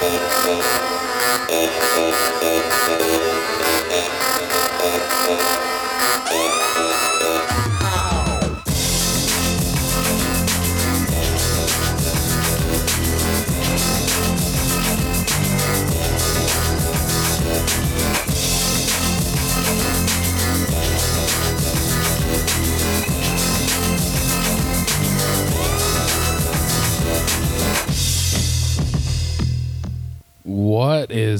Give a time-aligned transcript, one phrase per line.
[0.00, 0.60] What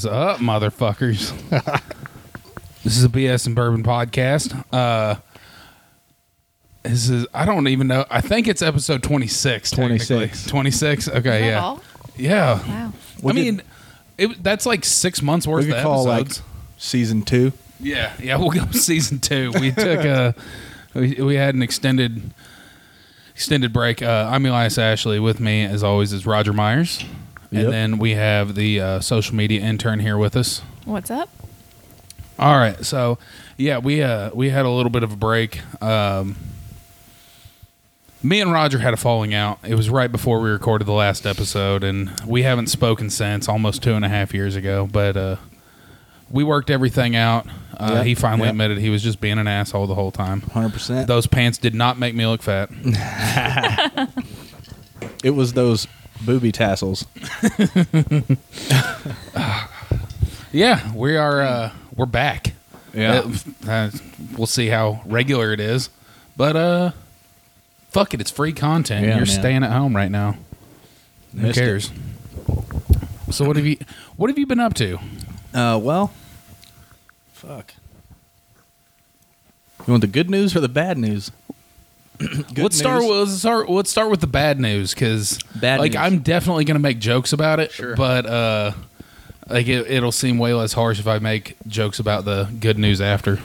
[0.00, 1.30] is up, motherfuckers?
[2.84, 4.64] this is a BS and Bourbon podcast.
[4.73, 5.16] Uh,
[6.82, 8.06] this is I don't even know.
[8.10, 9.70] I think it's episode twenty six.
[9.70, 10.46] 26.
[10.46, 11.06] Twenty six.
[11.06, 11.82] Okay, Is that yeah, all?
[12.16, 12.66] yeah.
[12.66, 12.92] Wow.
[13.23, 13.62] We I mean,
[14.16, 16.42] it, that's like six months worth We of could call like episodes.
[16.78, 17.52] season two.
[17.78, 18.37] yeah, yeah.
[18.37, 19.52] We'll go season two.
[19.60, 20.34] We took a
[20.95, 22.32] we, we had an extended
[23.34, 24.01] extended break.
[24.02, 25.20] Uh, I'm Elias Ashley.
[25.20, 27.04] With me, as always, is Roger Myers.
[27.50, 27.64] Yep.
[27.64, 30.62] And then we have the uh, social media intern here with us.
[30.84, 31.28] What's up?
[32.38, 33.18] All right, so
[33.59, 35.60] yeah, we uh we had a little bit of a break.
[35.82, 36.37] Um,
[38.23, 39.59] me and Roger had a falling out.
[39.62, 43.82] It was right before we recorded the last episode, and we haven't spoken since almost
[43.82, 44.88] two and a half years ago.
[44.90, 45.37] But uh,
[46.30, 47.46] we worked everything out.
[47.76, 48.52] Uh, Yep, He finally yep.
[48.52, 50.43] admitted he was just being an asshole the whole time.
[50.43, 51.06] 100%.
[51.06, 52.68] Those pants did not make me look fat.
[55.24, 55.87] it was those
[56.24, 57.07] booby tassels.
[60.52, 61.43] Yeah, we are.
[61.43, 62.54] Uh, we're back.
[62.93, 63.21] Yeah.
[63.66, 63.90] Uh, uh,
[64.37, 65.91] we'll see how regular it is,
[66.37, 66.91] but uh,
[67.91, 69.03] fuck it, it's free content.
[69.06, 69.38] Yeah, You're man.
[69.38, 70.37] staying at home right now.
[71.34, 71.60] Who Missed it.
[71.60, 71.91] cares?
[73.31, 73.77] So what have you
[74.16, 74.99] what have you been up to?
[75.55, 76.12] Uh, well,
[77.32, 77.72] fuck.
[79.87, 81.31] You want the good news or the bad news?
[82.54, 83.00] Good let's start.
[83.00, 83.09] news.
[83.09, 83.71] With, let's start.
[83.71, 86.03] Let's start with the bad news because Bad like news.
[86.03, 87.72] I'm definitely gonna make jokes about it.
[87.72, 87.97] Sure.
[87.97, 88.72] but uh,
[89.49, 93.00] like it, it'll seem way less harsh if I make jokes about the good news
[93.00, 93.38] after.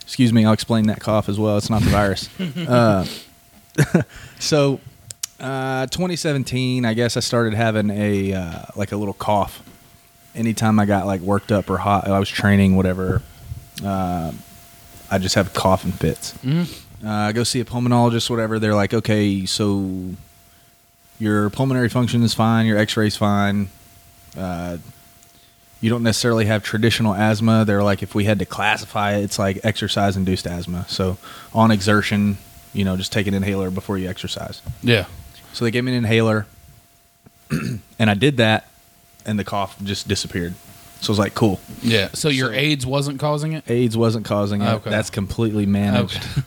[0.00, 1.58] Excuse me, I'll explain that cough as well.
[1.58, 2.30] It's not the virus.
[2.68, 3.04] uh,
[4.38, 4.80] so,
[5.40, 9.62] uh, 2017, I guess I started having a uh, like a little cough.
[10.34, 13.20] Anytime I got like worked up or hot, I was training, whatever.
[13.84, 14.32] Uh,
[15.10, 16.34] I just have coughing fits.
[17.06, 18.58] Uh, go see a pulmonologist, whatever.
[18.58, 20.10] They're like, okay, so
[21.20, 23.70] your pulmonary function is fine, your X-ray's fine.
[24.36, 24.78] Uh,
[25.80, 27.64] you don't necessarily have traditional asthma.
[27.64, 30.86] They're like, if we had to classify it, it's like exercise induced asthma.
[30.88, 31.16] So
[31.54, 32.38] on exertion,
[32.72, 34.60] you know, just take an inhaler before you exercise.
[34.82, 35.06] Yeah.
[35.52, 36.46] So they gave me an inhaler,
[37.50, 38.68] and I did that,
[39.24, 40.54] and the cough just disappeared.
[41.00, 41.60] So I was like, cool.
[41.82, 42.08] Yeah.
[42.14, 43.70] So your So- AIDS wasn't causing it.
[43.70, 44.68] AIDS wasn't causing it.
[44.68, 44.90] Okay.
[44.90, 46.18] That's completely managed.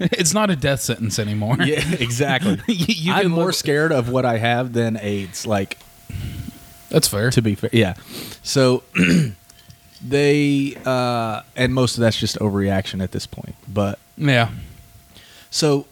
[0.00, 1.56] it's not a death sentence anymore.
[1.64, 2.58] Yeah, exactly.
[2.68, 5.46] You- you I'm can more live- scared of what I have than AIDS.
[5.46, 5.78] Like
[6.88, 7.30] That's fair.
[7.30, 7.94] to be fair, yeah.
[8.42, 8.82] So
[10.02, 13.54] they uh, and most of that's just overreaction at this point.
[13.68, 14.50] But Yeah.
[15.50, 15.86] so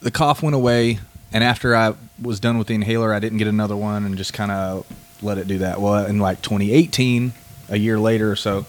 [0.00, 0.98] the cough went away,
[1.32, 4.32] and after I was done with the inhaler, I didn't get another one, and just
[4.34, 4.86] kind of
[5.24, 5.80] let it do that.
[5.80, 7.32] Well, in like 2018,
[7.68, 8.66] a year later or so,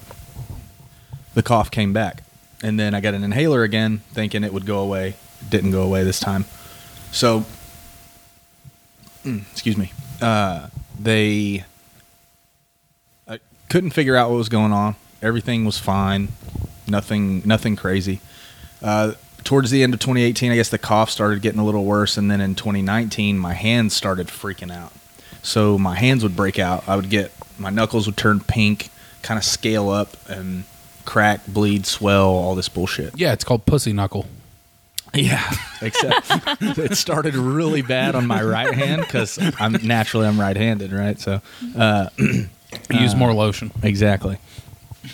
[1.33, 2.23] the cough came back,
[2.63, 5.09] and then I got an inhaler again, thinking it would go away.
[5.41, 6.45] It didn't go away this time.
[7.11, 7.45] So,
[9.23, 9.91] mm, excuse me.
[10.21, 10.67] Uh,
[10.99, 11.65] they
[13.27, 13.39] I
[13.69, 14.95] couldn't figure out what was going on.
[15.21, 16.29] Everything was fine.
[16.87, 18.21] Nothing nothing crazy.
[18.81, 19.13] Uh,
[19.43, 22.29] towards the end of 2018, I guess the cough started getting a little worse, and
[22.29, 24.91] then in 2019, my hands started freaking out.
[25.45, 26.89] So my hands would break out.
[26.89, 28.89] I would get my knuckles would turn pink,
[29.21, 30.63] kind of scale up, and
[31.05, 33.17] crack, bleed, swell, all this bullshit.
[33.17, 34.25] Yeah, it's called pussy knuckle.
[35.13, 35.47] Yeah,
[35.81, 36.27] except
[36.61, 41.19] it started really bad on my right hand because I'm naturally I'm right-handed, right?
[41.19, 41.41] So
[41.77, 42.09] uh,
[42.89, 43.71] use more lotion.
[43.83, 44.39] Exactly.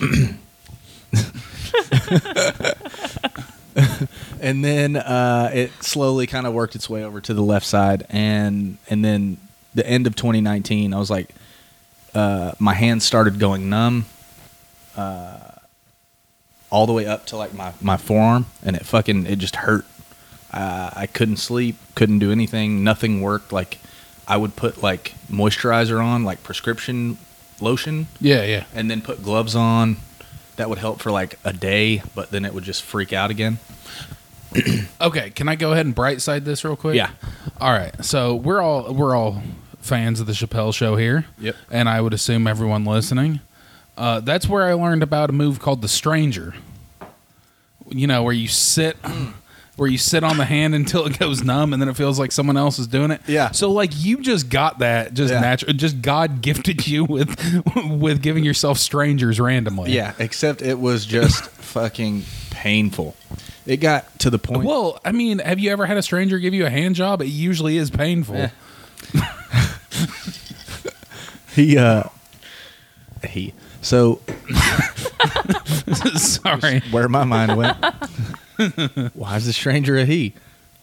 [4.40, 8.06] and then uh, it slowly kind of worked its way over to the left side,
[8.08, 9.36] and and then
[9.74, 11.28] the end of 2019, I was like,
[12.14, 14.06] uh, my hands started going numb,
[14.96, 15.38] uh,
[16.70, 19.84] all the way up to like my my forearm, and it fucking it just hurt.
[20.52, 23.52] Uh, I couldn't sleep, couldn't do anything, nothing worked.
[23.52, 23.78] Like
[24.28, 27.16] I would put like moisturizer on, like prescription
[27.60, 28.64] lotion, Yeah, yeah.
[28.74, 29.96] and then put gloves on.
[30.56, 33.58] That would help for like a day, but then it would just freak out again.
[35.00, 36.94] Okay, can I go ahead and bright side this real quick?
[36.94, 37.10] Yeah.
[37.60, 38.04] All right.
[38.04, 39.42] So we're all we're all
[39.82, 41.26] fans of the Chappelle Show here.
[41.38, 41.56] Yep.
[41.70, 43.40] And I would assume everyone listening.
[43.96, 46.54] Uh, that's where I learned about a move called the Stranger.
[47.90, 48.96] You know, where you sit,
[49.76, 52.32] where you sit on the hand until it goes numb and then it feels like
[52.32, 53.20] someone else is doing it.
[53.26, 53.50] Yeah.
[53.50, 55.40] So like you just got that just Yeah.
[55.40, 57.38] natural just God gifted you with
[58.00, 59.92] with giving yourself strangers randomly.
[59.92, 63.14] Yeah, except it was just fucking painful.
[63.66, 64.64] It got to the point.
[64.64, 67.20] Well, I mean, have you ever had a stranger give you a hand job?
[67.22, 68.50] It usually is painful.
[71.54, 72.04] He uh
[73.28, 73.52] he
[73.82, 74.20] so
[76.16, 76.80] Sorry.
[76.90, 77.76] where my mind went.
[79.14, 80.32] Why is the stranger a he?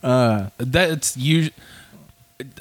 [0.02, 1.56] That's usually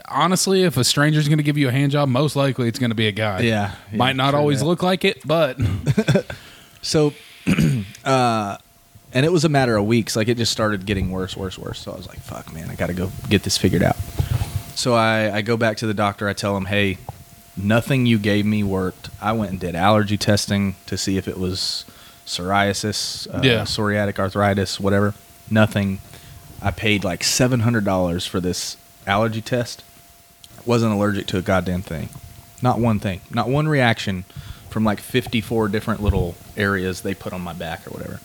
[0.08, 2.90] honestly, if a stranger's going to give you a hand job, most likely it's going
[2.90, 3.40] to be a guy.
[3.40, 4.66] Yeah, yeah, might not true always that.
[4.66, 5.58] look like it, but
[6.82, 7.12] So
[8.04, 8.56] uh
[9.12, 10.16] and it was a matter of weeks.
[10.16, 11.80] Like it just started getting worse, worse, worse.
[11.80, 13.96] So I was like, fuck man, I gotta go get this figured out.
[14.78, 16.98] So I, I go back to the doctor, I tell him, Hey,
[17.56, 19.10] nothing you gave me worked.
[19.20, 21.84] I went and did allergy testing to see if it was
[22.24, 23.62] psoriasis, uh, Yeah.
[23.62, 25.14] psoriatic arthritis, whatever.
[25.50, 25.98] Nothing.
[26.62, 29.82] I paid like seven hundred dollars for this allergy test.
[30.64, 32.08] Wasn't allergic to a goddamn thing.
[32.62, 33.20] Not one thing.
[33.32, 34.26] Not one reaction
[34.70, 38.20] from like fifty four different little areas they put on my back or whatever.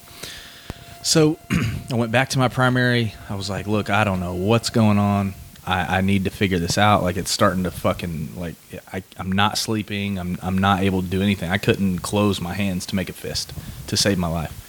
[1.02, 1.40] So
[1.92, 3.16] I went back to my primary.
[3.28, 5.34] I was like, look, I don't know what's going on.
[5.66, 7.04] I, I need to figure this out.
[7.04, 8.56] Like it's starting to fucking like
[8.92, 10.20] I, I'm not sleeping.
[10.20, 11.50] I'm I'm not able to do anything.
[11.50, 13.54] I couldn't close my hands to make a fist
[13.88, 14.60] to save my life.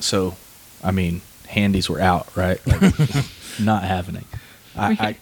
[0.00, 0.36] So,
[0.82, 2.64] I mean, handies were out, right?
[2.66, 2.80] Like,
[3.60, 4.24] not happening.
[4.76, 5.16] I, I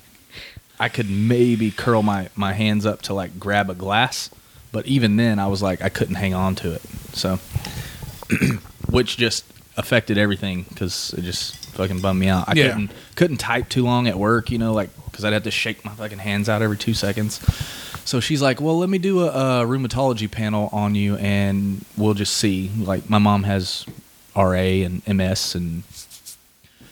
[0.79, 4.31] I could maybe curl my my hands up to like grab a glass,
[4.73, 6.83] but even then I was like I couldn't hang on to it.
[7.15, 7.39] So,
[8.91, 9.45] which just
[9.77, 12.49] affected everything because it just fucking bummed me out.
[12.49, 12.69] I Yeah.
[12.69, 15.85] couldn't couldn't type too long at work, you know, like because I'd have to shake
[15.85, 17.41] my fucking hands out every two seconds.
[18.05, 22.15] So she's like, "Well, let me do a, a rheumatology panel on you, and we'll
[22.15, 23.85] just see." Like my mom has
[24.37, 25.83] RA and MS, and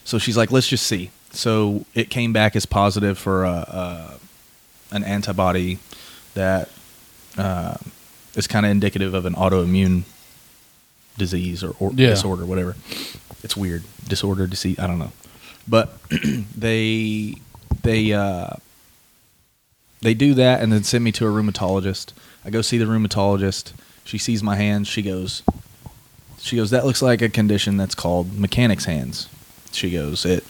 [0.04, 4.18] so she's like, "Let's just see." So it came back as positive for a,
[4.90, 5.78] a an antibody
[6.34, 6.68] that
[7.38, 7.76] uh,
[8.34, 10.02] is kind of indicative of an autoimmune
[11.16, 12.10] disease or, or Yeah.
[12.10, 12.76] disorder, whatever.
[13.42, 14.78] It's weird, disorder, disease.
[14.78, 15.12] I don't know,
[15.68, 15.98] but
[16.56, 17.34] they
[17.82, 18.50] they uh,
[20.00, 22.12] they do that and then send me to a rheumatologist.
[22.44, 23.72] I go see the rheumatologist.
[24.04, 24.86] She sees my hands.
[24.88, 25.42] She goes,
[26.38, 29.28] she goes, that looks like a condition that's called mechanic's hands.
[29.72, 30.44] She goes, it,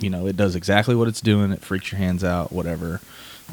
[0.00, 1.52] you know, it does exactly what it's doing.
[1.52, 3.00] It freaks your hands out, whatever.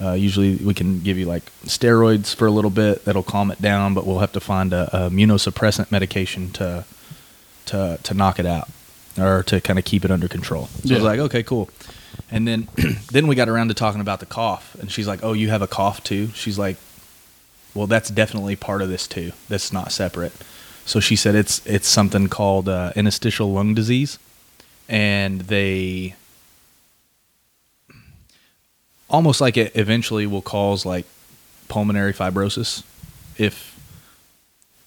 [0.01, 3.61] Uh, usually we can give you like steroids for a little bit that'll calm it
[3.61, 6.85] down, but we'll have to find a, a immunosuppressant medication to
[7.65, 8.67] to to knock it out
[9.19, 10.67] or to kind of keep it under control.
[10.83, 11.69] So I was like, okay, cool.
[12.31, 12.67] And then
[13.11, 15.61] then we got around to talking about the cough, and she's like, oh, you have
[15.61, 16.29] a cough too?
[16.29, 16.77] She's like,
[17.75, 19.31] well, that's definitely part of this too.
[19.49, 20.33] That's not separate.
[20.85, 24.19] So she said it's it's something called uh, interstitial lung disease,
[24.89, 26.15] and they
[29.13, 31.05] almost like it eventually will cause like
[31.69, 32.83] pulmonary fibrosis
[33.37, 33.79] if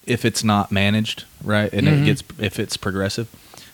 [0.04, 2.02] if it's not managed right and Mhm.
[2.02, 3.28] it gets if it's progressive.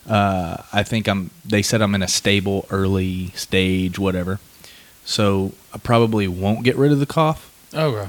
[0.08, 1.30] Uh, I think I'm.
[1.44, 4.40] They said I'm in a stable early stage, whatever.
[5.04, 8.08] So I probably won't get rid of the cough okay.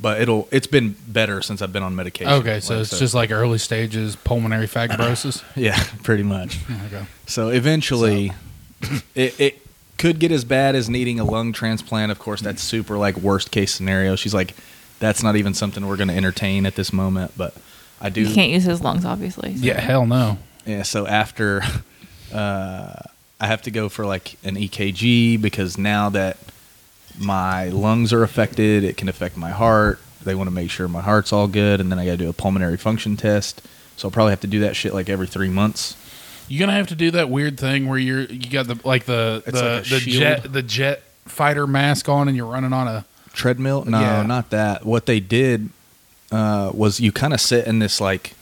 [0.00, 2.32] but it'll it's been better since I've been on medication.
[2.34, 5.42] Okay, so Like, it's just like early stages pulmonary fibrosis.
[5.56, 6.58] yeah, pretty much.
[6.86, 7.04] okay.
[7.26, 8.32] So eventually,
[9.14, 9.63] it it
[10.04, 12.12] could get as bad as needing a lung transplant.
[12.12, 14.16] Of course, that's super like worst case scenario.
[14.16, 14.54] She's like,
[14.98, 17.32] that's not even something we're going to entertain at this moment.
[17.38, 17.54] But
[18.02, 18.20] I do.
[18.20, 19.56] You can't use his lungs, obviously.
[19.56, 20.36] so- Yeah, hell no.
[20.66, 20.82] Yeah.
[20.82, 21.62] So after,
[22.34, 22.92] uh,
[23.40, 26.36] I have to go for like an EKG because now that
[27.18, 30.00] my lungs are affected, it can affect my heart.
[30.22, 32.28] They want to make sure my heart's all good, and then I got to do
[32.28, 33.62] a pulmonary function test.
[33.96, 35.96] So I'll probably have to do that shit like every three months.
[36.48, 39.42] You're gonna have to do that weird thing where you're you got the like the
[39.46, 40.20] It's the, like a the shield.
[40.20, 43.84] jet the jet fighter mask on and you're running on a treadmill?
[43.84, 44.22] No Yeah.
[44.22, 44.84] not that.
[44.84, 45.70] What they did
[46.30, 48.34] uh, was you kind of sit in this like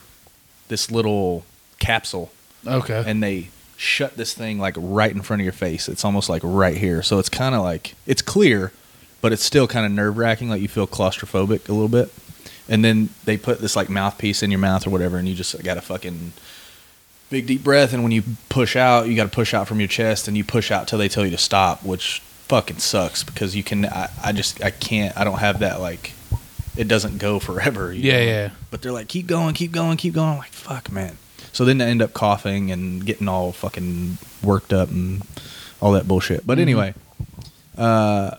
[0.69, 1.45] this little
[1.79, 2.31] capsule.
[2.67, 3.03] Okay.
[3.07, 5.89] And they shut this thing like right in front of your face.
[5.89, 7.03] It's almost like right here.
[7.03, 8.73] So it's kind of like it's clear
[9.21, 12.13] but it's still kind of nerve-wracking like you feel claustrophobic a little bit.
[12.69, 15.63] And then they put this like mouthpiece in your mouth or whatever and you just
[15.63, 16.33] got a fucking
[17.33, 19.89] big deep breath and when you push out you got to push out from your
[19.89, 23.57] chest and you push out till they tell you to stop which fucking sucks because
[23.57, 26.13] you can I, I just i can't i don't have that like
[26.77, 28.25] it doesn't go forever you Yeah, know?
[28.25, 28.51] yeah.
[28.71, 31.17] but they're like keep going keep going keep going i'm like fuck man
[31.55, 35.23] so then I end up coughing and getting all fucking worked up and
[35.81, 36.63] all that bullshit but Mhm.
[36.63, 36.95] anyway
[37.79, 38.37] uh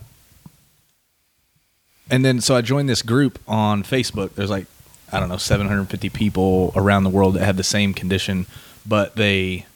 [2.10, 4.34] and then so I joined this group on Facebook.
[4.34, 4.66] There's like
[5.12, 8.46] I don't know 750 people around the world that have the same condition,
[8.86, 9.66] but they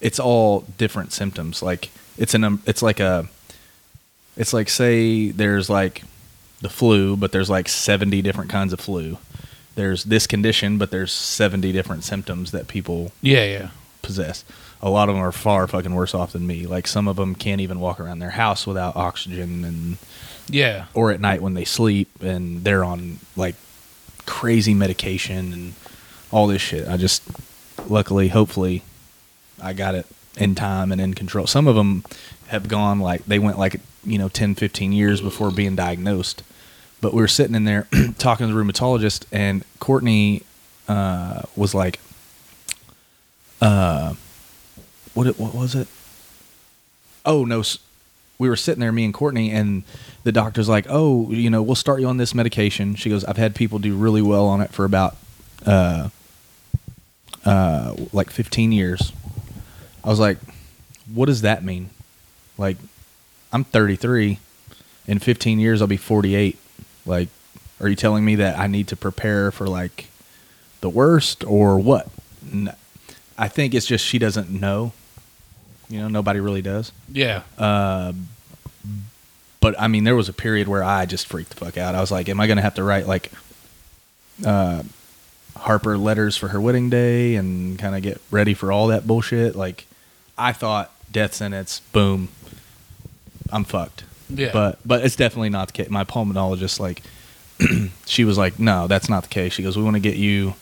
[0.00, 1.62] it's all different symptoms.
[1.62, 3.26] Like it's an it's like a
[4.36, 6.02] it's like say there's like
[6.60, 9.18] the flu, but there's like 70 different kinds of flu.
[9.76, 13.68] There's this condition, but there's 70 different symptoms that people Yeah, yeah.
[14.02, 14.44] possess.
[14.82, 16.66] A lot of them are far fucking worse off than me.
[16.66, 19.96] Like some of them can't even walk around their house without oxygen and
[20.48, 20.86] Yeah.
[20.94, 23.54] or at night when they sleep and they're on like
[24.26, 25.74] crazy medication and
[26.30, 26.88] all this shit.
[26.88, 27.22] I just
[27.88, 28.82] luckily, hopefully,
[29.62, 30.06] I got it
[30.36, 31.46] in time and in control.
[31.46, 32.04] Some of them
[32.48, 36.42] have gone like they went like you know 10, 15 years before being diagnosed.
[37.00, 40.42] But we were sitting in there talking to the rheumatologist, and Courtney
[40.86, 41.98] uh, was like,
[43.60, 44.14] uh,
[45.14, 45.88] what it, what was it?
[47.24, 47.62] Oh no,
[48.38, 49.82] we were sitting there, me and Courtney, and
[50.24, 53.36] the doctor's like, "Oh, you know, we'll start you on this medication." She goes, "I've
[53.36, 55.16] had people do really well on it for about,
[55.66, 56.08] uh,
[57.44, 59.12] uh, like 15 years."
[60.04, 60.38] I was like,
[61.12, 61.90] "What does that mean?"
[62.58, 62.76] Like,
[63.52, 64.38] I'm 33.
[65.06, 66.58] In 15 years, I'll be 48.
[67.06, 67.28] Like,
[67.80, 70.08] are you telling me that I need to prepare for like
[70.80, 72.08] the worst or what?
[73.36, 74.92] I think it's just she doesn't know.
[75.88, 76.92] You know, nobody really does.
[77.10, 77.42] Yeah.
[77.58, 78.12] Uh,
[79.60, 81.94] but I mean, there was a period where I just freaked the fuck out.
[81.94, 83.32] I was like, "Am I going to have to write like
[84.44, 84.82] uh,
[85.60, 89.56] Harper letters for her wedding day and kind of get ready for all that bullshit?"
[89.56, 89.86] Like,
[90.36, 92.28] I thought death sentence, boom,
[93.50, 94.04] I'm fucked.
[94.28, 94.50] Yeah.
[94.52, 95.90] But but it's definitely not the case.
[95.90, 97.02] My pulmonologist, like,
[98.06, 100.54] she was like, "No, that's not the case." She goes, "We want to get you."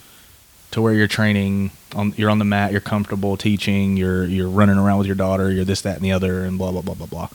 [0.71, 4.77] to where you're training on you're on the mat you're comfortable teaching you're you're running
[4.77, 7.07] around with your daughter you're this that and the other and blah blah blah blah
[7.07, 7.29] blah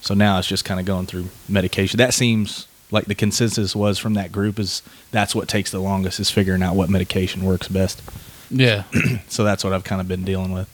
[0.00, 3.98] so now it's just kind of going through medication that seems like the consensus was
[3.98, 7.68] from that group is that's what takes the longest is figuring out what medication works
[7.68, 8.02] best
[8.50, 8.84] Yeah.
[9.28, 10.68] so that's what i've kind of been dealing with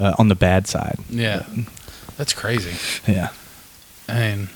[0.00, 1.44] uh, on the bad side Yeah.
[2.16, 2.74] That's crazy.
[3.10, 3.28] yeah
[4.08, 4.48] And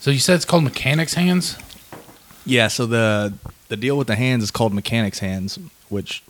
[0.00, 1.56] so you said it's called mechanics hands?
[2.44, 3.32] yeah so the
[3.68, 6.22] the deal with the hands is called mechanics hands which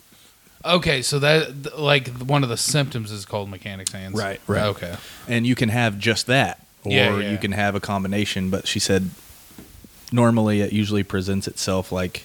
[0.65, 4.17] Okay, so that like one of the symptoms is called mechanics hands.
[4.17, 4.63] Right, right.
[4.67, 4.95] Okay.
[5.27, 7.31] and you can have just that or Yeah, yeah.
[7.31, 9.09] you can have a combination but she said
[10.13, 12.23] normally it usually presents itself like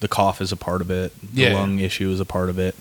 [0.00, 1.54] the cough is a part of it the Yeah.
[1.54, 2.74] lung issue is a part of it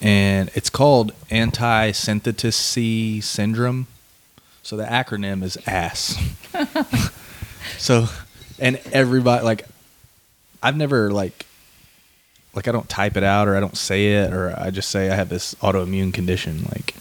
[0.00, 3.86] and it's called anti-synthetase syndrome
[4.62, 6.16] so the acronym is ass
[7.78, 8.06] so
[8.58, 9.64] and everybody like
[10.62, 11.44] i've never like
[12.54, 15.10] like I don't type it out or I don't say it or I just say
[15.10, 16.92] I have this autoimmune condition like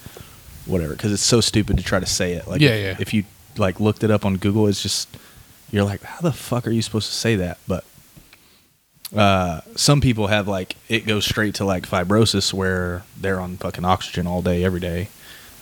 [0.68, 2.96] whatever because it's so stupid to try to say it like Yeah, yeah.
[3.00, 3.24] if you
[3.58, 5.08] like looked it up on Google it's just
[5.72, 7.58] you're like how the fuck are you supposed to say that?
[7.68, 7.84] But
[9.16, 13.86] uh some people have like it goes straight to like fibrosis where they're on fucking
[13.86, 15.10] oxygen all day every day.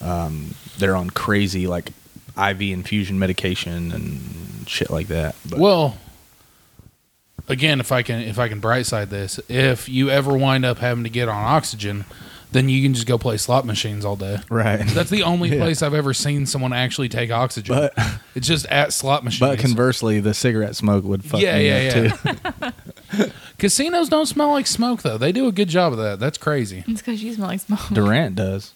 [0.01, 1.89] Um they're on crazy like
[2.37, 5.97] IV infusion medication and shit like that but Well,
[7.47, 10.79] again, if I can if I can bright side this, if you ever wind up
[10.79, 12.05] having to get on oxygen,
[12.51, 14.37] then you can just go play slot machines all day.
[14.49, 15.57] right That's the only Yeah.
[15.57, 17.75] place I've ever seen someone actually take oxygen.
[17.75, 17.93] But-
[18.35, 19.49] it's just at slot machines.
[19.49, 22.71] but conversely the cigarette smoke would fuck Yeah, me yeah, up yeah.
[22.71, 25.17] too Casinos don't smell like smoke though.
[25.17, 26.19] They do a good job of that.
[26.19, 26.83] That's crazy.
[26.87, 27.79] It's because you smell like smoke.
[27.91, 28.73] Durant does.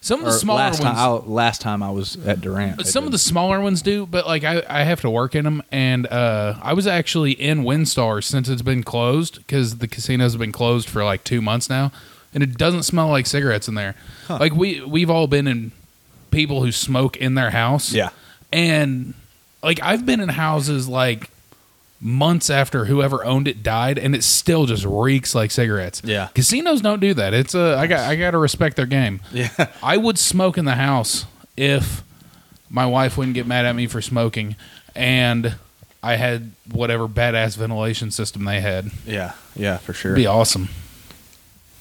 [0.00, 0.96] Some of Or the smaller last ones.
[0.96, 2.78] time, I, last time I was at Durant.
[2.78, 5.44] they Some of the smaller ones do, but like I, I have to work in
[5.44, 10.32] them, and uh, I was actually in WinStar since it's been closed because the casinos
[10.32, 11.90] have been closed for like two months now,
[12.36, 13.94] and it doesn't smell like cigarettes in there.
[14.28, 15.72] Like we we've all been in
[16.30, 18.10] people who smoke in their house, yeah,
[18.52, 19.14] and
[19.62, 21.30] like I've been in houses like
[21.98, 26.02] months after whoever owned it died, and it still just reeks like cigarettes.
[26.04, 26.28] Yeah.
[26.34, 27.32] casinos don't do that.
[27.32, 29.20] It's a I got I got to respect their game.
[29.32, 29.48] yeah,
[29.82, 31.24] I would smoke in the house
[31.56, 32.04] if
[32.68, 34.56] my wife wouldn't get mad at me for smoking
[34.94, 35.54] and
[36.02, 38.90] I had whatever badass ventilation system they had.
[39.06, 40.12] yeah, yeah, for sure.
[40.12, 40.68] It'd be awesome.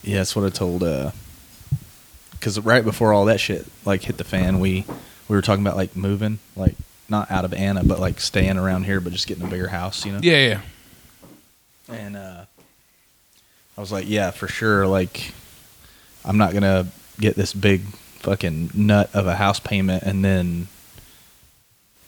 [0.05, 0.83] Yeah, that's what I told.
[2.31, 4.85] Because right before all that shit like hit the fan, we
[5.27, 6.75] we were talking about like moving, like
[7.09, 10.05] not out of Anna, but like staying around here, but just getting a bigger house,
[10.05, 10.19] you know.
[10.21, 10.61] Yeah, yeah.
[11.89, 12.45] And uh,
[13.77, 14.87] I was like, yeah, for sure.
[14.87, 15.33] Like,
[16.23, 16.87] I'm not gonna
[17.19, 17.81] get this big
[18.19, 20.67] fucking nut of a house payment and then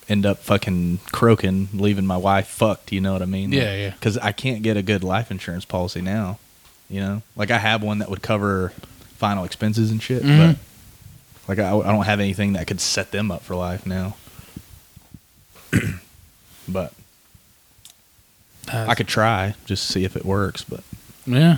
[0.10, 2.92] end up fucking croaking, leaving my wife fucked.
[2.92, 3.52] You know what I mean?
[3.52, 3.90] Yeah, yeah.
[3.92, 6.40] Because I can't get a good life insurance policy now.
[6.90, 8.72] You know, like I have one that would cover
[9.18, 10.38] final expenses and shit, Mhm.
[10.38, 10.58] but
[11.50, 14.16] like I, I don't have anything that could set them up for life now.
[16.68, 16.94] but
[18.72, 20.82] I could try just see if it works, but
[21.26, 21.58] Yeah.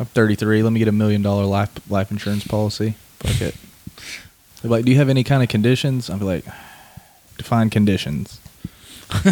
[0.00, 0.62] I'm 33.
[0.62, 2.94] Let me get a million dollar life life insurance policy.
[3.20, 3.54] Fuck it.
[4.60, 6.08] They're like, do you have any kind of conditions?
[6.10, 6.44] I'll be like,
[7.38, 8.40] define conditions.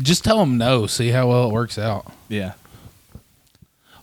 [0.00, 0.86] Just tell them no.
[0.86, 2.10] See how well it works out.
[2.28, 2.52] Yeah.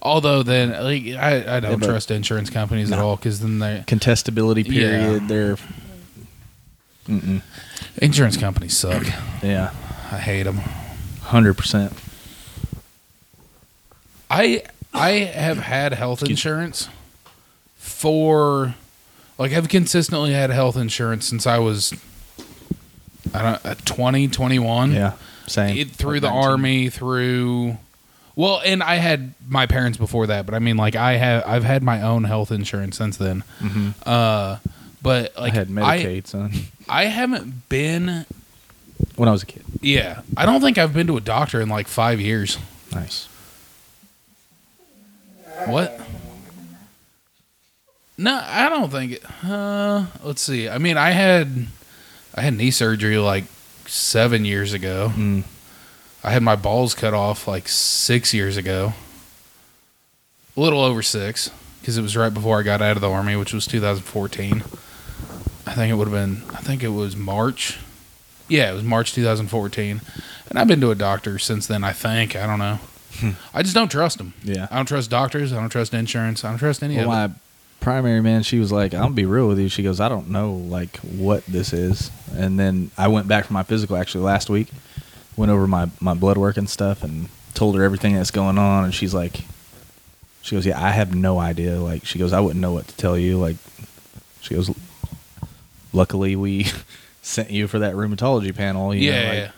[0.01, 3.83] Although then, like, I, I don't but- trust insurance companies at all because then they
[3.85, 5.21] Contestability period.
[5.23, 5.27] Yeah.
[5.27, 5.57] They're.
[7.07, 7.41] Mm-mm.
[7.97, 9.03] insurance companies suck.
[9.41, 9.71] Yeah.
[10.11, 10.57] I hate them.
[11.21, 11.91] Hundred percent.
[14.29, 14.63] I
[14.93, 16.87] I have had health insurance
[17.75, 18.75] for
[19.37, 21.93] like I've consistently had health insurance since I was
[23.33, 24.91] I don't uh, 20, 21.
[24.91, 25.13] Yeah.
[25.47, 25.77] Same.
[25.77, 26.43] It, through Like the 19.
[26.43, 27.77] army, through
[28.39, 31.63] well, and I had my parents before that, but I mean like I have I've
[31.65, 33.43] had my own health insurance since then.
[33.59, 33.93] Mhm.
[34.05, 34.57] Uh
[35.01, 36.51] but I had Medicaid, son.
[36.87, 38.25] I haven't been
[39.17, 39.63] When I was a kid.
[39.81, 42.57] yeah, I don't think I've been to a doctor in like 5 years.
[42.93, 43.27] Nice.
[45.65, 45.99] What?
[48.17, 49.13] No, I don't think.
[49.13, 50.67] It, uh, let's see.
[50.69, 51.67] I mean, I had
[52.35, 53.45] I had knee surgery like
[53.85, 55.11] seven years ago.
[55.15, 55.43] Mm.
[56.23, 58.93] I had my balls cut off like six years ago.
[60.57, 61.49] A little over six,
[61.79, 64.63] because it was right before I got out of the army, which was 2014.
[65.65, 66.41] I think it would have been.
[66.53, 67.77] I think it was March.
[68.49, 70.01] Yeah, it was March 2014,
[70.49, 71.83] and I've been to a doctor since then.
[71.83, 72.35] I think.
[72.35, 72.79] I don't know.
[73.19, 73.31] Hmm.
[73.53, 74.33] I just don't trust them.
[74.43, 74.67] Yeah.
[74.71, 75.53] I don't trust doctors.
[75.53, 76.43] I don't trust insurance.
[76.43, 77.33] I don't trust any Well, of it.
[77.33, 77.35] my
[77.79, 80.53] primary man, she was like, "I'll be real with you." She goes, "I don't know
[80.53, 84.67] like what this is." And then I went back for my physical actually last week.
[85.39, 88.83] Went over my my blood work and stuff, and told her everything that's going on.
[88.83, 89.41] And she's like,
[90.41, 92.95] "She goes, yeah, I have no idea." Like, she goes, "I wouldn't know what to
[92.97, 93.55] tell you." Like,
[94.41, 94.69] she goes,
[95.93, 96.67] "Luckily, we
[97.21, 99.51] sent you for that rheumatology panel." You yeah, know, like- yeah.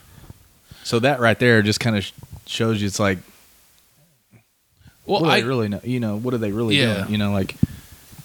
[0.83, 2.11] So that right there just kind of sh-
[2.45, 3.19] shows you it's like,
[5.05, 5.79] Well, I really know?
[5.83, 6.99] You know, what are they really Yeah.
[6.99, 7.11] doing?
[7.11, 7.55] You know, like.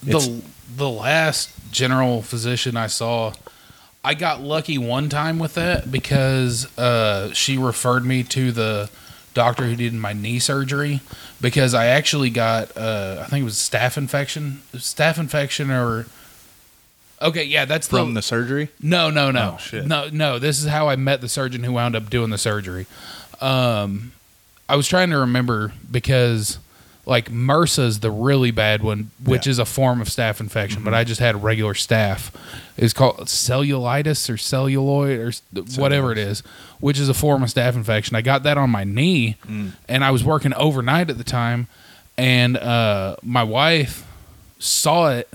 [0.03, 0.41] the
[0.75, 3.33] the last general physician I saw,
[4.07, 8.89] I got lucky one time with that because uh, she referred me to the
[9.33, 11.01] doctor who did my knee surgery
[11.41, 16.05] because I actually got uh, I think it was staph infection, staph infection or
[17.21, 18.69] okay, yeah, that's from the surgery.
[18.81, 19.85] no, no, no, Oh, shit.
[19.85, 20.39] no, no.
[20.39, 22.87] This is how I met the surgeon who wound up doing the surgery.
[23.41, 24.13] Um,
[24.69, 26.59] I was trying to remember because
[27.07, 29.51] like MRSA's the really bad one, which Yeah.
[29.51, 32.31] is a form of staph infection, but I just had regular staph.
[32.75, 35.41] It's called cellulitis or celluloid or s-
[35.77, 36.43] whatever it is,
[36.79, 38.15] which is a form of staph infection.
[38.15, 39.37] I got that on my knee,
[39.87, 41.67] and I was working overnight at the time,
[42.17, 44.05] and uh, my wife
[44.59, 45.29] saw it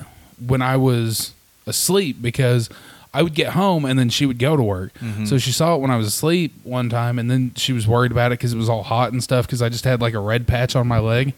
[0.44, 1.32] when I was
[1.66, 2.68] asleep because
[3.14, 4.92] I would get home and then she would go to work.
[5.26, 8.10] So she saw it when I was asleep one time, and then she was worried
[8.12, 10.18] about it because it was all hot and stuff because I just had like a
[10.20, 11.34] red patch on my leg,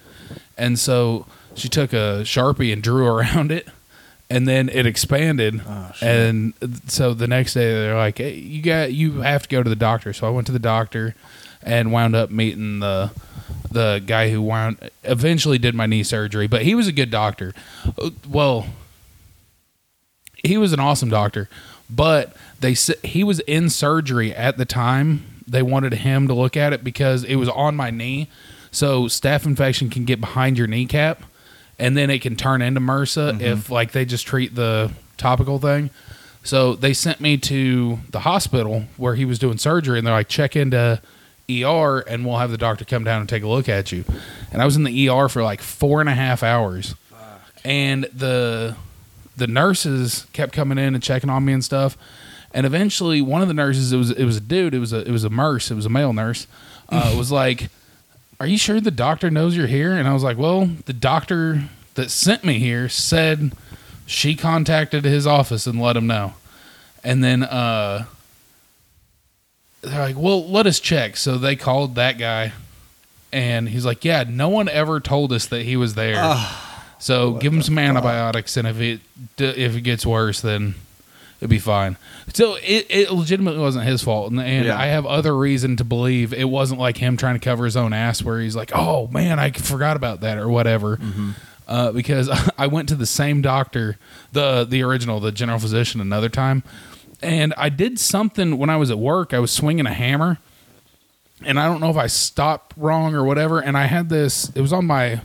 [0.59, 3.69] and so she took a sharpie and drew around it.
[4.31, 6.09] And then it expanded, Oh, shit.
[6.09, 6.55] and
[6.87, 9.77] so the next day they're like, hey, "You got, you have to go to the
[9.77, 11.15] doctor." So I went to the doctor,
[11.63, 13.11] and wound up meeting the
[13.71, 17.53] the guy who wound eventually did my knee surgery, but he was a good doctor.
[17.99, 18.67] Uh, Well,
[20.43, 21.49] he was an awesome doctor,
[21.89, 25.25] but they he was in surgery at the time.
[25.47, 28.29] They wanted him to look at it because it was on my knee.
[28.75, 31.23] So staph infection can get behind your kneecap,
[31.79, 35.91] and then it can turn into MRSA if like they just treat the topical thing.
[36.43, 40.29] So they sent me to the hospital where he was doing surgery, and they're like,
[40.29, 41.01] check into
[41.49, 44.05] ER, and we'll have the doctor come down and take a look at you.
[44.53, 46.97] And I was in the ER for like four and a half hours,
[47.65, 48.77] and the
[49.37, 51.97] the nurses kept coming in and checking on me and stuff.
[52.53, 55.07] And eventually, one of the nurses, it was it was a dude, it was a
[55.07, 56.49] it was a nurse, it was a male nurse,
[56.89, 57.69] uh, was like,
[58.41, 61.65] "Are you sure the doctor knows you're here?" And I was like, "Well, the doctor
[61.95, 63.53] that sent me here said
[64.07, 66.35] she contacted his office and let him know."
[67.03, 68.07] And then uh,
[69.83, 72.53] they're like, "Well, let us check." So they called that guy,
[73.33, 76.17] and he's like, "Yeah, no one ever told us that he was there."
[76.99, 79.01] so give him some antibiotics, and if it
[79.39, 80.75] if it gets worse, then
[81.45, 81.99] it'd be fine.
[82.33, 84.79] So it, it legitimately wasn't his fault, and, and Yeah.
[84.79, 87.93] I have other reason to believe it wasn't like him trying to cover his own
[87.93, 90.99] ass, where he's like, "Oh man, I forgot about that" or whatever.
[91.69, 93.99] Uh, because I went to the same doctor,
[94.33, 96.63] the the original, the general physician, another time,
[97.23, 99.35] and I did something when I was at work.
[99.35, 100.39] I was swinging a hammer,
[101.45, 103.61] and I don't know if I stopped wrong or whatever.
[103.61, 104.51] And I had this.
[104.55, 105.21] It was on my,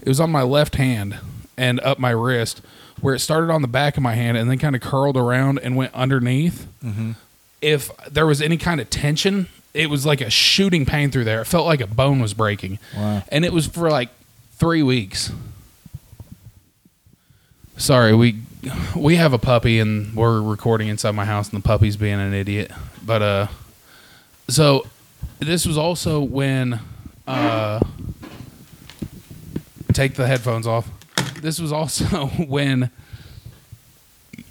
[0.00, 1.16] it was on my left hand
[1.56, 2.60] and up my wrist,
[3.00, 5.58] where it started on the back of my hand and then kind of curled around
[5.60, 6.66] and went underneath.
[7.60, 11.40] If there was any kind of tension, it was like a shooting pain through there.
[11.42, 13.22] It felt like a bone was breaking, Wow.
[13.28, 14.08] and it was for like
[14.52, 15.30] three weeks.
[17.76, 18.36] Sorry, we
[18.94, 22.34] we have a puppy and we're recording inside my house and the puppy's being an
[22.34, 22.70] idiot.
[23.04, 23.46] But uh
[24.48, 24.86] so
[25.38, 26.80] this was also when
[27.26, 27.80] uh
[29.94, 30.90] take the headphones off.
[31.42, 32.04] This was also
[32.46, 32.90] when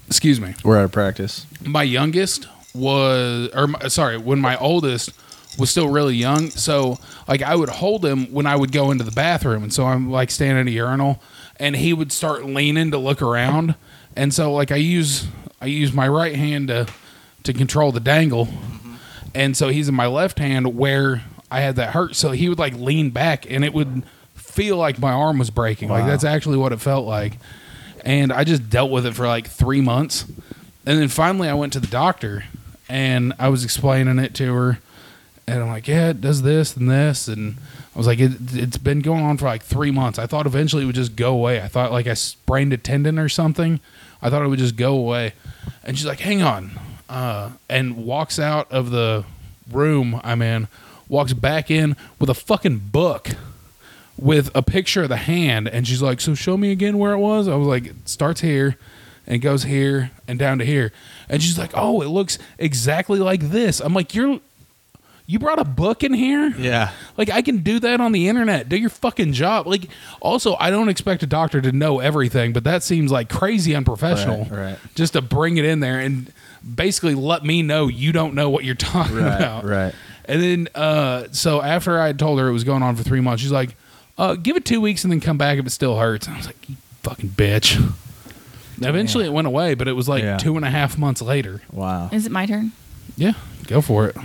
[0.08, 0.56] excuse me.
[0.63, 1.45] We're out of practice.
[1.63, 5.12] my youngest was or my, sorry when my oldest
[5.58, 6.49] was still really young.
[6.49, 6.97] So
[7.28, 9.63] like i would hold him when i would go into the bathroom.
[9.63, 11.21] And so i'm like standing at a urinal
[11.58, 13.75] and he would start leaning to look around.
[14.15, 15.28] And so like i use
[15.62, 16.88] i use my right hand to
[17.43, 18.47] to control the dangle.
[18.47, 18.95] Mm-hmm.
[19.36, 22.15] And so he's in my left hand where i had that hurt.
[22.15, 24.04] So he would like lean back and it would
[24.49, 26.07] feel like my arm was breaking like Wow.
[26.09, 27.33] that's actually what it felt like
[28.05, 30.23] and I just dealt with it for like three months.
[30.85, 32.45] And then finally, I went to the doctor
[32.88, 34.79] and I was explaining it to her.
[35.45, 37.27] And I'm like, yeah, it does this and this.
[37.27, 37.55] And
[37.93, 40.17] I was like, it, it's been going on for like three months.
[40.17, 41.62] I thought eventually it would just go away.
[41.62, 43.79] I thought like I sprained a tendon or something.
[44.21, 45.33] I thought it would just go away.
[45.83, 46.71] And she's like, hang on.
[47.09, 49.25] Uh, and walks out of the
[49.69, 50.67] room I'm in,
[51.07, 53.29] walks back in with a fucking book
[54.19, 57.17] with a picture of the hand and she's like so show me again where it
[57.19, 58.75] was i was like it starts here
[59.25, 60.91] and goes here and down to here
[61.29, 64.39] and she's like oh it looks exactly like this i'm like you're
[65.25, 66.91] you brought a book in here Yeah.
[67.15, 69.88] like i can do that on the internet do your fucking job like
[70.19, 74.45] also i don't expect a doctor to know everything but that seems like crazy unprofessional
[74.45, 74.79] Right, right.
[74.95, 76.34] just to bring it in there and
[76.75, 79.36] basically let me know you don't know what you're talking Right.
[79.38, 79.93] about Right.
[80.25, 83.21] and then, uh, so after I had told her it was going on for three
[83.21, 83.75] months, she's like,
[84.19, 86.27] uh, give it two weeks and then come back if it still hurts.
[86.27, 87.82] And I was like, you fucking bitch.
[88.82, 90.38] Eventually it went away, but it was like Yeah.
[90.38, 91.62] two and a half months later.
[91.71, 92.10] Wow.
[92.12, 92.71] Is it my turn?
[93.17, 93.34] Yeah,
[93.67, 94.15] go for it.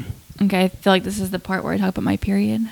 [0.42, 2.68] Okay, I feel like this is the part where I talk about my period.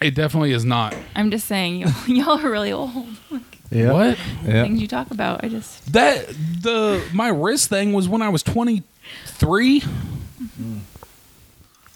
[0.00, 0.94] It definitely is not.
[1.14, 2.92] I'm just saying, y'all, y'all are really old.
[3.70, 3.92] Yeah.
[3.92, 4.18] What?
[4.46, 4.62] Yeah.
[4.62, 8.42] Things you talk about, I just That the my wrist thing was when I was
[8.42, 8.82] twenty
[9.26, 9.82] three.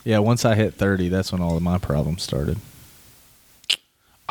[0.03, 0.19] Yeah.
[0.19, 2.57] Once I hit thirty, that's when all of my problems started.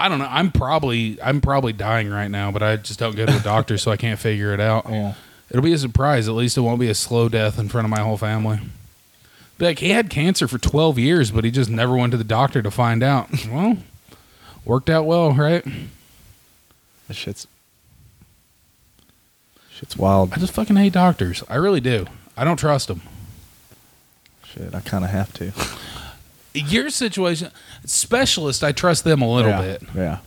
[0.03, 0.27] I don't know.
[0.29, 3.79] I'm probably I'm probably dying right now, but I just don't go to a doctor,
[3.79, 4.87] so I can't figure it out.
[4.91, 5.15] Yeah.
[5.49, 6.27] It'll be a surprise.
[6.27, 8.59] At least it won't be a slow death in front of my whole family.
[9.59, 12.25] Be like, he had cancer for 12 years, but he just never went to the
[12.25, 13.29] doctor to find out.
[13.49, 13.77] well,
[14.65, 15.65] worked out well, right?
[17.07, 17.47] That shit's
[19.71, 20.33] shit's wild.
[20.33, 21.45] I just fucking hate doctors.
[21.49, 22.07] I really do.
[22.37, 23.03] I don't trust them.
[24.47, 25.53] Shit, I kind of have to.
[26.55, 27.51] Your situation,
[27.85, 29.61] specialist, I trust them a little yeah.
[29.61, 29.83] bit.
[29.95, 30.19] Yeah.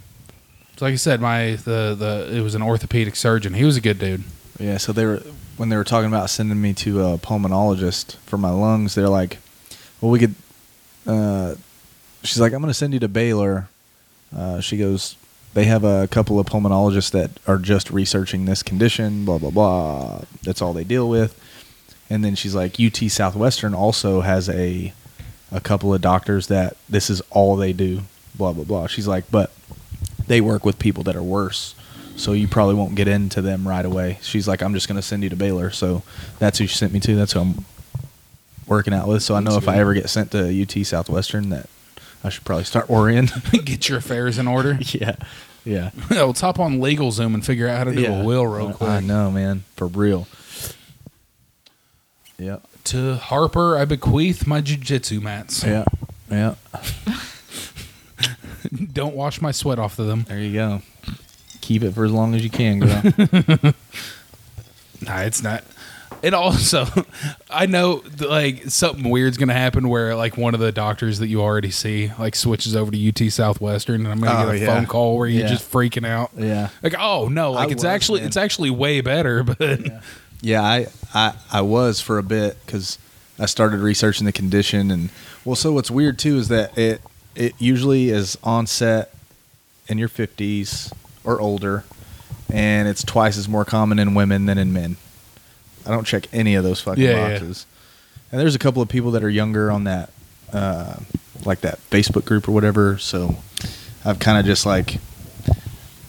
[0.77, 3.53] So like I said, my the the it was an orthopedic surgeon.
[3.53, 4.23] He was a good dude.
[4.59, 5.21] Yeah, so they were
[5.57, 8.95] when they were talking about sending me to a pulmonologist for my lungs.
[8.95, 9.37] They're like,
[10.01, 10.35] "Well, we could."
[11.07, 11.55] Uh,
[12.23, 13.69] she's like, "I'm going to send you to Baylor."
[14.35, 15.15] Uh, she goes,
[15.53, 19.23] "They have a couple of pulmonologists that are just researching this condition.
[19.23, 20.21] Blah blah blah.
[20.43, 21.39] That's all they deal with."
[22.09, 24.93] And then she's like, "UT Southwestern also has a
[25.51, 28.01] a couple of doctors that this is all they do."
[28.35, 28.87] Blah blah blah.
[28.87, 29.51] She's like, "But
[30.27, 31.75] they work with people that are worse."
[32.17, 34.17] so you probably won't get into them right away.
[34.21, 35.69] She's like, I'm just going to send you to Baylor.
[35.69, 36.01] So
[36.39, 37.15] that's who she sent me to.
[37.15, 37.65] That's who I'm
[38.67, 39.23] working out with.
[39.23, 41.69] So I know That's if I ever get sent to UT Southwestern, that
[42.23, 43.29] I should probably start worrying.
[43.51, 44.77] Get your affairs in order.
[44.81, 45.15] yeah,
[45.63, 48.21] yeah, Let's hop on LegalZoom and figure out how to do yeah.
[48.21, 48.89] a will real quick.
[48.89, 50.27] I know, man, for real.
[52.37, 55.63] Yeah, To Harper, I bequeath my jujitsu mats.
[55.63, 55.85] yeah,
[56.29, 56.55] yeah.
[58.93, 60.23] Don't wash my sweat off of them.
[60.27, 60.81] There you go.
[61.61, 63.73] Keep it for as long as you can, girl.
[65.05, 65.63] Nah, it's not.
[66.23, 66.85] It also,
[67.49, 71.41] I know like something weird's gonna happen where like one of the doctors that you
[71.41, 74.65] already see like switches over to UT Southwestern, and I'm gonna Oh, get a oh,
[74.67, 74.75] yeah.
[74.75, 75.49] phone call where you're Yeah.
[75.49, 76.31] just freaking out.
[76.37, 76.69] yeah.
[76.81, 78.27] Like, oh no, like I it's was, actually man.
[78.27, 80.01] it's actually way better, but Yeah,
[80.63, 82.97] I, I, I was for a bit because
[83.39, 85.09] I started researching the condition, and
[85.43, 87.01] well, so what's weird too is that it
[87.35, 89.13] it usually is onset
[89.87, 91.83] in your fifties or older,
[92.53, 94.97] and it's twice as more common in women than in men.
[95.85, 97.29] I don't check any of those fucking Yeah, yeah.
[97.39, 97.65] boxes.
[98.31, 100.09] And there's a couple of people that are younger on that,
[100.51, 100.95] uh,
[101.45, 102.97] like that Facebook group or whatever.
[102.97, 103.37] So
[104.03, 104.97] I've kind of just like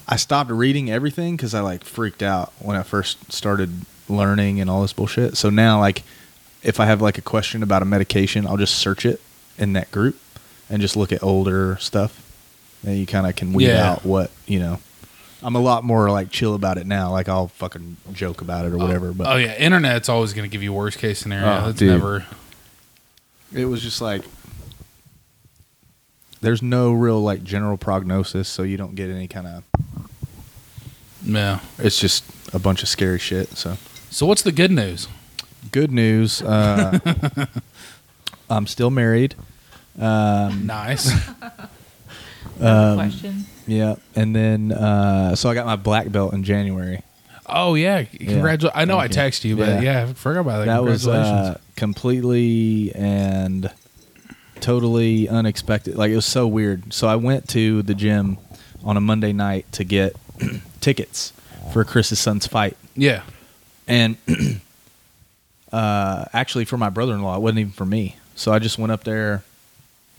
[0.07, 4.69] I stopped reading everything because I like freaked out when I first started learning and
[4.69, 5.37] all this bullshit.
[5.37, 6.03] So now, like,
[6.63, 9.21] if I have like a question about a medication, I'll just search it
[9.57, 10.19] in that group
[10.69, 12.23] and just look at older stuff,
[12.85, 13.91] and you kind of can weed Yeah.
[13.91, 14.79] out what you know.
[15.43, 17.11] I'm a lot more like chill about it now.
[17.11, 18.79] Like I'll fucking joke about it or oh.
[18.79, 19.11] whatever.
[19.13, 21.47] But oh yeah, internet's always gonna give you worst case scenario.
[21.47, 21.89] Oh, That's dude.
[21.89, 22.25] never.
[23.53, 24.23] it was just like
[26.41, 29.63] there's no real like general prognosis, so you don't get any kind of.
[31.23, 31.59] Yeah.
[31.77, 33.49] It's just a bunch of scary shit.
[33.57, 33.77] So
[34.09, 35.07] So what's the good news?
[35.71, 36.41] good news.
[36.41, 36.97] Uh,
[38.49, 39.35] I'm still married.
[39.99, 41.11] Um, Nice.
[42.57, 43.45] question.
[43.67, 47.01] yeah, and then uh, so I got my black belt in January.
[47.47, 48.03] oh yeah.
[48.03, 48.71] Congratulations.
[48.75, 49.81] I know I Thank texted you, but Yeah.
[49.81, 50.65] yeah, I forgot about that.
[50.67, 51.55] that was Congratulations.
[51.57, 53.71] uh, completely and
[54.61, 55.95] totally unexpected.
[55.95, 56.93] Like it was so weird.
[56.93, 58.37] So I went to the gym
[58.83, 60.15] on a Monday night to get
[60.81, 61.33] tickets
[61.73, 63.23] for Chris's son's fight, yeah.
[63.87, 64.17] And
[65.71, 68.17] uh, actually for my brother-in-law, it wasn't even for me.
[68.35, 69.43] So I just went up there,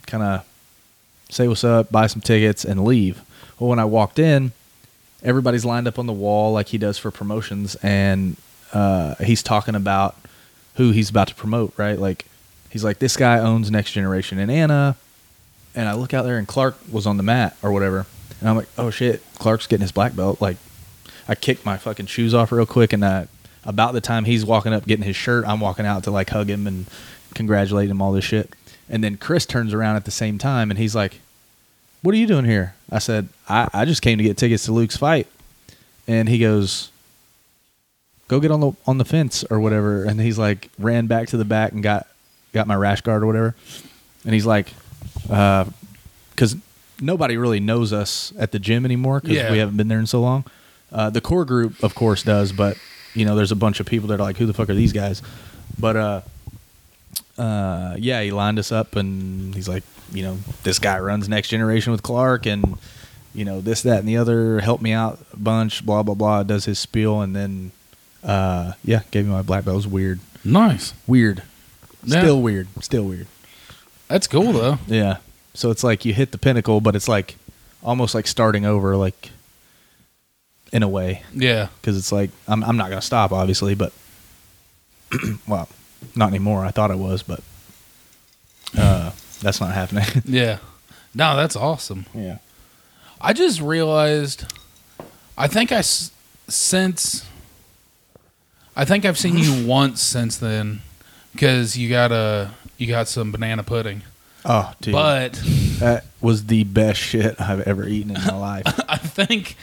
[0.07, 0.45] kind of
[1.29, 3.21] say what's up, buy some tickets, and leave.
[3.59, 4.51] Well, when I walked in,
[5.23, 8.35] everybody's lined up on the wall like he does for promotions, and
[8.73, 10.15] uh, he's talking about
[10.75, 11.73] who he's about to promote.
[11.77, 12.25] Right, like
[12.69, 14.95] he's like, this guy owns Next Generation and Anna,
[15.75, 18.05] and I look out there, and Clark was on the mat or whatever,
[18.39, 20.41] and I'm like, oh shit, Clark's getting his black belt.
[20.41, 20.57] Like,
[21.27, 23.27] I kicked my fucking shoes off real quick, and I,
[23.65, 26.49] about the time he's walking up getting his shirt, I'm walking out to like hug
[26.49, 26.85] him and
[27.35, 28.53] congratulate him all this shit.
[28.89, 31.19] And then Chris turns around at the same time and he's like,
[32.01, 32.73] What are you doing here?
[32.91, 35.27] I said, I, I just came to get tickets to Luke's fight.
[36.07, 36.89] And he goes,
[38.27, 40.03] Go get on the on the fence or whatever.
[40.03, 42.07] And he's like ran back to the back and got
[42.53, 43.55] got my rash guard or whatever.
[44.25, 44.73] And he's like,
[45.29, 45.65] uh,
[46.31, 46.55] because
[47.01, 49.51] nobody really knows us at the gym anymore because Yeah.
[49.51, 50.45] we haven't been there in so long.
[50.91, 52.75] Uh, the core group, of course, does, but
[53.15, 54.93] you know, there's a bunch of people that are like, "Who the fuck are these
[54.93, 55.21] guys?"
[55.79, 56.21] But uh,
[57.37, 61.49] uh, yeah, he lined us up, and he's like, you know, this guy runs Next
[61.49, 62.77] Generation with Clark, and
[63.33, 64.59] you know, this, that, and the other.
[64.59, 65.85] Helped me out a bunch.
[65.85, 66.43] Blah blah blah.
[66.43, 67.71] Does his spiel, and then
[68.23, 69.75] uh, yeah, gave me my black belt.
[69.75, 70.93] It was weird, Nice.
[71.07, 71.43] weird,
[72.03, 72.21] Yeah.
[72.21, 73.27] still weird, still weird.
[74.07, 74.79] That's cool though.
[74.87, 75.17] Yeah.
[75.53, 77.35] So it's like you hit the pinnacle, but it's like
[77.83, 79.31] almost like starting over, like
[80.71, 81.67] in a way, Yeah.
[81.81, 83.91] because it's like I'm I'm not gonna stop, obviously, but
[85.47, 85.67] well,
[86.15, 86.65] not anymore.
[86.65, 87.41] I thought I was, but
[88.77, 90.05] uh, that's not happening.
[90.25, 90.59] Yeah.
[91.15, 92.05] No, that's awesome.
[92.13, 92.37] yeah.
[93.19, 94.45] I just realized.
[95.37, 96.11] I think I s-
[96.47, 97.25] since.
[98.75, 100.81] I think I've seen you once since then,
[101.33, 104.03] because you got a you got some banana pudding.
[104.45, 105.33] Oh, dude, But
[105.79, 108.63] that was the best shit I've ever eaten in my life.
[108.87, 109.57] I think,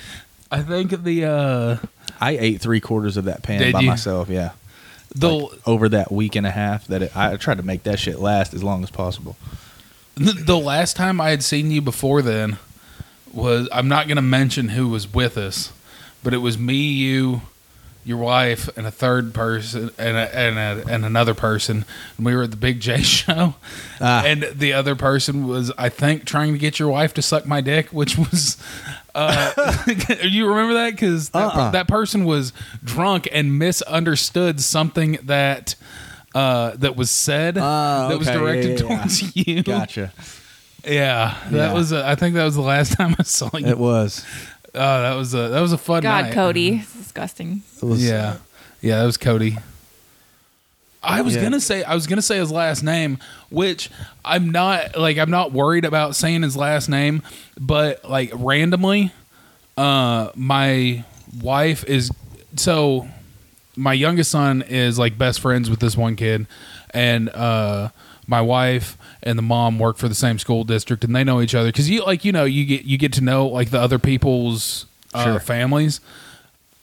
[0.51, 1.77] I think the uh
[2.21, 3.89] I ate three quarters of that pan Did by you?
[3.89, 4.29] myself.
[4.29, 4.53] Yeah.
[5.15, 7.99] the Like, over that week and a half that it, I tried to make that
[7.99, 9.37] shit last as long as possible.
[10.17, 12.59] the last time I had seen you before then
[13.33, 15.73] was I'm not going to mention who was with us,
[16.23, 17.43] but it was me, you,
[18.07, 21.85] your wife, and a third person, and a, and a, and another person.
[22.17, 23.57] And we were at the Big Jay show,
[24.01, 24.25] Ah.
[24.25, 27.61] and the other person was I think trying to get your wife to suck my
[27.61, 28.57] dick, which was.
[29.15, 29.83] Uh,
[30.23, 30.91] you remember that?
[30.93, 31.71] Because that, Uh-uh.
[31.73, 32.53] that person was
[32.85, 35.75] drunk and misunderstood something that
[36.35, 38.37] uh, that was said Ah, that was okay.
[38.37, 38.97] Yeah, directed yeah, yeah.
[38.99, 39.63] towards you.
[39.63, 40.13] Gotcha.
[40.87, 41.73] Yeah, that Yeah.
[41.73, 41.91] was.
[41.93, 43.67] A, I think that was the last time I saw you.
[43.67, 44.25] It was.
[44.77, 46.35] Oh, that was a that was a fun God, night.
[46.35, 47.63] Cody, it's disgusting.
[47.83, 48.05] It was.
[48.05, 48.37] Yeah,
[48.81, 49.57] yeah, that was Cody.
[51.03, 51.43] I was Yeah.
[51.43, 53.19] gonna say I was gonna say his last name,
[53.51, 53.91] which
[54.25, 57.23] I'm not like I'm not worried about saying his last name,
[57.61, 59.13] but like randomly,
[59.77, 61.05] uh, my
[61.41, 62.11] wife is
[62.57, 63.07] so
[63.77, 66.47] my youngest son is like best friends with this one kid,
[66.91, 67.91] and uh,
[68.27, 71.55] my wife and the mom work for the same school district, and they know each
[71.55, 73.99] other because you like you know you get you get to know like the other
[73.99, 75.41] people's uh, Sure.
[75.41, 76.01] families,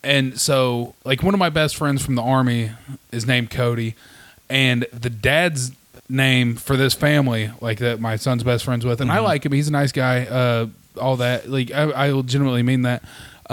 [0.04, 2.72] and so like one of my best friends from the army
[3.12, 3.96] is named Cody,
[4.50, 5.72] and the dad's
[6.10, 9.20] name for this family like that my son's best friends with, and Mm-hmm.
[9.20, 9.52] I like him.
[9.52, 10.26] He's a nice guy.
[10.26, 10.68] Uh,
[11.00, 13.04] all that like I, I legitimately mean that.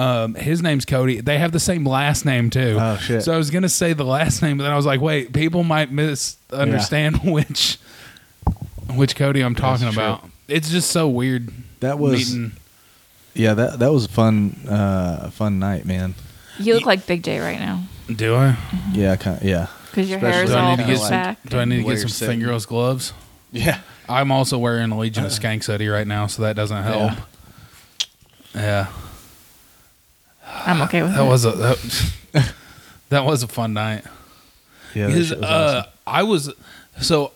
[0.01, 1.21] Um, his name's Cody.
[1.21, 2.77] They have the same last name too.
[2.81, 3.23] Oh, shit.
[3.23, 5.63] So I was gonna say the last name, but then I was like, wait, people
[5.63, 7.79] might misunderstand which
[8.95, 10.03] which Cody I'm talking That's true.
[10.05, 10.25] about.
[10.49, 11.51] It's just so weird.
[11.81, 12.53] That was meeting.
[13.35, 13.55] yeah.
[13.55, 16.15] That that was a fun uh, fun night, man.
[16.59, 17.85] You look like Big Jay right now
[18.15, 18.57] Do I?
[18.93, 20.93] Yeah, kind of, yeah, because your Especially hair is Do I all need to get
[20.93, 21.11] pushed some?
[21.11, 21.39] back.
[21.49, 22.33] Do I need to get some sitting.
[22.41, 23.13] fingerless gloves?
[23.53, 23.81] yeah.
[24.09, 27.13] I'm also wearing a Legion of Skanks hoodie right now, so that doesn't help.
[28.55, 28.89] Yeah,
[30.53, 31.29] I'm okay with that it.
[31.29, 32.53] was a that,
[33.11, 34.05] that was a fun night.
[34.95, 35.47] Yeah, Because was uh,
[35.87, 35.93] awesome.
[36.07, 36.53] I was
[37.01, 37.33] so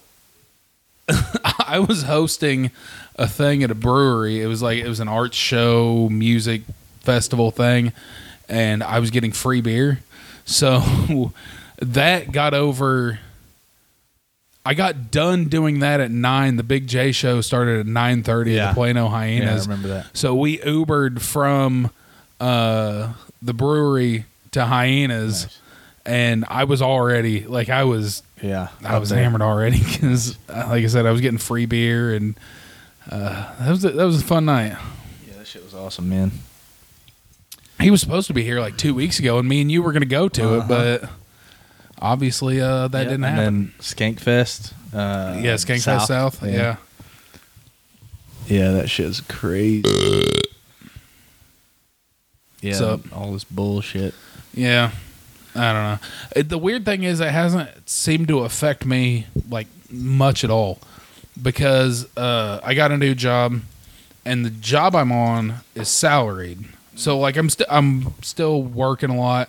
[1.08, 2.70] I was hosting
[3.16, 4.40] a thing at a brewery.
[4.42, 6.62] It was like it was an art show, music
[7.00, 7.92] festival thing,
[8.48, 10.00] and I was getting free beer.
[10.44, 11.32] So
[11.78, 13.20] that got over.
[14.66, 16.56] I got done doing that at nine.
[16.56, 18.68] The Big Jay show started at nine thirty Yeah.
[18.68, 19.68] at the Plano Yeah, I Hyenas.
[19.68, 20.16] remember that.
[20.16, 21.90] So we Ubered from
[22.40, 25.58] uh, the brewery to Hyenas, Nice.
[26.06, 29.22] and I was already like I was Yeah, I was there.
[29.22, 32.34] hammered already because, like I said, I was getting free beer, and
[33.10, 34.76] uh, that was a, that was a fun night.
[35.28, 36.32] Yeah, that shit was awesome, man.
[37.80, 39.92] He was supposed to be here like two weeks ago, and me and you were
[39.92, 40.68] going to go to it, Uh-huh.
[40.68, 41.10] but
[42.00, 43.54] obviously uh, that didn't and happen.
[43.66, 44.72] then Skankfest.
[44.92, 46.42] Uh, yeah, Skankfest South.
[46.46, 46.76] Yeah.
[48.46, 50.24] yeah, that shit's crazy.
[52.64, 54.14] Yeah, So- all this bullshit.
[54.54, 54.90] Yeah.
[55.56, 55.98] I don't know.
[56.34, 60.80] It, the weird thing is, it hasn't seemed to affect me like much at all
[61.40, 63.60] because uh, I got a new job,
[64.24, 66.64] and the job I'm on is salaried.
[66.96, 69.48] So like I'm still I'm still working a lot,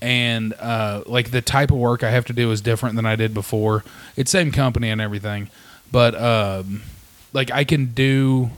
[0.00, 3.16] and uh, like the type of work I have to do is different than I
[3.16, 3.84] did before.
[4.16, 5.50] It's same company and everything,
[5.92, 6.82] but um,
[7.34, 8.50] like I can do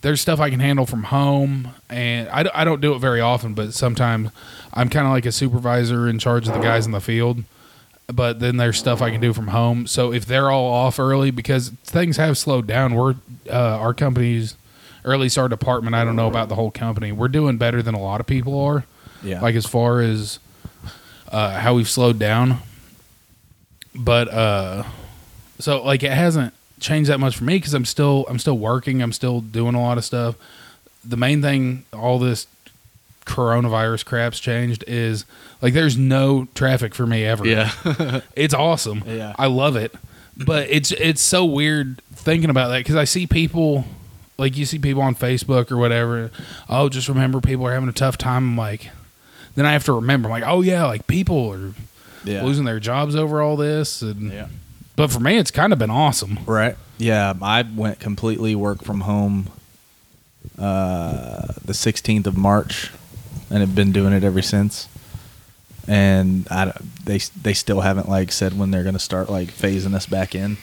[0.00, 3.20] there's stuff I can handle from home, and I, don't- I don't do it very
[3.20, 4.30] often, but sometimes
[4.72, 7.42] I'm kind of like a supervisor in charge of the guys in the field.
[8.10, 9.86] But then there's stuff I can do from home.
[9.86, 13.16] So if they're all off early, because things have slowed down, we're
[13.50, 14.56] uh, our company's,
[15.04, 15.94] or at least our department.
[15.94, 17.12] I don't know about the whole company.
[17.12, 18.84] We're doing better than a lot of people are.
[19.22, 20.38] Yeah, Like as far as
[21.30, 22.60] uh, how we've slowed down.
[23.94, 24.84] But uh,
[25.58, 29.02] so like it hasn't changed that much for me because I'm still I'm still working.
[29.02, 30.36] I'm still doing a lot of stuff.
[31.04, 32.46] The main thing all this
[33.24, 35.24] coronavirus crap's changed is
[35.60, 37.46] like there's no traffic for me ever.
[37.46, 39.04] yeah, It's awesome.
[39.06, 39.34] Yeah.
[39.38, 39.94] I love it.
[40.36, 43.84] But it's it's so weird thinking about that because I see people
[44.38, 46.30] like you see people on Facebook or whatever.
[46.68, 48.50] Oh, just remember people are having a tough time.
[48.50, 48.90] I'm like,
[49.56, 50.28] then I have to remember.
[50.28, 51.74] I'm like, oh yeah, like people are
[52.24, 54.00] yeah, losing their jobs over all this.
[54.00, 54.46] And yeah.
[54.98, 56.40] But for me, it's kind of been awesome.
[56.44, 56.76] Right.
[56.98, 59.50] Yeah, I went completely work from home
[60.58, 62.90] uh, the 16th of March,
[63.48, 64.88] and have been doing it ever since.
[65.86, 66.72] And I,
[67.04, 70.58] they they still haven't like said when they're gonna start like phasing us back in.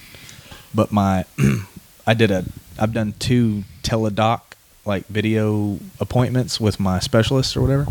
[0.73, 1.23] But my,
[2.07, 2.43] I did a,
[2.77, 4.41] I've done two teledoc
[4.85, 7.87] like video appointments with my specialist or whatever,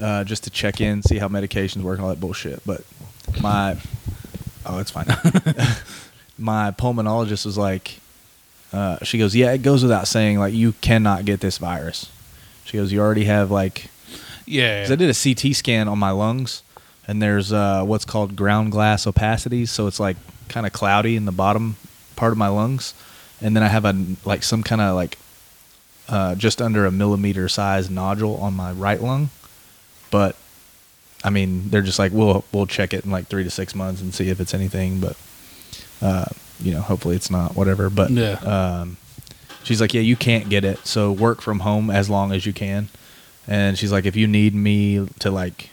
[0.00, 2.64] uh, just to check in, see how medications work, all that bullshit.
[2.66, 2.82] But
[3.40, 3.78] my,
[4.68, 5.06] oh, it's fine
[6.38, 7.98] my pulmonologist was like,
[8.72, 12.10] uh, she goes, yeah, it goes without saying, like you cannot get this virus.
[12.64, 13.90] She goes, you already have like,
[14.46, 14.82] yeah.
[14.82, 16.62] Cause I did a CT scan on my lungs,
[17.06, 20.16] and there's uh, what's called ground glass opacity, so it's like
[20.48, 21.76] kind of cloudy in the bottom
[22.16, 22.94] part of my lungs,
[23.42, 25.18] and then I have a like some kind of like
[26.08, 29.30] uh, just under a millimeter size nodule on my right lung,
[30.10, 30.36] but
[31.24, 34.00] I mean they're just like we'll we'll check it in like three to six months
[34.00, 35.16] and see if it's anything, but
[36.00, 36.26] uh,
[36.60, 37.90] you know hopefully it's not whatever.
[37.90, 38.34] But Yeah.
[38.40, 38.96] um,
[39.64, 42.52] she's like yeah you can't get it, so work from home as long as you
[42.52, 42.88] can,
[43.46, 45.70] and she's like if you need me to like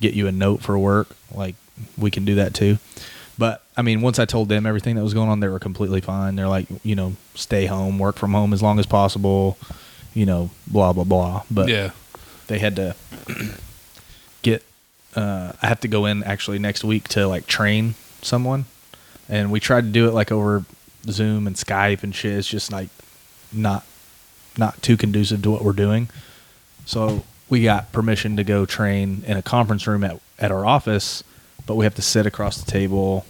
[0.00, 1.54] get you a note for work, like
[1.96, 2.78] we can do that too.
[3.38, 6.00] But I mean, once I told them everything that was going on, they were completely
[6.00, 6.34] fine.
[6.34, 9.56] They're like, you know, stay home, work from home as long as possible,
[10.12, 11.44] you know, blah blah blah.
[11.48, 11.92] But yeah.
[12.48, 12.96] they had to.
[15.18, 18.66] Uh, I have to go in actually next week to like train someone,
[19.28, 20.64] and we tried to do it like over
[21.06, 22.32] Zoom and Skype and shit.
[22.38, 22.88] It's just like
[23.52, 23.84] not
[24.56, 26.08] not too conducive to what we're doing.
[26.86, 31.24] So we got permission to go train in a conference room at at our office,
[31.66, 33.24] but we have to sit across the table,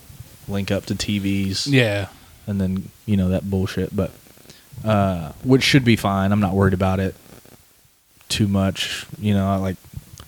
[0.46, 2.08] link up to TVs Yeah.
[2.46, 4.10] and then you know that bullshit but
[4.84, 7.14] uh which should be fine i'm not worried about it
[8.28, 9.76] too much you know I like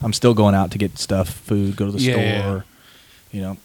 [0.03, 2.41] i'm still going out to get stuff food go to the Yeah.
[2.43, 2.65] store
[3.33, 3.57] you know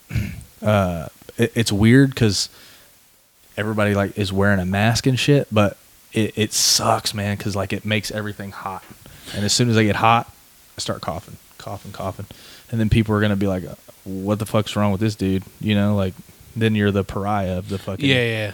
[0.68, 2.50] uh it, it's weird because
[3.58, 5.78] everybody like is wearing a mask and shit but
[6.14, 8.84] it, it sucks man because like it makes everything hot
[9.34, 10.28] and as soon as i get hot
[10.78, 12.26] i start coughing coughing coughing
[12.72, 13.64] and then people are gonna be like
[14.04, 16.14] what the fuck's wrong with this dude you know like
[16.56, 18.16] then you're the pariah of the fucking Yeah.
[18.24, 18.54] Yeah.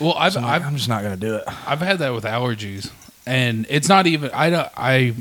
[0.00, 1.44] Well, I've so I'm, I've I'm just not gonna do it.
[1.66, 2.90] I've had that with allergies,
[3.26, 5.14] and it's not even I don't I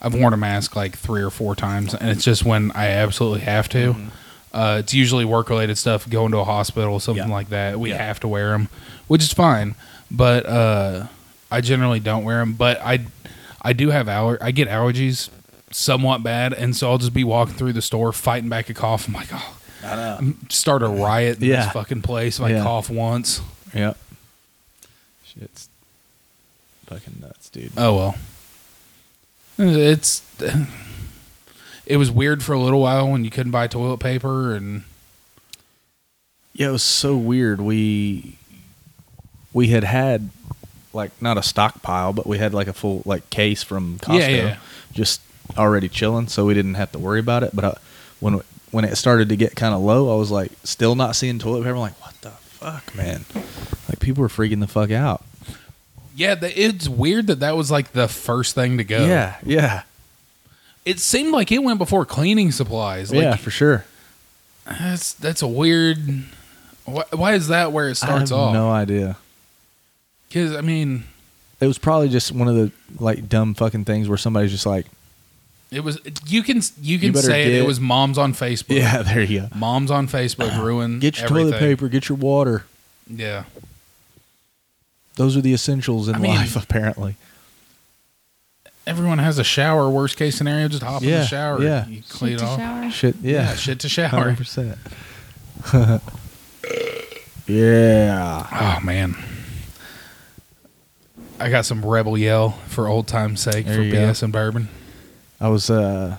[0.00, 3.40] I've worn a mask like three or four times, and it's just when I absolutely
[3.40, 3.92] have to.
[3.94, 4.08] Mm-hmm.
[4.52, 7.32] Uh, it's usually work related stuff, going to a hospital, something Yeah.
[7.34, 7.78] like that.
[7.80, 8.02] We Yeah.
[8.02, 8.68] have to wear them,
[9.06, 9.74] which is fine.
[10.10, 11.06] But uh,
[11.50, 12.52] I generally don't wear them.
[12.54, 13.00] But I
[13.62, 15.28] I do have aller I get allergies
[15.72, 19.08] somewhat bad, and so I'll just be walking through the store fighting back a cough.
[19.08, 20.32] I'm like, oh, I know.
[20.48, 21.64] start a riot in Yeah.
[21.64, 23.40] this fucking place if I cough once.
[23.74, 23.96] Yep.
[25.26, 25.68] Shit's
[26.86, 27.72] fucking nuts, dude.
[27.76, 28.14] Oh well.
[29.58, 30.22] It's
[31.86, 34.84] it was weird for a little while when you couldn't buy toilet paper and
[36.52, 37.60] Yeah, it was so weird.
[37.60, 38.38] We
[39.52, 40.30] we had had
[40.92, 44.28] like not a stockpile, but we had like a full like case from Costco, Yeah,
[44.28, 44.56] yeah.
[44.92, 45.20] just
[45.56, 47.50] already chilling, so we didn't have to worry about it.
[47.54, 47.74] But uh,
[48.20, 48.40] when
[48.72, 51.60] when it started to get kind of low, I was like still not seeing toilet
[51.60, 51.74] paper.
[51.74, 53.24] I'm like, what the fuck, man?
[53.88, 55.22] Like people were freaking the fuck out.
[56.16, 59.04] Yeah, the, it's weird that that was like the first thing to go.
[59.06, 59.82] Yeah, yeah,
[60.84, 63.12] it seemed like it went before cleaning supplies.
[63.12, 63.84] Like, yeah, for sure.
[64.64, 65.98] that's that's a weird.
[66.86, 68.54] Why, why is that where it starts I have off?
[68.54, 69.16] no idea.
[70.28, 71.04] Because I mean,
[71.60, 74.86] It was probably just one of the like dumb fucking things where somebody's just like,
[75.70, 77.60] it was you can you can better say it.
[77.60, 78.76] It was moms on Facebook.
[78.76, 79.48] yeah, there you go.
[79.54, 80.98] moms on Facebook ruin.
[80.98, 81.50] Get your everything.
[81.52, 82.64] toilet paper, get your water.
[83.08, 83.44] Yeah,
[85.16, 87.16] Those are the essentials in I mean- life, apparently.
[88.86, 89.88] everyone has a shower.
[89.90, 91.60] Worst case scenario, just hop in the shower.
[91.62, 91.86] yeah.
[91.88, 92.58] you clean Shit it to off.
[92.58, 92.90] shower.
[92.90, 94.08] Shit, Yeah, yeah, shit to shower.
[94.08, 94.78] hundred percent.
[97.46, 98.46] Yeah,
[98.80, 99.14] Oh man.
[101.38, 103.98] I got some rebel yell for old time's sake There for you go.
[103.98, 104.68] BS and bourbon.
[105.40, 105.70] I was.
[105.70, 106.16] uh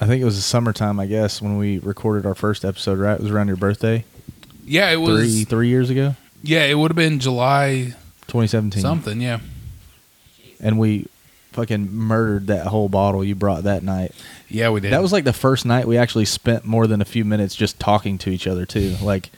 [0.00, 2.98] I think it was the summertime, I guess, when we recorded our first episode.
[2.98, 4.04] Right, it was around your birthday,
[4.64, 5.20] Yeah, it was.
[5.32, 7.94] three three years ago, Yeah, it would have been July
[8.28, 9.20] 2017, something.
[9.20, 9.40] Yeah,
[10.60, 11.06] and we
[11.52, 14.12] fucking murdered that whole bottle you brought that night.
[14.48, 14.92] yeah, we did.
[14.92, 17.80] That was like the first night we actually spent more than a few minutes just
[17.80, 18.96] talking to each other too.
[19.02, 19.30] Like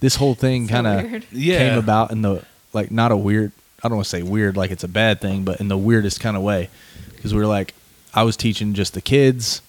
[0.00, 1.22] this whole thing So kind weird.
[1.24, 1.58] of Yeah.
[1.58, 3.52] came about in the like not a weird.
[3.82, 6.18] I don't want to say weird like it's a bad thing, but in the weirdest
[6.20, 6.68] kind of way
[7.14, 7.74] because we were like
[8.12, 9.62] I was teaching just the kids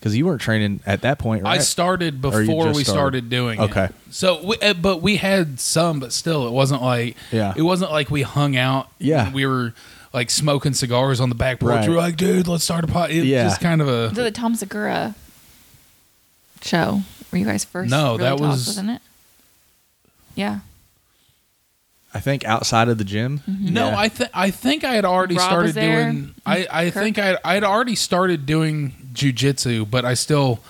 [0.00, 1.58] because you weren't training at that point, right?
[1.58, 2.84] I started before we started?
[2.86, 3.64] started doing it.
[3.64, 3.88] Okay.
[4.10, 7.52] So, we, uh, but we had some, but still, it wasn't like Yeah.
[7.54, 8.88] It wasn't like we hung out.
[8.98, 9.30] Yeah.
[9.32, 9.74] we were
[10.12, 11.70] like smoking cigars on the back porch.
[11.70, 11.88] Right.
[11.88, 13.10] We were like, dude, let's start a pot.
[13.10, 13.44] It Yeah.
[13.44, 15.14] just kind of a So the Tom Segura
[16.62, 19.02] show Were you guys first No, really that talked, was- wasn't it?
[20.34, 20.60] Yeah.
[22.12, 23.40] I think outside of the gym.
[23.46, 23.98] No, Yeah.
[23.98, 26.10] I think I think I had already Rob started there.
[26.10, 26.34] doing.
[26.44, 26.94] I I Kirk.
[27.04, 30.60] think I I had already started doing jujitsu, but I still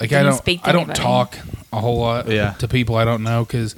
[0.00, 1.00] like I Didn't don't speak to I don't anybody.
[1.00, 1.38] talk
[1.72, 2.52] a whole lot Yeah.
[2.54, 3.74] to people I don't know because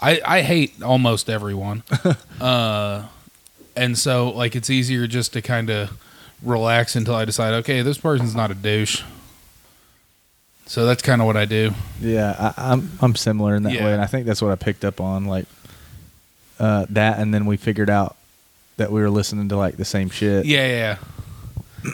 [0.00, 1.82] I I hate almost everyone,
[2.40, 3.04] uh,
[3.74, 5.90] and so like it's easier just to kind of
[6.42, 9.02] relax until I decide okay this person's not a douche.
[10.68, 11.72] So that's kind of what I do.
[12.00, 13.84] Yeah, I, I'm I'm similar in that Yeah.
[13.84, 15.46] way, and I think that's what I picked up on, like
[16.58, 18.16] uh, that, and then we figured out
[18.76, 20.44] that we were listening to like the same shit.
[20.44, 20.96] Yeah, yeah.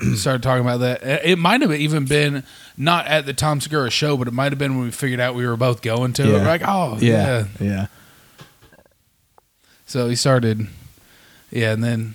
[0.05, 0.15] Yeah.
[0.15, 1.03] Started talking about that.
[1.27, 2.45] It might have even been
[2.77, 5.35] not at the Tom Segura show, but it might have been when we figured out
[5.35, 6.27] we were both going to it.
[6.29, 6.33] Yeah.
[6.39, 7.47] We're like, oh, yeah.
[7.61, 7.87] yeah, yeah.
[9.87, 10.67] So he started,
[11.51, 12.15] yeah, and then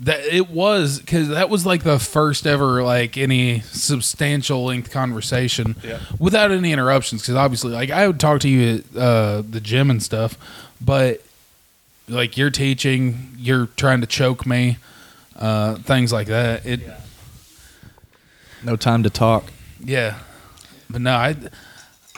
[0.00, 5.76] that it was because that was like the first ever like any substantial length conversation
[5.84, 6.00] Yeah.
[6.18, 7.22] without any interruptions.
[7.22, 10.36] Because obviously, like I would talk to you at uh, the gym and stuff,
[10.80, 11.22] but
[12.08, 14.78] like you're teaching, you're trying to choke me,
[15.36, 16.66] uh, things like that.
[16.66, 16.80] It.
[18.64, 19.44] No time to talk.
[19.84, 20.16] Yeah,
[20.88, 21.36] but no, I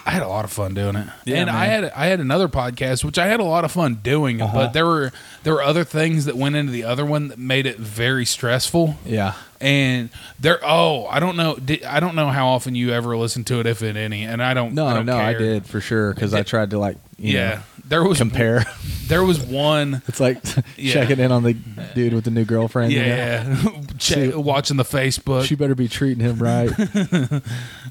[0.05, 2.49] I had a lot of fun doing it, Yeah, and I had I had another
[2.49, 4.55] podcast which I had a lot of fun doing, Uh-huh.
[4.57, 7.67] but there were there were other things that went into the other one that made
[7.67, 8.97] it very stressful.
[9.05, 13.45] Yeah, And there, oh, I don't know, I don't know how often you ever listen
[13.45, 14.75] to it, if in any, and I don't.
[14.75, 17.49] no, I don't no, I did for sure because I tried to like, you Yeah,
[17.55, 18.65] know, there was compare.
[19.07, 20.03] There was one.
[20.09, 20.43] it's like
[20.77, 20.93] Yeah.
[20.93, 21.55] checking in on the
[21.95, 22.93] dude with the new girlfriend.
[22.93, 23.07] you know?
[23.07, 25.45] Yeah, Check, watching the Facebook.
[25.45, 26.71] she better be treating him right.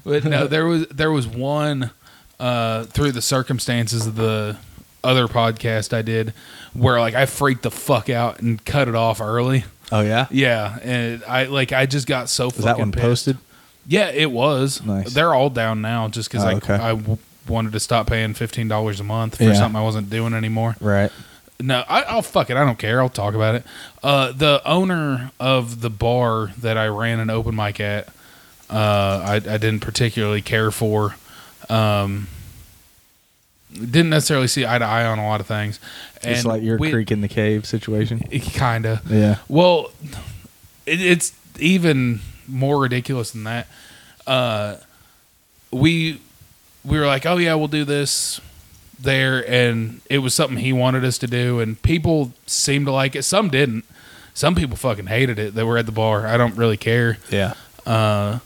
[0.04, 1.90] But no, there was there was one
[2.38, 4.56] uh, through the circumstances of the
[5.02, 6.32] other podcast I did
[6.74, 9.64] where like I freaked the fuck out and cut it off early.
[9.92, 13.02] Oh yeah, Yeah, and I like I just got so fucking that one pissed.
[13.04, 13.38] posted?
[13.86, 14.82] Yeah, it was.
[14.84, 15.12] Nice.
[15.14, 16.74] They're all down now just because Oh, I okay.
[16.74, 17.18] I w-
[17.48, 19.54] wanted to stop paying fifteen dollars a month for Yeah.
[19.54, 20.74] something I wasn't doing anymore.
[20.80, 21.12] Right.
[21.60, 22.56] No, I, I'll fuck it.
[22.56, 23.00] I don't care.
[23.00, 23.64] I'll talk about it.
[24.02, 28.08] Uh, the owner of the bar that I ran an open mic at,
[28.68, 31.16] uh, I, I didn't particularly care for.
[31.70, 32.26] Um,
[33.78, 35.78] didn't necessarily see eye to eye on a lot of things.
[36.22, 38.20] It's like your we- creek in the cave situation.
[38.30, 39.02] Kinda.
[39.08, 39.38] Yeah.
[39.48, 39.90] Well,
[40.86, 43.66] it, it's even more ridiculous than that.
[44.26, 44.76] Uh,
[45.70, 46.20] we
[46.84, 48.40] we were like, oh yeah, we'll do this
[48.98, 53.14] there, and it was something he wanted us to do, and people seemed to like
[53.14, 53.22] it.
[53.22, 53.84] Some didn't.
[54.34, 55.54] Some people fucking hated it.
[55.54, 56.26] They were at the bar.
[56.26, 57.18] I don't really care.
[57.30, 57.54] Yeah.
[57.86, 58.40] Uh,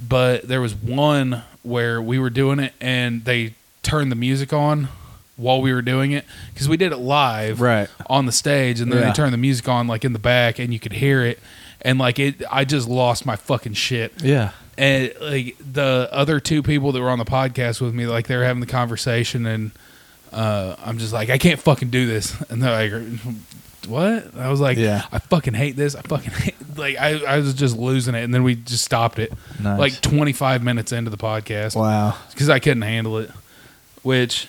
[0.00, 4.88] but there was one where we were doing it, and they turned the music on
[5.36, 7.88] while we were doing it because we did it live Right.
[8.08, 9.06] on the stage, and then Yeah.
[9.08, 11.40] they turned the music on like in the back, and you could hear it,
[11.80, 14.12] and like it, I just lost my fucking shit.
[14.22, 14.50] Yeah.
[14.78, 18.36] and like the other two people that were on the podcast with me, like they
[18.36, 19.70] were having the conversation, and
[20.32, 23.20] uh, I'm just like, I can't fucking do this, and they're like,
[23.88, 24.34] what?
[24.36, 25.02] I was like, Yeah.
[25.12, 25.94] I fucking hate this.
[25.94, 26.54] I fucking hate.
[26.76, 29.78] Like I, I was just losing it, and then we just stopped it, Nice.
[29.78, 32.16] like 25 minutes into the podcast, Wow.
[32.30, 33.30] because I couldn't handle it.
[34.02, 34.48] Which,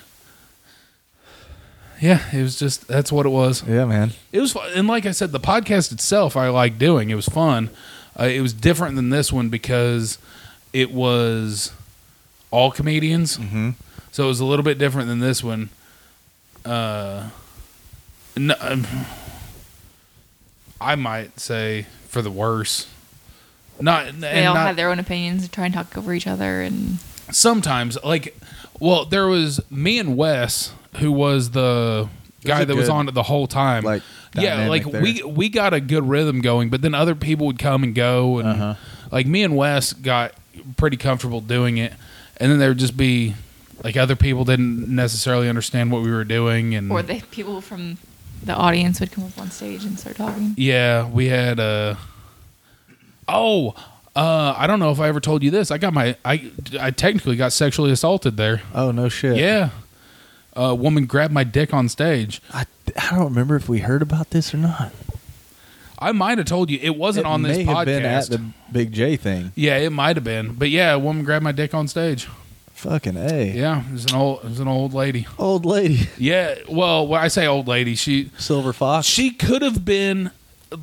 [2.01, 3.63] yeah, it was just that's what it was.
[3.67, 4.11] Yeah, man.
[4.31, 4.69] It was fun.
[4.75, 7.09] And like I said, the podcast itself I like doing.
[7.09, 7.69] It was fun.
[8.19, 10.17] Uh, it was different than this one because
[10.71, 11.71] it was
[12.51, 13.37] all comedians.
[13.37, 13.71] Mm-hmm.
[14.11, 15.69] So it was a little bit different than this one.
[16.65, 17.29] Uh,
[18.37, 18.85] no, um,
[20.79, 22.87] I might say for the worse.
[23.79, 26.27] Not and They all not, had their own opinions and try and talk over each
[26.27, 26.61] other.
[26.61, 26.99] And
[27.31, 28.37] sometimes like
[28.79, 32.07] well there was me and wes who was the
[32.43, 34.01] guy a that was good, on it the whole time like,
[34.35, 35.01] yeah like there.
[35.01, 38.39] we we got a good rhythm going but then other people would come and go
[38.39, 38.75] and Uh-huh.
[39.11, 40.33] like me and wes got
[40.77, 41.93] pretty comfortable doing it
[42.37, 43.35] and then there would just be
[43.83, 47.97] like other people didn't necessarily understand what we were doing and or the people from
[48.43, 50.53] the audience would come up on stage and start talking.
[50.57, 51.95] yeah we had uh
[53.27, 53.73] oh
[54.15, 56.91] uh i don't know if i ever told you this i got my i i
[56.91, 59.37] technically got sexually assaulted there Oh no shit.
[59.37, 59.69] Yeah.
[60.55, 62.39] A woman grabbed my dick on stage.
[62.53, 64.91] I, I don't remember if we heard about this or not.
[65.97, 67.75] I might have told you it wasn't it on this may podcast.
[67.77, 68.41] have been at the
[68.71, 69.51] Big Jay thing.
[69.55, 70.53] yeah, it might have been.
[70.53, 72.27] But yeah, a woman grabbed my dick on stage.
[72.73, 73.51] Fucking a.
[73.51, 75.25] Yeah, it was an old it was an old lady.
[75.39, 79.07] Old lady, Yeah, well, when I say old lady, she silver fox.
[79.07, 80.29] she could have been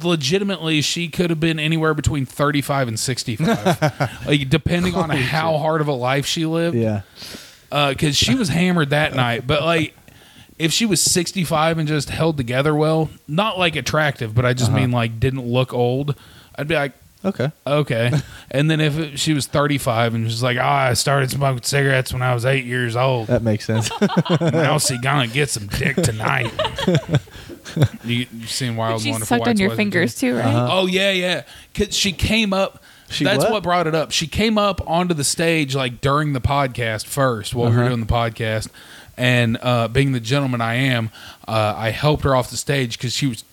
[0.02, 5.80] legitimately she could have been anywhere between 35 and 65 like depending on how hard
[5.80, 7.02] of a life she lived yeah.
[7.70, 9.46] because she was hammered that night.
[9.46, 9.94] But like,
[10.58, 14.70] if she was 65 and just held together well, not like attractive, but I just
[14.70, 14.80] Uh-huh.
[14.80, 16.14] mean like didn't look old,
[16.56, 17.52] I'd be like, Okay.
[17.66, 18.12] okay.
[18.50, 22.14] and then if it, she was 35 and she's like, oh, I started smoking cigarettes
[22.14, 23.26] when I was eight years old.
[23.28, 23.90] That makes sense.
[24.40, 26.50] now she gonna get some dick tonight.
[28.04, 30.32] you, you seen Wild she Wonderful sucked on your fingers too?
[30.32, 30.44] too, right?
[30.46, 30.68] Uh-huh.
[30.72, 31.42] Oh yeah, yeah.
[31.74, 32.82] Cause she came up.
[33.10, 33.50] She that's what?
[33.52, 33.62] what?
[33.62, 34.12] brought it up.
[34.12, 37.88] She came up onto the stage like during the podcast first while we were Uh-huh.
[37.88, 38.68] doing the podcast,
[39.16, 41.10] and uh, being the gentleman I am,
[41.48, 43.44] uh, I helped her off the stage because she was.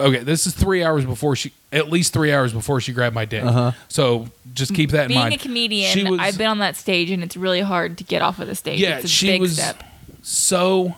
[0.00, 3.24] Okay, this is three hours before she, at least three hours before she grabbed my
[3.24, 3.42] dick.
[3.42, 3.72] Uh-huh.
[3.88, 5.30] So just keep that in mind.
[5.30, 8.22] Being a comedian, was- I've been on that stage and it's really hard to get
[8.22, 8.80] off of the stage.
[8.80, 9.82] Yeah, it's a she big was step.
[10.22, 10.94] so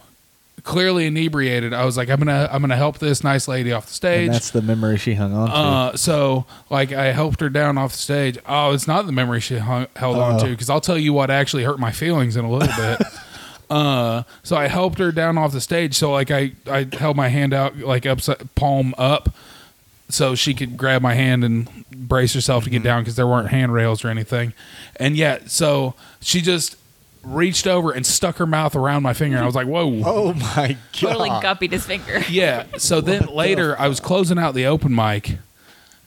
[0.65, 1.73] clearly inebriated.
[1.73, 4.27] I was like, I'm gonna, I'm gonna help this nice lady off the stage.
[4.27, 5.55] and that's the memory she hung on to.
[5.55, 8.39] Uh, so like I helped her down off the stage.
[8.47, 10.45] Oh, it's not the memory she hung, held on Uh-oh.
[10.45, 13.01] to because I'll tell you what actually hurt my feelings in a little bit.
[13.71, 15.95] uh, so I helped her down off the stage.
[15.95, 19.29] So like I I held my hand out like upside palm up,
[20.09, 23.49] so she could grab my hand and brace herself to get down because there weren't
[23.51, 24.53] handrails or anything.
[24.97, 26.77] And yet, so she just
[27.23, 29.39] reached over and stuck her mouth around my finger.
[29.39, 30.03] I was like, whoa.
[30.05, 30.79] oh my god.
[30.93, 32.23] Totally guppied his finger.
[32.31, 32.65] Yeah.
[32.79, 35.39] So then later, I was closing out the open mic,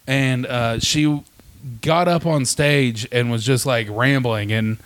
[0.07, 1.21] and uh, she
[1.81, 4.77] got up on stage and was just like rambling and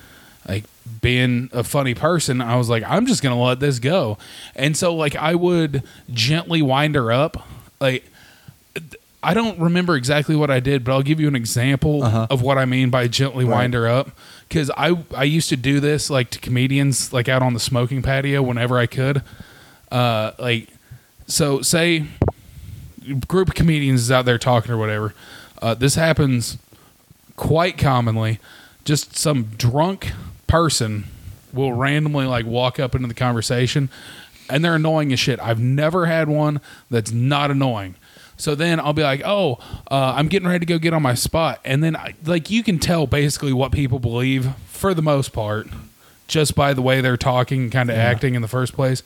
[0.48, 0.66] like
[1.02, 2.42] being a funny person.
[2.42, 4.18] I was like, I'm just gonna let this go,
[4.56, 7.48] and so like I would gently wind her up,
[7.80, 8.04] like.
[9.24, 12.28] I don't remember exactly what I did, but I'll give you an example Uh-huh.
[12.30, 13.58] of what I mean by gently Right.
[13.62, 14.12] wind her up.
[14.48, 18.02] Because I I used to do this like to comedians, like out on the smoking
[18.02, 19.22] patio whenever I could.
[19.92, 20.70] Uh, like
[21.28, 22.06] so say
[23.28, 25.14] group of comedians is out there talking or whatever.
[25.62, 26.58] Uh, this happens
[27.36, 28.40] quite commonly.
[28.86, 30.12] Just some drunk
[30.48, 31.06] person
[31.54, 33.90] will randomly like walk up into the conversation
[34.50, 35.40] and they're annoying as shit.
[35.40, 37.96] I've never had one that's not annoying
[38.38, 39.58] so then i'll be like oh
[39.92, 41.60] uh, i'm getting ready to go get on my spot.
[41.66, 45.68] And then I, like you can tell basically what people believe for the most part
[46.28, 49.02] just by the way they're talking and kind of acting in the first place.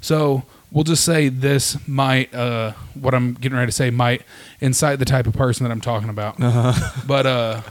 [0.00, 4.22] So we'll just say this might, uh, what I'm getting ready to say might
[4.60, 6.38] incite the type of person that I'm talking about.
[7.06, 7.62] But uh,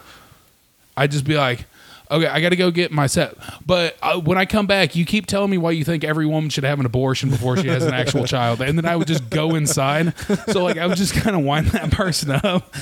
[0.97, 1.66] I'd just be like,
[2.12, 3.36] okay, I got to go get my set.
[3.66, 6.49] But uh, when I come back, you keep telling me why you think every woman
[6.49, 8.62] should have an abortion before she has an actual child.
[8.62, 10.14] And then I would just go inside.
[10.49, 12.74] So, like, I would just kind of wind that person up.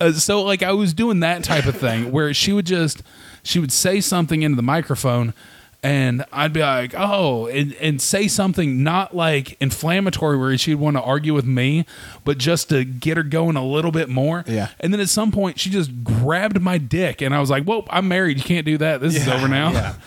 [0.00, 3.02] Uh, so like I was doing that type of thing where she would just
[3.42, 5.34] she would say something into the microphone
[5.82, 10.96] and I'd be like, "Oh," and, and say something not like inflammatory where she'd want
[10.96, 11.86] to argue with me,
[12.24, 14.44] but just to get her going a little bit more.
[14.46, 14.68] Yeah.
[14.80, 17.86] And then at some point, she just grabbed my dick, and I was like, "Whoa,
[17.90, 18.38] I'm married.
[18.38, 19.00] You can't do that.
[19.00, 19.94] This is Yeah, over now." yeah.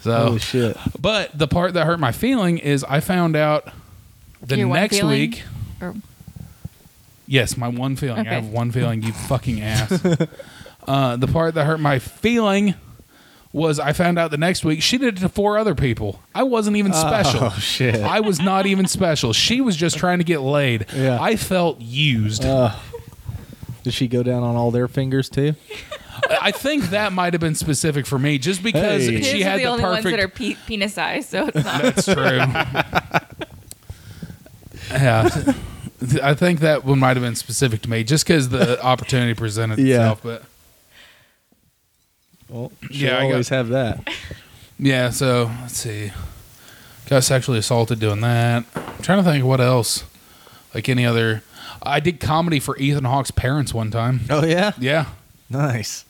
[0.00, 0.76] So, Holy shit.
[1.00, 3.66] but the part that hurt my feeling is I found out
[4.40, 5.10] the Your one next feeling?
[5.30, 5.42] week.
[5.80, 5.94] Or
[7.26, 8.18] Yes, my one feeling.
[8.18, 8.30] I Okay.
[8.30, 9.02] have one feeling.
[9.02, 10.00] You fucking ass.
[10.86, 12.74] Uh, the part that hurt my feeling
[13.52, 16.20] was I found out the next week she did it to four other people.
[16.34, 17.44] I wasn't even special.
[17.44, 17.96] Oh, shit.
[17.96, 19.32] I was not even special.
[19.32, 20.86] She was just trying to get laid.
[20.94, 21.18] Yeah.
[21.20, 22.44] I felt used.
[22.44, 22.74] Uh,
[23.84, 25.54] did she go down on all their fingers too?
[26.42, 29.22] I think that might have been specific for me, just because Hey.
[29.22, 31.82] She are had the, the only ones that are pe- penis sized, so it's not.
[31.82, 32.40] That's true.
[34.90, 35.28] yeah,
[36.22, 39.78] I think that one might have been specific to me, just because the opportunity presented
[39.78, 39.96] Yeah.
[40.12, 40.20] itself.
[40.22, 40.42] But
[42.48, 44.08] Well, Yeah, yeah, I got- always have that.
[44.78, 46.12] yeah, so let's see.
[47.08, 48.64] Got sexually assaulted doing that.
[48.74, 50.04] I'm trying to think what else.
[50.74, 51.42] Like any other.
[51.82, 54.20] I did comedy for Ethan Hawke's parents one time.
[54.28, 55.06] Oh yeah, Yeah.
[55.48, 56.04] nice.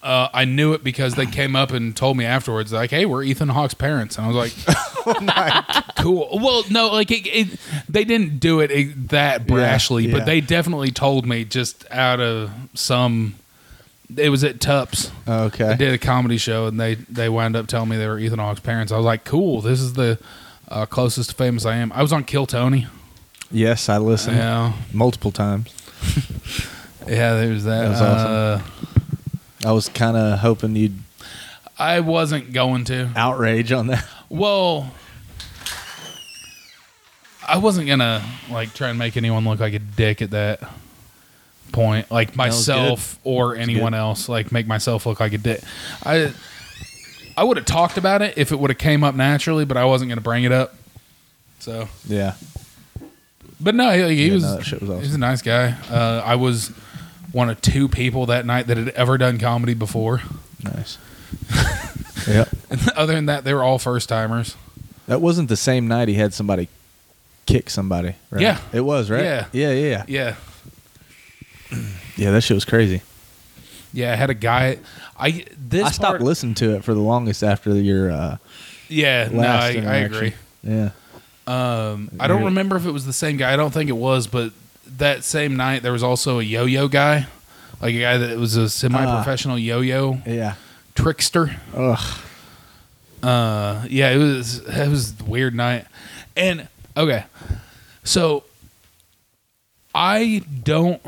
[0.00, 3.24] Uh, I knew it because they came up and told me afterwards, like, "Hey, we're
[3.24, 4.76] Ethan Hawke's parents," and I was like,
[5.06, 10.12] Oh, "Cool." Well, no, like it, it, they didn't do it, it that brashly, yeah.
[10.12, 13.34] but they definitely told me just out of some.
[14.16, 15.10] It was at Tupps.
[15.28, 15.64] Okay.
[15.68, 18.38] I did a comedy show, and they they wound up telling me they were Ethan
[18.38, 18.90] Hawke's parents.
[18.90, 20.18] I was like, "Cool, this is the
[20.68, 22.86] uh, closest to famous I am." I was on Kill Tony.
[23.50, 25.68] Yes, I listened Yeah, multiple times.
[27.06, 27.82] yeah, there's that.
[27.82, 28.30] That was awesome.
[29.64, 30.94] Uh, I was kind of hoping you'd
[31.78, 33.10] I wasn't going to.
[33.16, 34.06] outrage on that.
[34.30, 34.92] Well,
[37.46, 40.60] I wasn't gonna like try and make anyone look like a dick at that
[41.78, 44.28] point, like myself or anyone else.
[44.28, 45.60] Like make myself look like a dick.
[46.04, 46.32] I
[47.36, 49.84] I would have talked about it if it would have came up naturally, but I
[49.84, 50.74] wasn't gonna bring it up.
[51.60, 52.34] So, Yeah.
[53.60, 55.14] but no, he, he was no, that shit was awesome.
[55.14, 55.76] a nice guy.
[55.88, 56.68] Uh, I was
[57.30, 60.22] one of two people that night that had ever done comedy before.
[60.64, 60.98] Nice.
[62.28, 62.46] yeah.
[62.96, 64.56] Other than that, they were all first timers.
[65.06, 66.68] That wasn't the same night he had somebody
[67.46, 68.42] kick somebody, right?
[68.42, 68.60] Yeah.
[68.72, 69.22] It was, right?
[69.22, 69.46] Yeah.
[69.52, 69.86] Yeah, yeah.
[69.88, 70.04] Yeah.
[70.08, 70.36] Yeah,
[72.18, 73.02] that shit was crazy.
[73.92, 74.78] Yeah, I had a guy.
[75.18, 78.36] I this I stopped part, listening to it for the longest after your uh,
[78.88, 80.34] Yeah, no, last I, I agree.
[80.62, 80.90] Yeah.
[81.46, 83.52] Um, I don't remember if it was the same guy.
[83.52, 84.52] I don't think it was, but
[84.98, 87.26] that same night there was also a yo-yo guy,
[87.80, 90.54] like a guy that was a semi-professional yo-yo Yeah.
[90.94, 91.56] trickster.
[91.74, 91.98] Ugh.
[93.22, 95.86] Uh, yeah, it was it was a weird night.
[96.36, 97.24] And okay,
[98.04, 98.44] so
[99.94, 101.00] I don't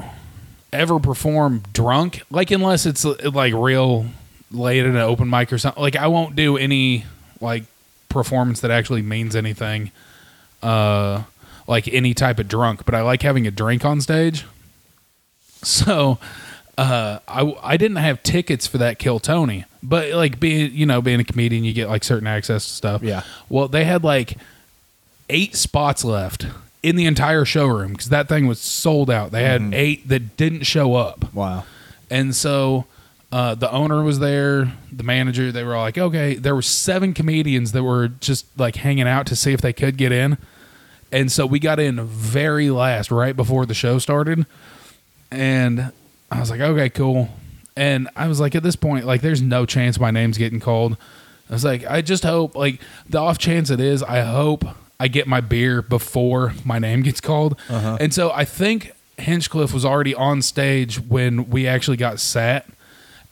[0.73, 4.07] ever perform drunk, like unless it's like real
[4.51, 5.81] late at an open mic or something.
[5.81, 7.05] Like I won't do any
[7.41, 7.65] like
[8.09, 9.91] performance that actually means anything.
[10.63, 11.23] Uh,
[11.67, 14.45] like any type of drunk, but I like having a drink on stage.
[15.63, 16.19] So,
[16.77, 21.01] uh, I I didn't have tickets for that Kill Tony, but like being you know
[21.01, 23.03] being a comedian, you get like certain access to stuff.
[23.03, 23.23] Yeah.
[23.49, 24.37] Well, they had like
[25.29, 26.47] eight spots left
[26.83, 29.31] in the entire showroom because that thing was sold out.
[29.33, 31.65] They had eight that didn't show up, Wow.
[32.09, 32.87] and so
[33.33, 35.53] uh, the owner was there, the manager.
[35.53, 36.35] They were all like, okay.
[36.35, 39.97] There were seven comedians that were just like hanging out to see if they could
[39.97, 40.39] get in,
[41.13, 44.47] and so we got in very last, right before the show started,
[45.31, 45.93] and
[46.31, 47.29] I was like, okay, cool.
[47.77, 50.97] And I was like, at this point, like, there's no chance my name's getting called.
[51.49, 54.65] I was like, I just hope, like, the off chance it is, I hope
[55.01, 57.59] I get my beer before my name gets called.
[57.99, 62.67] And so I think Hinchcliffe was already on stage when we actually got sat.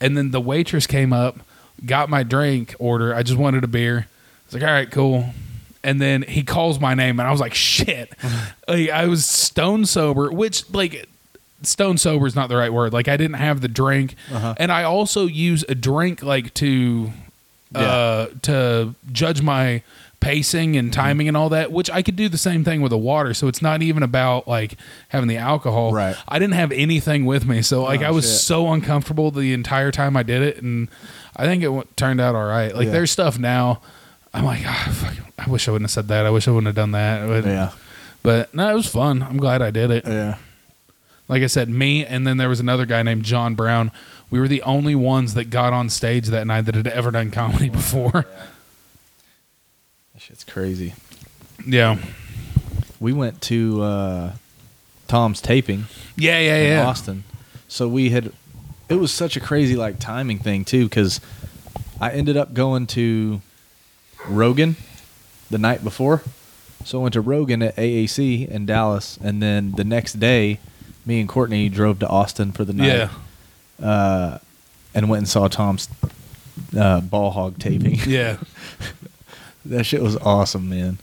[0.01, 1.39] And then the waitress came up,
[1.85, 3.15] got my drink order.
[3.15, 4.07] I just wanted a beer.
[4.09, 5.27] I was like, all right, cool.
[5.85, 8.13] And then he calls my name, and I was like, shit.
[8.69, 11.07] like, I was stone sober, which, like,
[11.63, 12.93] stone sober is not the right word.
[12.93, 14.15] Like, I didn't have the drink.
[14.59, 17.11] And I also use a drink, like, to.
[17.75, 19.83] Uh, to judge my
[20.21, 21.01] pacing and Mm-hmm.
[21.01, 23.35] timing and all that, which I could do the same thing with the water.
[23.35, 24.77] So it's not even about like
[25.11, 25.93] having the alcohol.
[25.93, 26.17] Right.
[26.27, 28.41] I didn't have anything with me, so like Oh, I was shit.
[28.41, 30.89] so uncomfortable the entire time I did it, and
[31.37, 32.75] I think it w- turned out all right.
[32.75, 32.93] Like Yeah.
[32.93, 33.81] there's stuff now.
[34.35, 36.27] I'm like, ah, fuck, I wish I wouldn't have said that.
[36.27, 37.27] I wish I wouldn't have done that.
[37.27, 37.71] But, Yeah.
[38.23, 39.23] but no, it was fun.
[39.23, 40.05] I'm glad I did it.
[40.07, 40.37] Yeah.
[41.29, 43.91] Like I said, me and then there was another guy named John Brown.
[44.31, 47.31] We were the only ones that got on stage that night that had ever done
[47.31, 48.13] comedy before.
[48.23, 48.27] That
[50.29, 50.93] shit's crazy.
[51.67, 51.97] Yeah.
[53.01, 54.33] We went to uh,
[55.07, 56.87] Tom's taping Yeah, yeah, in yeah.
[56.87, 57.25] Austin.
[57.67, 58.33] So we had
[58.91, 61.21] it was such a crazy like timing thing too cuz
[61.99, 63.41] I ended up going to
[64.29, 64.77] Rogan
[65.51, 66.23] the night before.
[66.85, 70.61] So I went to Rogan at AAC in Dallas and then the next day
[71.07, 73.09] me and Courtney drove to Austin for the night.
[73.79, 73.87] Yeah.
[73.87, 74.39] Uh,
[74.95, 75.89] and went and saw Tom's
[76.77, 77.99] uh, ball hog taping.
[78.07, 78.37] Yeah.
[79.69, 80.99] that shit was awesome, man.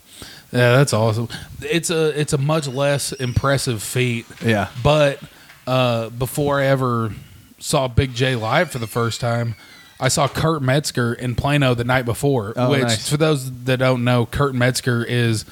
[0.51, 1.27] Yeah, that's awesome.
[1.61, 4.25] It's a it's a much less impressive feat.
[4.43, 4.69] Yeah.
[4.83, 5.19] But
[5.67, 7.13] uh, before I ever
[7.59, 9.55] saw Big Jay live for the first time,
[9.99, 12.53] I saw Kurt Metzger in Plano the night before.
[12.55, 13.09] Oh, which, nice.
[13.09, 15.45] for those that don't know, Kurt Metzger is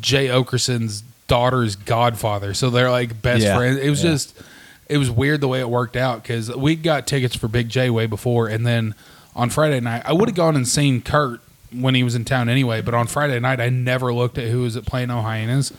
[0.00, 2.54] Jay Oakerson's daughter's godfather.
[2.54, 3.78] So they're like best Yeah, friends.
[3.78, 4.10] It was yeah.
[4.10, 4.42] just,
[4.88, 7.90] it was weird the way it worked out because we got tickets for Big Jay
[7.90, 8.94] way before, and then
[9.36, 11.40] on Friday night, I would have gone and seen Kurt
[11.72, 12.80] when he was in town anyway.
[12.80, 15.72] But on Friday night, I never looked at who was at Plano Hyenas,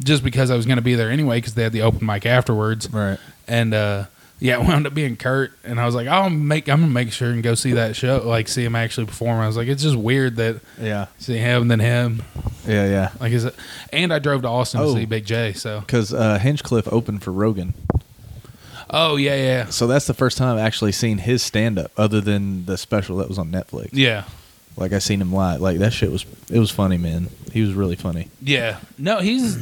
[0.00, 2.26] just because I was going to be there anyway because they had the open mic
[2.26, 2.90] afterwards.
[2.92, 3.18] Right.
[3.46, 4.04] And uh,
[4.40, 7.12] yeah, it wound up being Kurt, and I was like, I'll make, I'm gonna make
[7.12, 9.40] sure and go see that show, like see him actually perform.
[9.40, 11.06] I was like, it's just weird that Yeah.
[11.18, 12.22] see him and then him,
[12.66, 13.10] Yeah, yeah.
[13.20, 13.54] like is it?
[13.92, 14.92] And I drove to Austin Oh.
[14.94, 15.54] to see Big Jay.
[15.54, 17.74] So Because uh, Hinchcliffe opened for Rogan.
[18.90, 22.20] oh yeah, yeah, So that's the first time I've actually seen his stand up other
[22.20, 23.88] than the special that was on Netflix.
[23.92, 24.24] yeah.
[24.78, 25.60] Like I seen him live.
[25.60, 27.28] Like that shit was it was funny, man.
[27.52, 28.28] He was really funny.
[28.40, 28.78] Yeah.
[28.96, 29.58] No, he's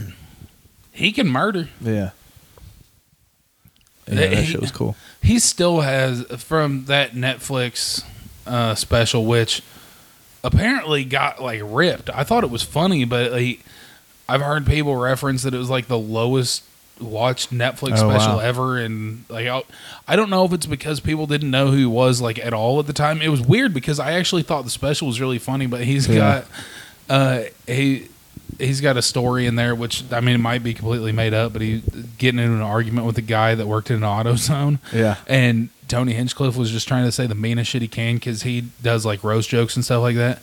[0.92, 1.68] he can murder.
[1.80, 2.10] Yeah.
[4.08, 4.94] Yeah, that he- shit was cool.
[5.22, 8.04] He still has from that Netflix
[8.46, 9.62] uh, special, which
[10.44, 12.08] apparently got like ripped.
[12.10, 13.60] I thought it was funny, but like,
[14.28, 16.62] I've heard people reference that it was like the lowest
[17.00, 18.38] watched Netflix Oh, special wow.
[18.38, 19.62] ever, and like I,
[20.08, 22.78] I don't know if it's because people didn't know who he was like at all
[22.80, 23.20] at the time.
[23.22, 26.16] It was weird because I actually thought the special was really funny, but he's Yeah.
[26.18, 26.46] got
[27.08, 28.08] uh, he
[28.58, 31.52] he's got a story in there which I mean it might be completely made up,
[31.52, 31.82] but he
[32.18, 34.78] getting into an argument with a guy that worked in an auto zone.
[34.92, 35.16] Yeah.
[35.26, 38.62] And Tony Hinchcliffe was just trying to say the meanest shit he can because he
[38.82, 40.40] does like roast jokes and stuff like that.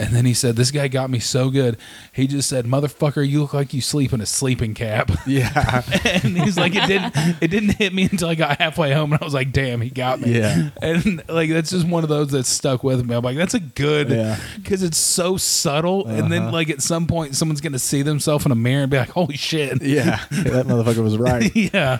[0.00, 1.76] And then he said, "This guy got me so good."
[2.12, 5.82] He just said, "Motherfucker, you look like you sleep in a sleeping cap." Yeah.
[6.04, 9.20] and he's like, "It didn't, it didn't hit me until I got halfway home." And
[9.20, 10.70] I was like, "Damn, he got me." Yeah.
[10.80, 13.14] And like that's just one of those that stuck with me.
[13.14, 14.38] I'm like, "That's a good," Yeah.
[14.56, 16.06] because it's so subtle.
[16.06, 16.52] And then Uh-huh.
[16.52, 19.36] like at some point, someone's gonna see themselves in a mirror and be like, "Holy
[19.36, 20.20] shit!" yeah.
[20.30, 21.54] That motherfucker was right.
[21.74, 21.98] yeah.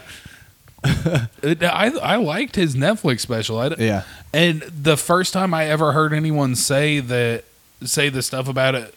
[1.42, 3.58] It- I I liked his Netflix special.
[3.58, 4.02] I, Yeah.
[4.32, 7.44] And the first time I ever heard anyone say that
[7.84, 8.94] say the stuff about it,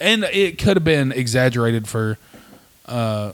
[0.00, 2.18] and it could have been exaggerated for
[2.86, 3.32] uh,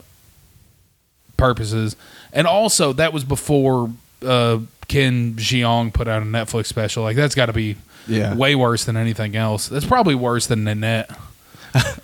[1.37, 1.95] purposes,
[2.33, 3.89] and also that was before
[4.25, 7.03] uh, Ken Jeong put out a Netflix special.
[7.03, 7.75] Like that's got to be
[8.07, 8.33] Yeah.
[8.35, 9.67] way worse than anything else.
[9.67, 11.09] That's probably worse than Nanette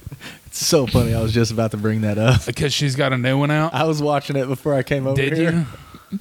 [0.45, 1.15] It's so funny.
[1.15, 2.45] I was just about to bring that up.
[2.45, 3.73] because she's got a new one out.
[3.73, 5.65] I was watching it before I came over Did here.
[6.11, 6.19] you?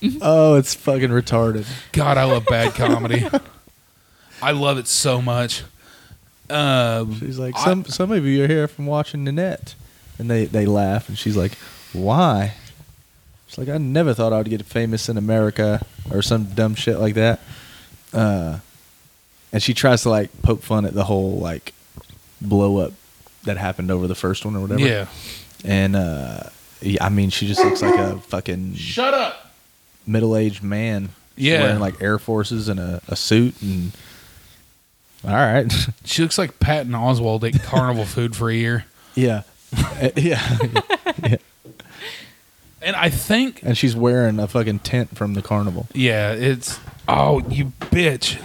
[0.22, 1.66] Oh, it's fucking retarded.
[1.92, 3.26] God, I love bad comedy.
[4.42, 5.64] I love it so much.
[6.50, 9.74] Um, She's like, I- some some of you are here from watching Nanette,
[10.18, 11.52] and they they laugh, and she's like,
[11.92, 12.54] why?
[13.48, 17.14] She's like, I never thought I'd get famous in America or some dumb shit like
[17.14, 17.40] that.
[18.12, 18.58] Uh,
[19.52, 21.72] and she tries to like poke fun at the whole like
[22.40, 22.92] blow up
[23.44, 24.80] that happened over the first one or whatever.
[24.80, 25.06] yeah.
[25.64, 26.44] And uh,
[26.80, 29.50] yeah, I mean, she just looks like a fucking Shut up.
[30.06, 31.08] middle aged man.
[31.36, 31.62] She's Yeah.
[31.62, 33.92] wearing like Air Forces and a, a suit and.
[35.24, 35.70] All right.
[36.04, 38.84] She looks like Patton Oswalt ate carnival food for a year.
[39.14, 39.42] yeah.
[39.76, 41.36] Uh, yeah.
[42.80, 45.86] And I think, And she's wearing a fucking tent from the carnival.
[45.92, 46.78] yeah, it's.
[47.06, 48.40] Oh, you bitch.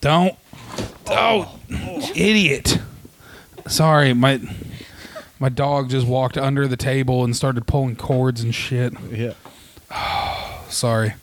[0.00, 0.34] Don't.
[1.08, 1.58] Oh,
[2.14, 2.78] idiot.
[3.68, 4.40] Sorry, my
[5.38, 8.94] my dog just walked under the table and started pulling cords and shit.
[9.10, 9.34] Yeah.
[10.70, 11.14] Sorry.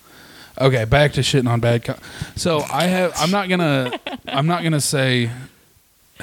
[0.60, 1.84] Okay, back to shitting on bad.
[1.84, 1.96] Co-
[2.36, 3.14] so I have.
[3.18, 4.00] I'm not gonna.
[4.28, 5.32] I'm not gonna say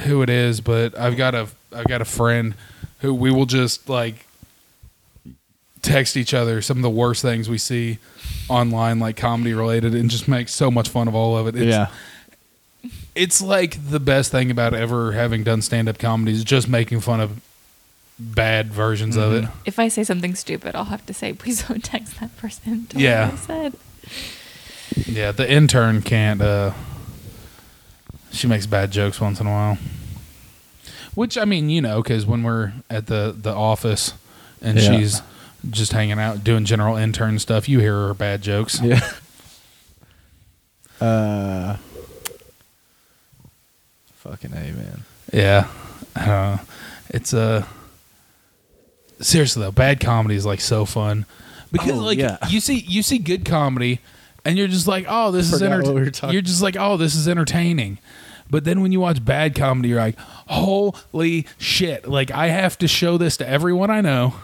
[0.01, 1.49] who it is, but I've got a.
[1.73, 2.55] I've got a friend
[3.01, 4.27] who we will just like
[5.83, 7.99] text each other some of the worst things we see
[8.49, 11.57] online, like comedy related, and just make so much fun of all of it.
[11.57, 11.89] It's, yeah.
[13.15, 17.01] it's like the best thing about ever having done stand up comedy is just making
[17.01, 17.41] fun of
[18.19, 19.49] bad versions of it.
[19.65, 22.87] If I say something stupid, I'll have to say, please don't text that person.
[22.87, 23.31] Tell Yeah.
[23.31, 23.75] What I said.
[25.07, 26.41] Yeah, the intern can't.
[26.41, 26.73] uh
[28.33, 29.79] She makes bad jokes once in a while.
[31.15, 34.13] Which I mean, you know, because when we're at the the office
[34.63, 34.99] and Yeah.
[34.99, 35.23] she's
[35.71, 38.81] just hanging out doing general intern stuff, you hear her bad jokes.
[38.83, 39.01] Yeah.
[41.01, 41.77] Uh.
[44.15, 45.03] Fucking a man.
[45.33, 45.69] Yeah,
[46.15, 46.61] I don't know.
[47.11, 47.67] It's Uh,
[49.21, 51.27] seriously though, bad comedy is like so fun
[51.79, 52.39] because Oh, like yeah.
[52.49, 54.01] you see you see good comedy
[54.45, 56.97] and you're just like, oh, this is Forgot enter- what we You're just like, oh,
[56.97, 57.99] this is entertaining.
[58.49, 60.17] But then when you watch bad comedy, you're like,
[60.47, 62.07] holy shit!
[62.09, 64.35] Like I have to show this to everyone I know,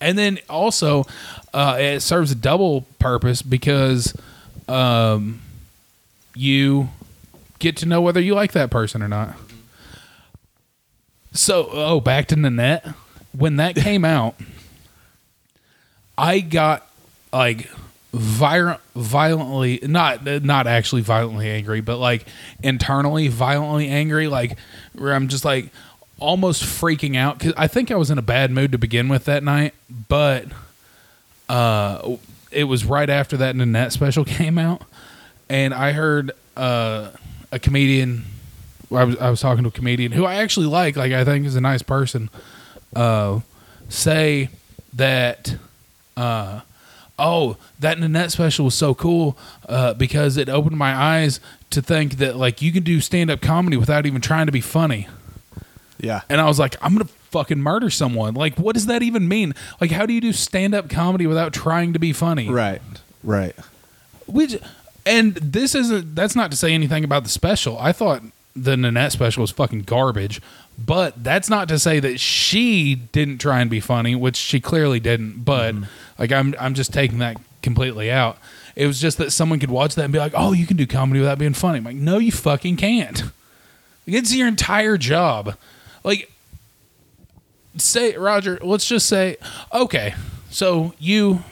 [0.00, 1.04] and then also
[1.52, 4.16] uh, it serves a double purpose because
[4.66, 5.42] um,
[6.34, 6.88] you
[7.58, 9.36] get to know whether you like that person or not.
[11.32, 12.86] So, oh, back to Nanette.
[13.36, 14.36] When that came out,
[16.20, 16.86] I got
[17.32, 17.70] like
[18.12, 22.26] violent, violently not not actually violently angry, but like
[22.62, 24.28] internally violently angry.
[24.28, 24.58] Like
[24.92, 25.70] where I'm just like
[26.18, 29.24] almost freaking out because I think I was in a bad mood to begin with
[29.24, 29.74] that night,
[30.08, 30.44] but
[31.48, 32.16] uh,
[32.50, 34.82] it was right after that Nanette special came out,
[35.48, 37.10] and I heard uh,
[37.50, 38.24] a comedian.
[38.92, 41.46] I was I was talking to a comedian who I actually like, like I think
[41.46, 42.28] is a nice person.
[42.94, 43.40] Uh,
[43.88, 44.50] say
[44.94, 45.56] that,
[46.20, 46.60] uh,
[47.18, 51.40] oh, that Nanette special was so cool uh, because it opened my eyes
[51.70, 54.60] to think that like you can do stand up comedy without even trying to be
[54.60, 55.08] funny.
[55.98, 56.22] Yeah.
[56.28, 58.34] And I was like, I'm gonna fucking murder someone.
[58.34, 59.54] Like, what does that even mean?
[59.80, 62.48] Like, how do you do stand up comedy without trying to be funny?
[62.48, 62.82] Right.
[63.22, 63.54] Right.
[64.26, 64.56] Which,
[65.04, 66.14] and this isn't.
[66.14, 67.78] That's not to say anything about the special.
[67.78, 68.22] I thought
[68.56, 70.40] the Nanette special was fucking garbage.
[70.84, 75.00] But that's not to say that she didn't try and be funny, which she clearly
[75.00, 75.44] didn't.
[75.44, 75.84] But mm-hmm.
[76.18, 78.38] like, I'm I'm just taking that completely out.
[78.76, 80.86] It was just that someone could watch that and be like, "Oh, you can do
[80.86, 83.24] comedy without being funny." I'm like, no, you fucking can't.
[84.06, 85.56] It's your entire job.
[86.02, 86.30] Like,
[87.76, 89.36] say, Roger, let's just say,
[89.72, 90.14] okay,
[90.50, 91.44] so you,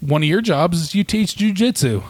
[0.00, 2.04] one of your jobs is you teach jujitsu.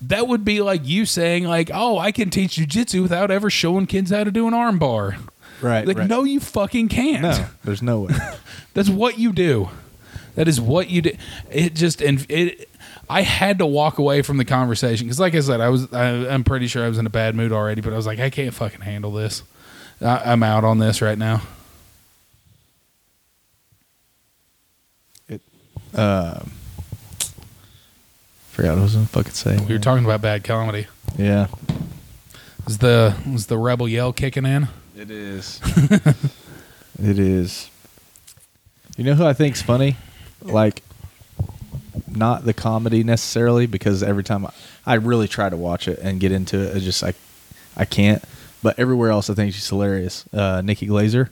[0.00, 3.86] That would be like you saying, like, oh, I can teach jujitsu without ever showing
[3.86, 5.18] kids how to do an armbar.
[5.60, 5.86] Right.
[5.86, 6.08] Like, right.
[6.08, 7.22] no, you fucking can't.
[7.22, 8.14] No, there's no way.
[8.74, 9.68] That's what you do.
[10.34, 11.12] That is what you do.
[11.50, 12.68] It just and it.
[13.08, 15.92] I had to walk away from the conversation because, like I said, I was.
[15.92, 18.20] I, I'm pretty sure I was in a bad mood already, but I was like,
[18.20, 19.42] I can't fucking handle this.
[20.00, 21.42] I, I'm out on this right now.
[25.28, 25.42] it,
[25.94, 26.52] um,
[28.50, 29.58] forgot what I was gonna fucking say.
[29.66, 30.86] We were talking about bad comedy.
[31.18, 31.48] Yeah.
[32.66, 34.68] Is the is the rebel yell kicking in?
[35.00, 35.60] It is.
[37.02, 37.70] it is.
[38.98, 39.96] You know who I think's funny?
[40.42, 40.82] Like,
[42.06, 44.52] not the comedy necessarily, because every time I,
[44.84, 47.16] I really try to watch it and get into it, it's just like
[47.76, 48.22] I can't.
[48.62, 50.26] But everywhere else, I think she's hilarious.
[50.34, 51.30] Uh, Nikki Glazer.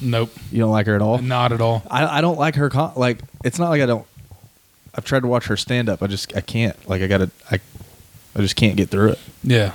[0.00, 1.18] Nope, You don't like her at all?
[1.18, 1.82] not at all.
[1.90, 2.68] I, I don't like her.
[2.68, 4.06] Con- like, it's not like I don't.
[4.94, 6.02] I've tried to watch her stand up.
[6.02, 6.76] I just I can't.
[6.88, 7.30] Like, I gotta.
[7.50, 7.60] I,
[8.34, 9.18] I just can't get through it.
[9.44, 9.74] Yeah,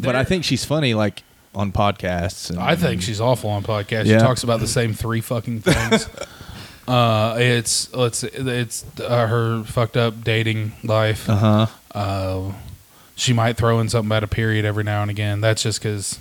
[0.00, 0.94] But I think she's funny.
[0.94, 1.22] Like
[1.54, 2.50] on podcasts.
[2.50, 4.06] And, I think she's awful on podcasts.
[4.06, 4.18] Yeah.
[4.18, 6.08] She talks about the same three fucking things.
[6.88, 11.28] uh, it's let's it's uh, her fucked up dating life.
[11.28, 11.66] Uh huh.
[11.94, 12.52] Uh,
[13.16, 15.40] she might throw in something about a period every now and again.
[15.40, 16.20] That's just because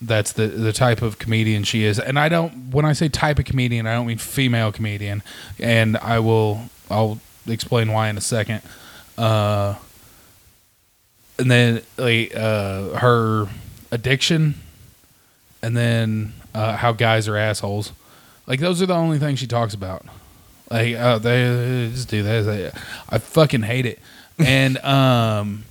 [0.00, 1.98] that's the the type of comedian she is.
[1.98, 5.22] And I don't when I say type of comedian, I don't mean female comedian.
[5.58, 8.62] And I will I'll explain why in a second.
[9.18, 9.74] Uh,
[11.38, 13.48] and then like uh, her
[13.90, 14.54] addiction,
[15.62, 17.92] and then uh, how guys are assholes.
[18.46, 20.04] Like those are the only things she talks about.
[20.70, 22.42] Like oh, they just do that.
[22.42, 22.72] They-
[23.08, 23.98] I fucking hate it.
[24.38, 25.64] And um,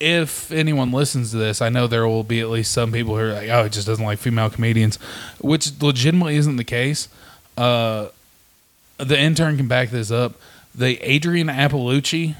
[0.00, 3.22] if anyone listens to this, I know there will be at least some people who
[3.22, 4.96] are like, "Oh, it just doesn't like female comedians,"
[5.40, 7.08] which legitimately isn't the case.
[7.56, 8.08] Uh,
[8.98, 10.34] the intern can back this up.
[10.74, 12.34] The Adrienne Iapalucci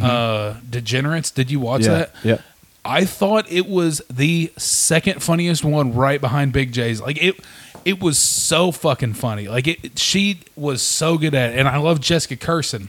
[0.00, 1.30] uh, Degenerates.
[1.30, 1.88] Did you watch yeah.
[1.88, 2.14] that?
[2.22, 2.38] Yeah.
[2.84, 7.00] I thought it was the second funniest one right behind Big Jay's.
[7.00, 7.38] Like it
[7.84, 9.48] it was so fucking funny.
[9.48, 11.58] Like it she was so good at it.
[11.58, 12.88] And I love Jessica Kirson.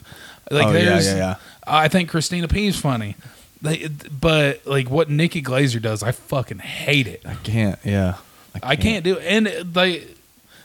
[0.50, 1.36] Like Oh, yeah, there's yeah, yeah.
[1.66, 3.16] I think Christina P's funny.
[3.62, 7.22] They, but like what Nikki Glazer does, I fucking hate it.
[7.26, 7.80] I can't.
[7.84, 8.16] Yeah.
[8.62, 9.26] I can't do it.
[9.26, 10.16] And like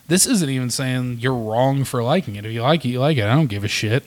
[0.09, 2.47] this isn't even saying you're wrong for liking it.
[2.47, 3.24] If you like it, you like it.
[3.24, 4.05] I don't give a shit.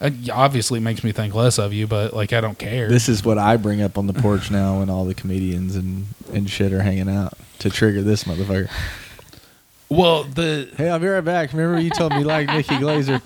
[0.00, 2.88] It obviously makes me think less of you, but like I don't care.
[2.88, 6.06] This is what I bring up on the porch now when all the comedians and,
[6.32, 8.70] and shit are hanging out to trigger this motherfucker.
[9.88, 11.52] well, the Hey, I'll be right back.
[11.52, 13.20] Remember you told me you like Nikki Glazer?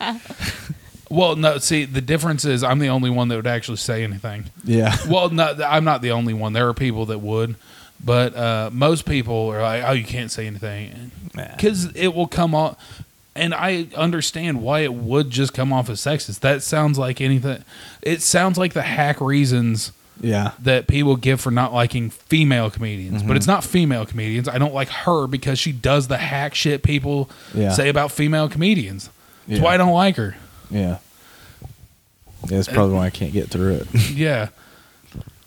[1.13, 1.59] Well, no.
[1.59, 4.47] See, the difference is I'm the only one that would actually say anything.
[4.65, 4.97] Yeah.
[5.07, 6.55] Well, no, I'm not the only one.
[6.55, 7.57] There are people that would,
[8.03, 12.55] but uh, most people are like, "Oh, you can't say anything," because it will come
[12.55, 13.02] off.
[13.35, 16.41] And I understand why it would just come off as sexist.
[16.41, 17.65] That sounds like anything.
[18.03, 20.51] It sounds like the hack reasons Yeah.
[20.59, 24.49] that people give for not liking female comedians, but it's not female comedians.
[24.49, 27.73] I don't like her because she does the hack shit people Yeah.
[27.73, 29.09] say about female comedians.
[29.49, 29.65] That's Yeah.
[29.65, 30.37] why I don't like her.
[30.71, 30.99] Yeah.
[32.49, 33.89] Yeah, that's probably why I can't get through it.
[34.11, 34.49] Yeah.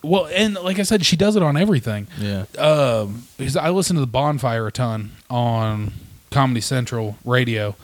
[0.02, 2.08] Well, and like I said, she does it on everything.
[2.20, 2.46] Yeah.
[2.60, 5.94] Um, because I listen to the Bonfire a ton on
[6.36, 7.76] Comedy Central radio.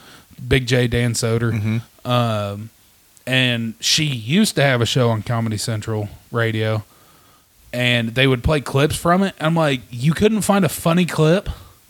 [0.46, 1.82] Big Jay Dan Soder.
[2.04, 2.70] Um,
[3.26, 6.84] and she used to have a show on Comedy Central radio,
[7.72, 9.36] and they would play clips from it.
[9.40, 11.48] I'm like, you couldn't find a funny clip.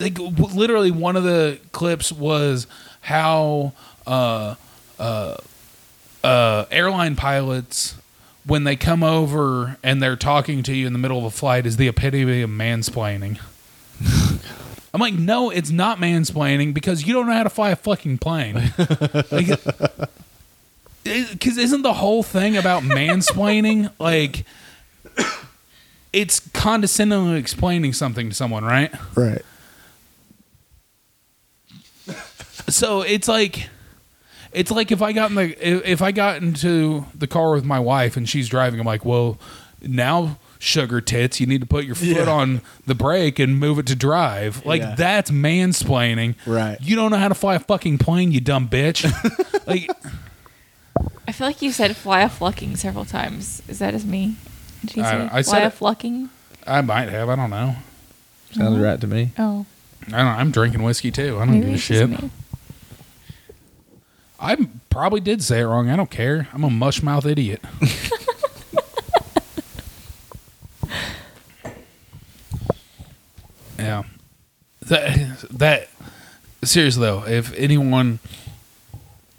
[0.00, 2.66] like w- literally one of the clips was
[3.00, 3.72] how
[4.06, 4.54] uh
[4.98, 5.36] uh
[6.24, 7.96] uh airline pilots
[8.46, 11.66] when they come over and they're talking to you in the middle of a flight
[11.66, 13.38] is the epitome of mansplaining.
[14.94, 18.18] I'm like, no, it's not mansplaining because you don't know how to fly a fucking
[18.18, 18.72] plane.
[21.04, 24.44] Like, because isn't the whole thing about mansplaining like
[26.12, 28.92] it's condescendingly explaining something to someone, right?
[29.14, 29.42] Right.
[32.68, 33.68] So it's like
[34.52, 37.64] it's like if I got in the if if I got into the car with
[37.64, 39.38] my wife and she's driving, I'm like, well,
[39.80, 42.28] now sugar tits, you need to put your foot Yeah.
[42.30, 44.64] on the brake and move it to drive.
[44.66, 44.94] Like Yeah.
[44.96, 46.34] that's mansplaining.
[46.46, 46.76] Right.
[46.80, 49.04] You don't know how to fly a fucking plane, you dumb bitch.
[49.66, 49.90] like
[51.26, 53.62] I feel like you said fly a flucking several times.
[53.68, 54.36] Is that as me?
[54.84, 56.30] Did you I- say I fly said a it- flucking?
[56.66, 57.76] I might have, I don't know.
[58.52, 59.30] Sounds right to me.
[59.38, 59.64] Oh,
[60.08, 61.36] I don't I'm drinking whiskey too.
[61.36, 62.10] I don't maybe give a shit.
[64.40, 64.56] I
[64.90, 65.90] probably did say it wrong.
[65.90, 66.48] I don't care.
[66.52, 67.62] I'm a mush mouth idiot.
[73.78, 74.02] yeah.
[74.82, 75.88] That that
[76.64, 78.18] seriously though, if anyone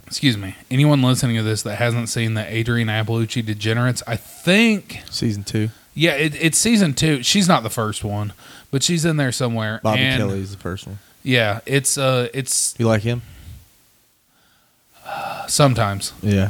[0.07, 5.01] excuse me, anyone listening to this that hasn't seen the Adrienne Iapalucci Degenerates, I think
[5.09, 5.69] Season two.
[5.93, 7.21] yeah, it, it's season two.
[7.23, 8.33] She's not the first one,
[8.71, 9.79] but she's in there somewhere.
[9.83, 10.99] Bobby And, Kelly's the first one.
[11.23, 13.21] Yeah, it's uh it's You like him?
[15.47, 16.13] sometimes.
[16.21, 16.49] Yeah.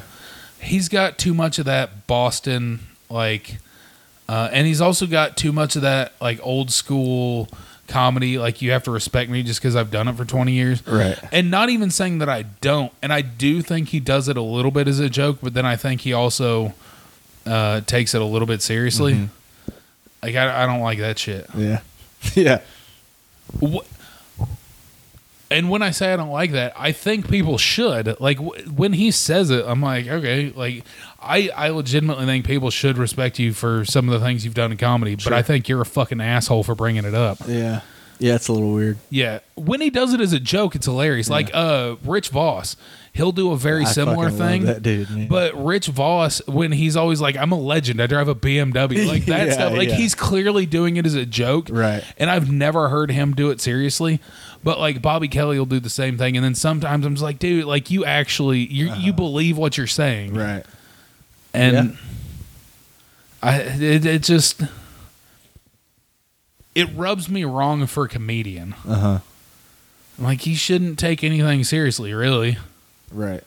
[0.60, 2.80] he's got too much of that Boston
[3.10, 3.58] like
[4.28, 7.50] uh, and he's also got too much of that like old school
[7.90, 10.86] comedy like you have to respect me just because I've done it for 20 years
[10.88, 11.18] Right.
[11.32, 14.42] and not even saying that I don't and I do think he does it a
[14.42, 16.74] little bit as a joke but then I think he also
[17.46, 19.30] uh, takes it a little bit seriously Mhm.
[20.24, 21.82] like I, I don't like that shit Yeah.
[22.36, 22.60] yeah.
[23.62, 23.86] Wh-
[25.52, 28.20] and when I say I don't like that, I think people should.
[28.22, 30.84] Like w- when he says it, I'm like, okay, like
[31.22, 34.72] I I legitimately think people should respect you for some of the things you've done
[34.72, 37.40] in comedy, but I think you're a fucking asshole for bringing it up.
[37.48, 37.82] Yeah.
[38.22, 38.98] Yeah, it's a little weird.
[39.10, 41.30] Yeah, when he does it as a joke, it's hilarious.
[41.30, 42.76] Like uh Rich Voss,
[43.14, 44.66] he'll do a very I similar thing.
[44.66, 45.28] that dude, man.
[45.30, 48.02] But Rich Voss, when he's always like, "I'm a legend.
[48.02, 49.72] I drive a BMW," like that Yeah, stuff.
[49.72, 49.96] Like yeah.
[49.96, 52.04] he's clearly doing it as a joke, Right.
[52.18, 54.20] And I've never heard him do it seriously.
[54.66, 57.40] But like Bobby Kelly will do the same thing, and then sometimes I'm just like,
[57.40, 60.56] "Dude, like you actually you you believe what you're saying," Uh-huh.
[60.56, 60.66] Right.
[61.54, 61.98] And
[63.42, 64.62] I it, it just
[66.76, 68.76] it rubs me wrong for a comedian.
[68.88, 69.20] Uh huh.
[70.18, 72.58] Like he shouldn't take anything seriously, really.
[73.12, 73.44] Right.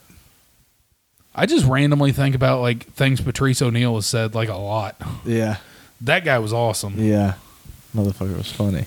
[1.34, 4.96] I just randomly think about like things Patrice O'Neal has said like a lot.
[5.24, 5.56] Yeah.
[6.00, 6.94] That guy was awesome.
[6.98, 7.34] Yeah.
[7.94, 8.86] Motherfucker was funny.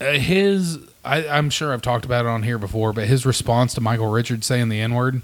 [0.00, 3.74] Uh, his, I, I'm sure I've talked about it on here before, but his response
[3.74, 5.22] to Michael Richards saying the N word,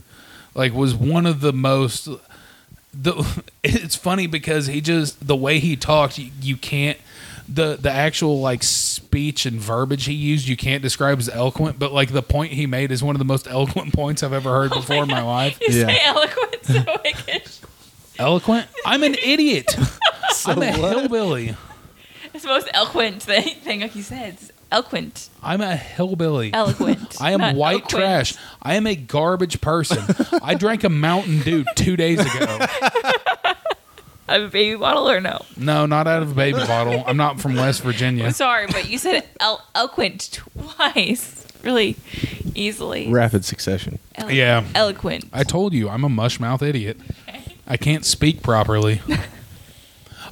[0.55, 2.09] like, was one of the most.
[2.95, 6.99] The it's funny because he just the way he talked, you, you can't
[7.49, 11.79] the the actual like speech and verbiage he used, you can't describe as eloquent.
[11.79, 14.51] But like the point he made is one of the most eloquent points I've ever
[14.51, 15.59] heard oh before in my life.
[15.61, 15.87] You Yeah.
[15.87, 17.61] say eloquent so wickish.
[18.19, 18.67] Eloquent?
[18.85, 19.75] I'm an idiot.
[20.47, 20.93] I'm a what?
[20.93, 21.57] hillbilly.
[22.35, 24.35] It's the most eloquent thing, thing like you said.
[24.35, 25.29] It's eloquent.
[25.43, 26.53] I'm a hillbilly.
[26.53, 27.17] Eloquent.
[27.21, 27.91] I am white eloquent.
[27.91, 28.35] trash.
[28.63, 29.99] I am a garbage person.
[30.43, 32.47] I drank a Mountain Dew two days ago.
[32.59, 33.55] I
[34.29, 35.45] have a baby bottle or no?
[35.57, 37.05] No, not out of a baby bottle.
[37.07, 38.25] I'm not from West Virginia.
[38.27, 41.47] I'm sorry, but you said el- eloquent twice.
[41.63, 41.97] Really
[42.55, 43.09] easily.
[43.11, 43.99] Rapid succession.
[44.17, 44.65] Elo- Yeah.
[44.75, 45.27] Eloquent.
[45.33, 46.99] I told you, I'm a mushmouth idiot.
[47.67, 49.01] I can't speak properly.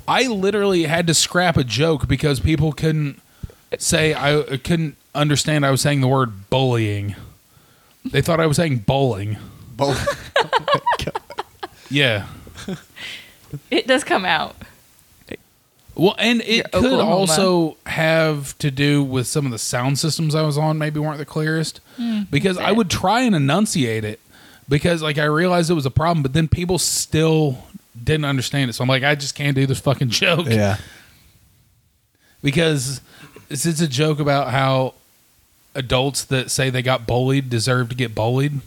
[0.09, 3.20] I literally had to scrap a joke because people couldn't
[3.78, 7.14] say I couldn't understand I was saying the word bullying.
[8.04, 9.36] They thought I was saying bowling.
[9.76, 10.16] Both.
[11.90, 12.26] Yeah.
[13.70, 14.54] it does come out.
[15.96, 17.10] Well, and it Your could Oklahoma.
[17.10, 21.18] also have to do with some of the sound systems I was on, maybe weren't
[21.18, 21.80] the clearest.
[21.96, 24.20] Hmm, because I would try and enunciate it
[24.68, 27.58] because, like, I realized it was a problem, but then people still
[28.02, 28.74] didn't understand it.
[28.74, 30.46] So I'm like, I just can't do this fucking joke.
[30.48, 30.76] yeah.
[32.40, 33.00] Because
[33.51, 34.94] it's, it's a joke about how
[35.74, 38.61] adults that say they got bullied deserve to get bullied.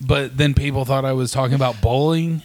[0.00, 2.42] But then people thought I was talking about bullying.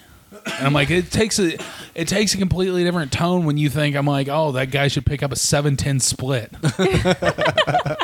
[0.57, 1.57] And I'm like, it takes a
[1.93, 5.05] it takes a completely different tone when you think I'm like, oh, that guy should
[5.05, 6.51] pick up a seven ten split.
[6.61, 7.97] the-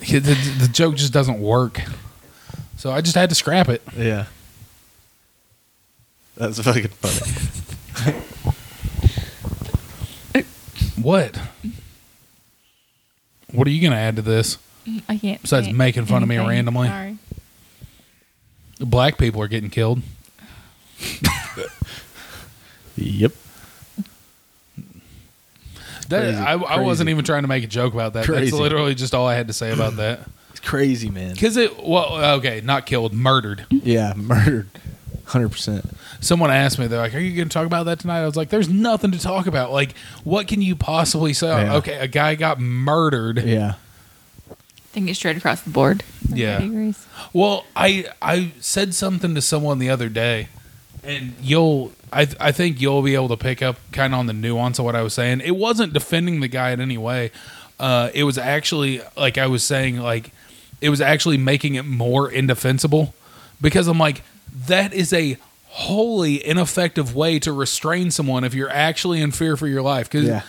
[0.00, 1.80] the joke just doesn't work.
[2.76, 3.82] So I just had to scrap it.
[3.96, 4.26] Yeah.
[6.36, 8.22] That's fucking funny.
[11.00, 11.38] What?
[13.52, 14.58] What are you gonna add to this?
[14.86, 15.42] Mm, I can't.
[15.42, 16.88] Besides say making fun of me randomly.
[16.88, 17.18] Sorry.
[18.80, 20.02] Black people are getting killed.
[22.96, 23.32] Yep.
[26.08, 28.26] That, Crazy, I, I wasn't even trying to make a joke about that.
[28.26, 30.20] That's literally just all I had to say about that.
[30.50, 31.32] It's crazy, man.
[31.32, 33.64] Because it, well, okay, not killed, murdered.
[33.70, 34.68] Yeah, murdered.
[35.32, 35.96] Hundred percent.
[36.20, 38.36] Someone asked me, they're like, "Are you going to talk about that tonight?" I was
[38.36, 39.72] like, "There's nothing to talk about.
[39.72, 41.48] Like, what can you possibly say?
[41.48, 41.76] Yeah.
[41.76, 43.42] Okay, a guy got murdered.
[43.42, 43.76] Yeah.
[44.50, 44.54] I
[44.92, 46.04] think it's straight across the board.
[46.28, 46.92] Yeah.
[47.32, 50.48] Well, I I said something to someone the other day,
[51.02, 54.34] and you'll I I think you'll be able to pick up kind of on the
[54.34, 55.40] nuance of what I was saying.
[55.40, 57.30] It wasn't defending the guy in any way.
[57.80, 60.30] Uh, it was actually like I was saying like
[60.82, 63.14] it was actually making it more indefensible
[63.62, 64.22] because I'm like
[64.66, 65.36] that is a
[65.68, 70.28] wholly ineffective way to restrain someone if you're actually in fear for your life because
[70.28, 70.42] Yeah.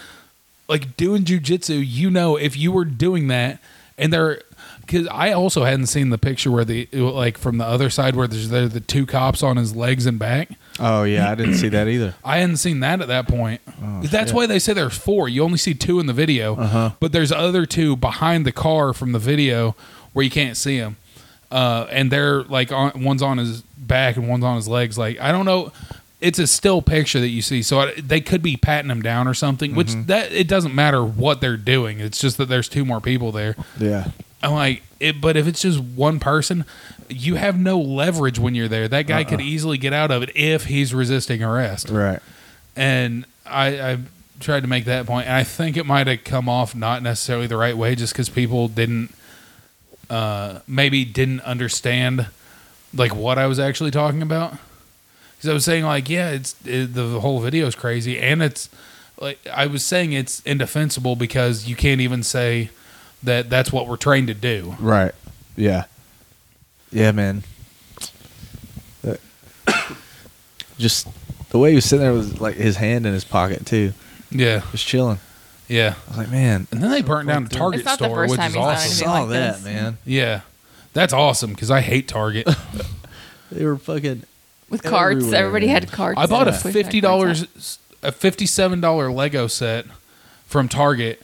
[0.67, 3.59] like doing jujitsu, you know, if you were doing that,
[3.97, 4.41] and there,
[4.81, 8.27] because I also hadn't seen the picture where the like from the other side where
[8.27, 10.49] there's the, the two cops on his legs and back.
[10.79, 12.15] Oh yeah, I didn't see that either.
[12.25, 13.61] I hadn't seen that at that point.
[14.01, 14.33] That's shit.
[14.33, 15.29] why they say there's four.
[15.29, 16.91] You only see two in the video, Uh-huh.
[16.99, 19.75] but there's other two behind the car from the video
[20.11, 20.97] where you can't see them.
[21.51, 24.97] Uh, and they're like on, one's on his back and one's on his legs.
[24.97, 25.71] Like I don't know,
[26.21, 27.61] it's a still picture that you see.
[27.61, 29.75] So I, they could be patting him down or something.
[29.75, 31.99] Which that it doesn't matter what they're doing.
[31.99, 33.55] It's just that there's two more people there.
[33.79, 34.09] Yeah.
[34.41, 36.65] I'm like, it, but if it's just one person,
[37.09, 38.89] you have no leverage when you're there.
[38.89, 42.19] That guy could easily get out of it if he's resisting arrest Right.
[42.75, 43.97] and I, I
[44.41, 47.47] tried to make that point, and I think it might have come off not necessarily
[47.47, 49.13] the right way, just because people didn't,
[50.09, 52.27] uh, maybe didn't understand
[52.93, 54.55] like what I was actually talking about.
[55.37, 58.69] Because I was saying like, yeah, it's it, the whole video is crazy, and it's
[59.19, 62.69] like I was saying it's indefensible because you can't even say
[63.23, 64.75] that that's what we're trained to do.
[64.79, 65.13] Right.
[65.55, 65.85] Yeah.
[66.91, 67.43] Yeah, man.
[70.77, 71.07] Just
[71.49, 73.93] the way he was sitting there was like his hand in his pocket too,
[74.31, 75.19] Yeah, just chilling.
[75.67, 75.95] yeah.
[76.07, 78.15] I was like, man, And then they burnt down the Target It's not the store,
[78.15, 78.91] first which time is he's I awesome.
[79.05, 79.63] saw like that, this.
[79.65, 79.97] man.
[80.05, 80.41] Yeah,
[80.93, 82.47] that's awesome because I hate Target.
[83.51, 84.23] They were fucking.
[84.69, 85.17] With carts.
[85.17, 85.75] Everywhere, everybody man.
[85.83, 86.17] had cards.
[86.19, 89.85] I bought a fifty dollars, a fifty-seven dollar Lego set
[90.47, 91.21] from Target,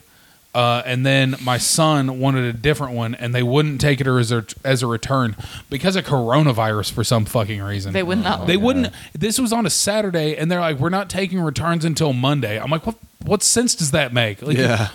[0.54, 4.32] uh, and then my son wanted a different one, and they wouldn't take it as
[4.32, 5.36] a as a return
[5.72, 7.94] because of coronavirus for some fucking reason.
[7.94, 8.46] They would not.
[8.46, 8.94] They wouldn't.
[9.18, 12.70] This was on a Saturday, and they're like, "We're not taking returns until Monday." I'm
[12.70, 12.98] like, "What?
[13.26, 14.44] What sense does that make?
[14.44, 14.90] Like, Yeah.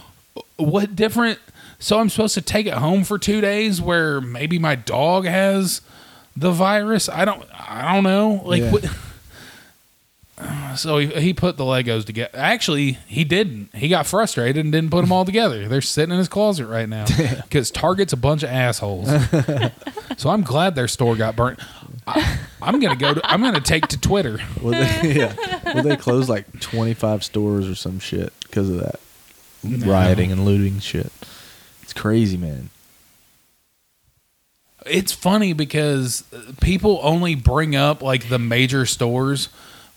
[0.56, 1.40] what different?
[1.84, 5.82] So I'm supposed to take it home for two days, where maybe my dog has
[6.34, 7.10] the virus.
[7.10, 7.44] I don't.
[7.52, 8.40] I don't know.
[8.42, 8.70] Like, Yeah.
[8.72, 8.84] what?
[10.76, 12.30] So he, he put the Legos together.
[12.34, 13.72] Actually, he didn't.
[13.74, 15.68] He got frustrated and didn't put them all together.
[15.68, 17.04] They're sitting in his closet right now
[17.42, 19.06] because Target's a bunch of assholes.
[20.16, 21.60] so I'm glad their store got burnt.
[22.06, 23.14] I, I'm gonna go.
[23.14, 24.38] To, I'm gonna take to Twitter.
[24.60, 25.34] Well, they, yeah.
[25.72, 28.98] Well, they closed like 25 stores or some shit because of that
[29.62, 31.12] rioting and looting shit.
[31.94, 32.70] It's crazy, man.
[34.86, 36.24] It's funny because
[36.60, 39.48] people only bring up like the major stores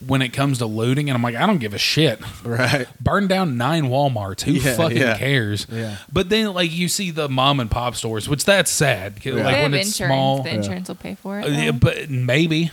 [0.06, 2.22] when it comes to looting, and I'm like, I don't give a shit.
[2.45, 2.88] Right.
[3.02, 4.41] Burn down nine WalMarts.
[4.43, 5.18] Who Yeah, fucking yeah.
[5.18, 5.66] cares?
[5.70, 5.98] Yeah.
[6.14, 9.26] But then, like, you see the mom and pop stores, which that's sad.
[9.26, 9.34] Yeah.
[9.34, 10.10] Like they when it's insurance.
[10.14, 11.45] small, The insurance will pay for it.
[11.45, 12.70] Uh, yeah, but maybe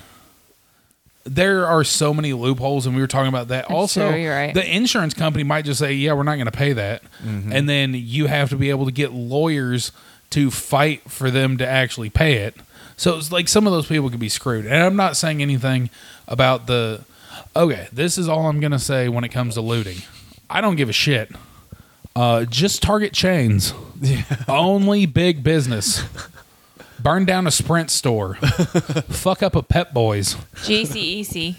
[1.25, 3.71] there are so many loopholes, and we were talking about that.
[3.71, 4.55] also, true, you're right.
[4.55, 7.53] the insurance company might just say, "Yeah, we're not going to pay that," Mm-hmm.
[7.53, 9.91] and then you have to be able to get lawyers
[10.31, 12.57] to fight for them to actually pay it.
[12.97, 14.67] So it's like some of those people could be screwed.
[14.67, 15.91] And I'm not saying anything
[16.29, 17.05] about the.
[17.57, 19.99] Okay, this is all I'm going to say when it comes to looting.
[20.51, 21.31] I don't give a shit.
[22.17, 23.73] Uh, just target chains.
[24.49, 26.03] Only big business.
[27.05, 28.35] Burn down a Sprint store.
[29.11, 30.37] Fuck up a Pep Boys.
[30.57, 31.55] GCEC.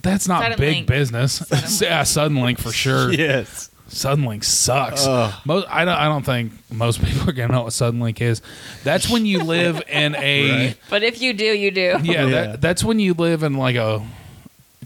[0.00, 0.86] That's not Sudden big Link.
[0.86, 1.40] business.
[1.82, 3.12] yeah, Suddenlink for sure.
[3.12, 3.68] Yes.
[3.88, 5.04] Suddenlink sucks.
[5.04, 5.34] Ugh.
[5.44, 5.94] Most, I don't.
[5.96, 8.40] I don't think most people are gonna know what Suddenlink is.
[8.84, 10.50] That's when you live in a.
[10.68, 10.76] Right.
[10.88, 11.96] But if you do, you do.
[12.02, 12.26] Yeah, Yeah.
[12.28, 14.00] That, that's when you live in like a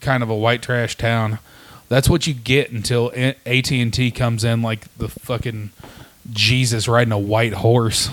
[0.01, 1.39] kind of a white trash town.
[1.91, 5.71] That's what you get until AT and T comes in like the fucking
[6.33, 8.09] Jesus riding a white horse.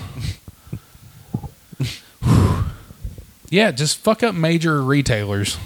[3.50, 5.58] Yeah, just fuck up major retailers.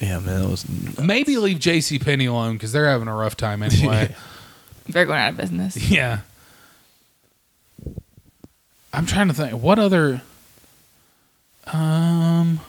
[0.00, 0.42] Yeah, man.
[0.42, 1.00] That was nuts.
[1.00, 1.98] Maybe leave J.C.
[1.98, 4.14] Penney alone because they're having a rough time anyway.
[4.86, 5.90] They're going out of business.
[5.90, 6.20] yeah.
[8.92, 10.20] I'm trying to think what other
[11.72, 12.60] um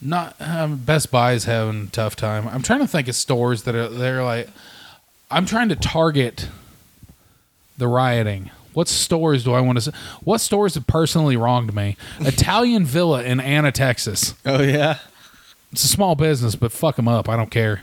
[0.00, 2.48] not um, Best Buy is having a tough time.
[2.48, 4.48] I'm trying to think of stores that are they're like
[5.30, 6.48] I'm trying to target
[7.76, 8.50] the rioting.
[8.74, 9.82] What stores do I want to?
[9.82, 9.92] say?
[10.22, 11.96] What stores have personally wronged me?
[12.20, 14.34] Italian Villa in Anna, Texas.
[14.46, 14.98] Oh yeah.
[15.72, 17.28] It's a small business, but fuck them up.
[17.28, 17.82] I don't care.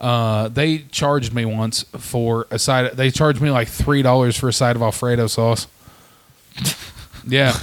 [0.00, 2.92] Uh, they charged me once for a side.
[2.96, 5.66] They charged me like three dollars for a side of Alfredo sauce.
[7.26, 7.56] yeah.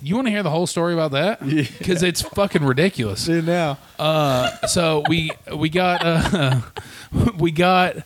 [0.00, 1.40] you want to hear the whole story about that?
[1.44, 3.22] Because it's fucking ridiculous.
[3.26, 3.78] See now.
[3.98, 6.60] Uh, So we we got uh,
[7.38, 7.96] we got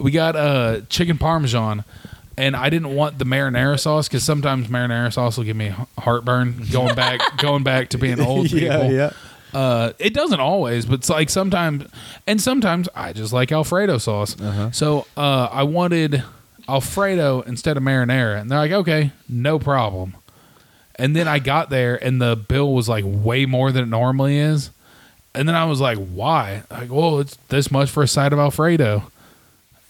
[0.00, 1.84] we got uh, chicken parmesan,
[2.36, 6.64] and I didn't want the marinara sauce because sometimes marinara sauce will give me heartburn.
[6.70, 8.60] Going back going back to being old people.
[8.60, 9.12] yeah, yeah.
[9.52, 11.86] Uh, it doesn't always, but it's like sometimes,
[12.26, 14.38] and sometimes I just like Alfredo sauce.
[14.38, 14.70] Uh-huh.
[14.72, 16.22] So uh, I wanted
[16.68, 20.14] Alfredo instead of marinara, and they're like, okay, no problem.
[20.96, 24.36] And then I got there, and the bill was like way more than it normally
[24.36, 24.70] is.
[25.34, 26.64] And then I was like, why?
[26.70, 29.10] Like, well, it's this much for a side of Alfredo.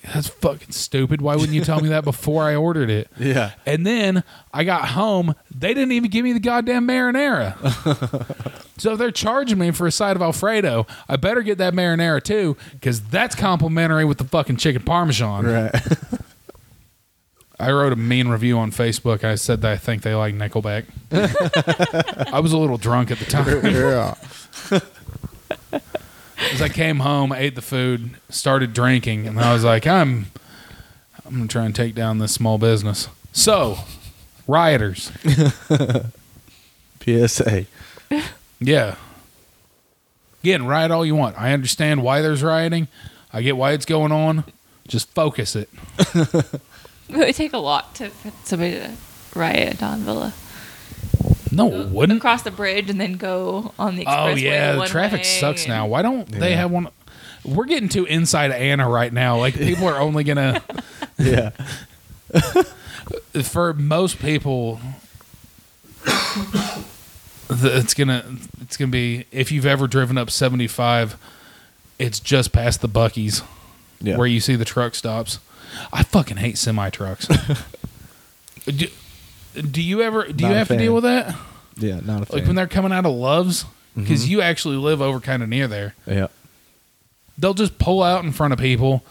[0.04, 1.20] That's fucking stupid.
[1.20, 3.08] Why wouldn't you tell me that before I ordered it?
[3.18, 3.52] Yeah.
[3.66, 4.22] And then
[4.54, 5.34] I got home.
[5.54, 7.56] They didn't even give me the goddamn marinara.
[8.78, 12.22] so if they're charging me for a side of Alfredo, I better get that marinara
[12.22, 15.46] too, because that's complimentary with the fucking chicken parmesan.
[15.46, 15.74] Right.
[17.60, 19.24] I wrote a mean review on Facebook.
[19.24, 20.84] I said that I think they like Nickelback.
[22.32, 23.64] I was a little drunk at the time.
[23.66, 24.14] yeah.
[26.52, 30.26] As I came home, ate the food, started drinking, and I was like, I'm
[31.26, 33.08] I'm gonna try and take down this small business.
[33.32, 33.78] So,
[34.46, 35.12] rioters.
[37.04, 37.66] PSA.
[38.60, 38.96] Yeah.
[40.42, 41.38] Again, riot all you want.
[41.38, 42.88] I understand why there's rioting.
[43.32, 44.44] I get why it's going on.
[44.86, 45.68] Just focus it.
[47.10, 48.92] It would take a lot to for somebody to
[49.34, 50.34] riot at Don Villa.
[51.50, 52.20] No, it wouldn't.
[52.20, 54.32] Cross the bridge and then go on the oh, expressway.
[54.32, 55.86] Oh yeah, the traffic sucks and- now.
[55.86, 56.56] Why don't they Yeah.
[56.56, 56.88] have one?
[57.44, 59.38] We're getting too inside Anna right now.
[59.38, 60.62] Like people are only gonna
[61.18, 61.50] Yeah.
[63.42, 64.80] for most people.
[66.04, 68.24] the- It's gonna
[68.60, 71.16] it's gonna be if you've ever driven up seventy five,
[71.98, 73.42] it's just past the Buc-ee's
[74.00, 74.16] Yeah.
[74.16, 75.38] where you see the truck stops.
[75.92, 77.26] I fucking hate semi trucks.
[78.66, 78.86] do,
[79.62, 80.82] do you ever do Not you a have to fan.
[80.82, 81.34] deal with that?
[81.76, 82.00] yeah.
[82.00, 82.38] Not a fan.
[82.38, 83.64] Like when they're coming out of Loves,
[83.96, 84.30] because Mm-hmm.
[84.32, 85.94] you actually live over kind of near there.
[86.06, 86.28] yeah.
[87.36, 89.04] They'll just pull out in front of people,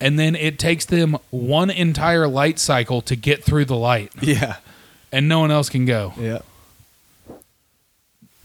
[0.00, 4.56] and then it takes them one entire light cycle to get through the light, Yeah.
[5.10, 6.12] and no one else can go.
[6.18, 6.38] Yeah.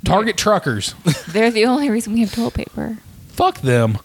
[0.05, 0.93] Target truckers,
[1.27, 2.97] They're the only reason we have toilet paper.
[3.29, 3.97] fuck them.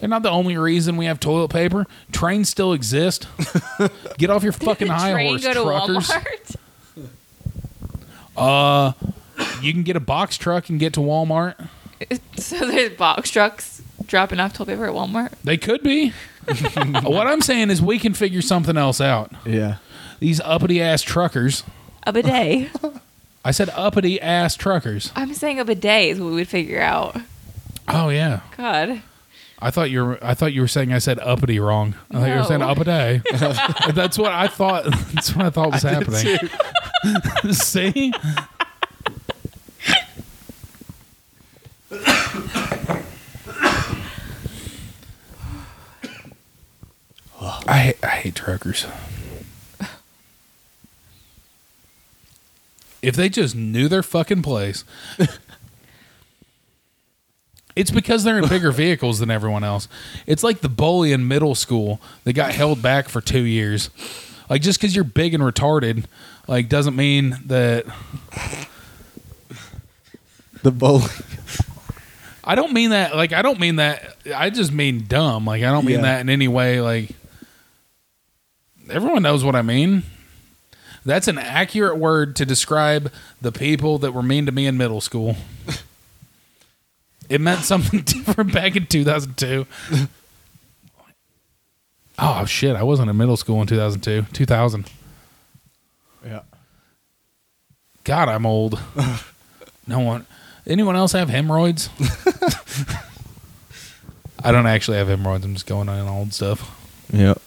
[0.00, 1.86] They're not the only reason we have toilet paper.
[2.12, 3.26] Trains still exist.
[4.18, 6.08] Get off your fucking high Train horse, go to truckers.
[6.08, 6.56] Walmart.
[8.36, 8.92] Uh,
[9.60, 11.68] you can get a box truck and get to Walmart.
[12.36, 15.32] So there's box trucks dropping off toilet paper at Walmart.
[15.42, 16.10] They could be.
[17.02, 19.32] what I'm saying is we can figure something else out.
[19.46, 19.76] Yeah.
[20.20, 21.64] These uppity ass truckers.
[22.06, 22.70] A bidet.
[23.44, 25.12] I said uppity ass truckers.
[25.14, 27.16] I'm saying of a bidet is what we would figure out.
[27.88, 28.40] Oh yeah.
[28.56, 29.02] God.
[29.64, 30.18] I thought you were.
[30.22, 31.94] I thought you were saying I said uppity wrong.
[32.10, 33.22] I thought you were saying uppity.
[33.94, 34.84] that's what I thought.
[35.14, 36.38] That's what I thought was happening.
[37.54, 38.12] See.
[47.66, 48.84] I hate, I hate truckers.
[53.00, 54.84] If they just knew their fucking place,
[57.76, 59.88] it's because they're in bigger vehicles than everyone else.
[60.26, 63.90] It's like the bully in middle school that got held back for two years.
[64.50, 66.04] Like just because you're big and retarded,
[66.46, 67.86] like doesn't mean that.
[70.62, 71.04] The bully.
[72.42, 73.16] I don't mean that.
[73.16, 74.16] Like I don't mean that.
[74.34, 75.46] I just mean dumb.
[75.46, 76.02] Like I don't mean Yeah.
[76.02, 76.80] that in any way.
[76.80, 77.10] Like
[78.90, 80.02] everyone knows what I mean.
[81.06, 85.00] That's an accurate word to describe the people that were mean to me in middle
[85.00, 85.36] school.
[87.28, 89.66] It meant something different back in 2002.
[92.18, 92.76] Oh shit!
[92.76, 94.26] I wasn't in middle school in 2002.
[94.32, 94.90] 2000.
[96.24, 96.40] Yeah.
[98.04, 98.78] God, I'm old.
[99.86, 100.26] no one.
[100.66, 101.90] Anyone else have hemorrhoids?
[104.42, 105.44] I don't actually have hemorrhoids.
[105.44, 106.80] I'm just going on old stuff.
[107.12, 107.40] Yep.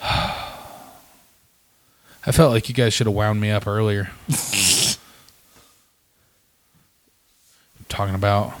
[0.02, 0.72] I
[2.32, 4.10] felt like you guys should have wound me up earlier.
[7.88, 8.52] Talking about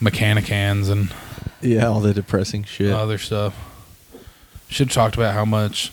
[0.00, 1.12] mechanicans and
[1.60, 1.86] Yeah.
[1.86, 2.92] All the depressing shit.
[2.92, 3.54] other stuff.
[4.68, 5.92] Should have talked about how much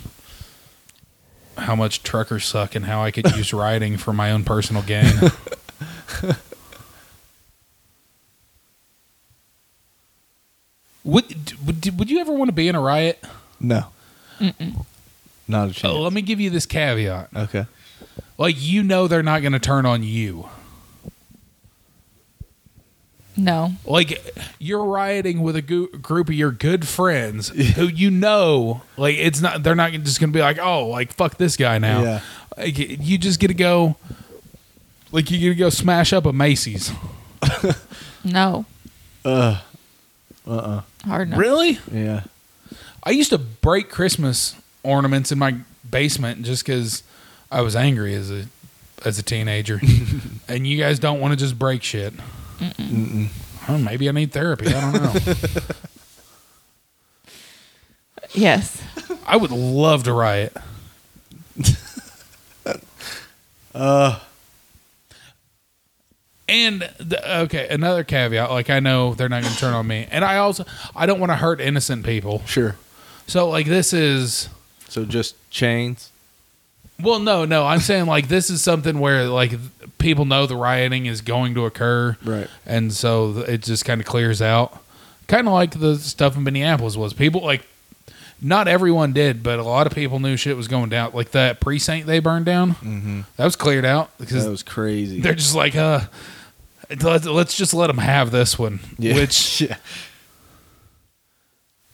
[1.58, 5.14] how much truckers suck and how I could use riding for my own personal gain.
[11.04, 13.24] Would, would would you ever want to be in a riot?
[13.60, 13.86] No.
[15.48, 15.84] Not a chance.
[15.94, 17.30] Uh, let me give you this caveat.
[17.36, 17.66] okay.
[18.38, 20.50] Like you know they're not going to turn on you.
[23.38, 23.74] No.
[23.86, 29.16] Like you're rioting with a goo group of your good friends who you know, like
[29.18, 29.64] it's not.
[29.64, 32.04] They're not just going to be like, oh, like fuck this guy now.
[32.04, 32.22] Yeah.
[32.58, 33.96] Like, you just get to go.
[35.12, 36.92] Like you get to go smash up a Macy's.
[38.24, 38.66] No.
[39.26, 39.62] Uh.
[40.46, 40.82] Uh.
[41.06, 41.40] Hard enough.
[41.40, 41.80] Really?
[41.92, 42.24] Yeah.
[43.04, 45.56] I used to break Christmas ornaments in my
[45.90, 47.04] basement just because
[47.52, 48.46] I was angry as a
[49.04, 49.82] as a teenager,
[50.48, 52.14] and you guys don't want to just break shit.
[52.62, 53.28] Mm-mm.
[53.68, 54.68] Well, maybe I need therapy.
[54.68, 55.34] I don't know.
[58.34, 58.82] Yes.
[59.26, 60.56] I would love to riot.
[63.74, 64.20] Uh.
[66.50, 68.52] And the, okay, another caveat.
[68.52, 71.22] Like I know they're not going to turn on me, and I also I don't
[71.22, 72.44] want to hurt innocent people.
[72.46, 72.76] Sure.
[73.28, 74.50] So like this is
[74.90, 76.11] So just chains.
[77.04, 77.66] Well, no, no.
[77.66, 79.54] I'm saying like this is something where like
[79.98, 82.48] people know the rioting is going to occur, Right.
[82.66, 84.78] and so it just kind of clears out.
[85.28, 87.14] Kind of like the stuff in Minneapolis was.
[87.14, 87.66] People like
[88.42, 91.12] not everyone did, but a lot of people knew shit was going down.
[91.14, 93.22] Like that precinct they burned down, Mm-hmm.
[93.38, 95.22] that was cleared out because That was crazy.
[95.22, 96.02] they're just like, uh,
[97.02, 99.14] let's, let's just let them have this one, yeah.
[99.16, 99.78] which yeah.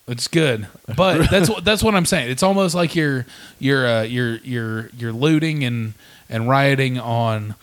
[0.07, 0.67] It's good.
[0.95, 2.29] But that's what that's what I'm saying.
[2.31, 3.25] It's almost like you're
[3.59, 5.93] you're uh, you're you're you're looting and
[6.29, 7.55] and rioting on.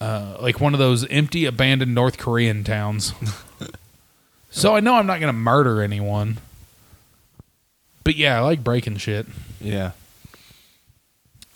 [0.00, 3.12] Uh, like one of those empty, abandoned North Korean towns.
[4.50, 6.38] so I know I'm not going to murder anyone.
[8.02, 9.26] But yeah, I like breaking shit.
[9.60, 9.92] Yeah.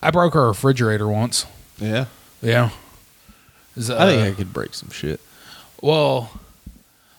[0.01, 1.45] I broke our refrigerator once.
[1.79, 2.05] Yeah.
[2.41, 2.71] Yeah.
[3.77, 5.21] Is, I think uh, I could break some shit.
[5.83, 6.31] Well,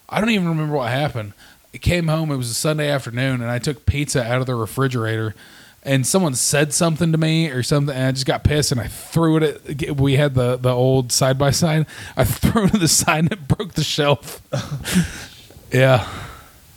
[0.09, 1.33] I don't even remember what happened.
[1.73, 2.31] I came home.
[2.31, 5.35] It was a Sunday afternoon, and I took pizza out of the refrigerator.
[5.83, 8.87] And someone said something to me or something, and I just got pissed and I
[8.87, 9.81] threw it.
[9.83, 11.85] At, we had the the old side by side.
[12.17, 14.41] I threw it to the side and it broke the shelf.
[15.71, 15.99] yeah,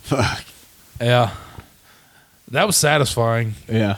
[0.03, 0.43] Fuck.
[1.01, 1.33] yeah,
[2.51, 3.55] that was satisfying.
[3.67, 3.97] Yeah.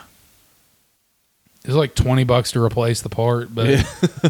[1.64, 3.84] It was like twenty bucks to replace the part, but Yeah.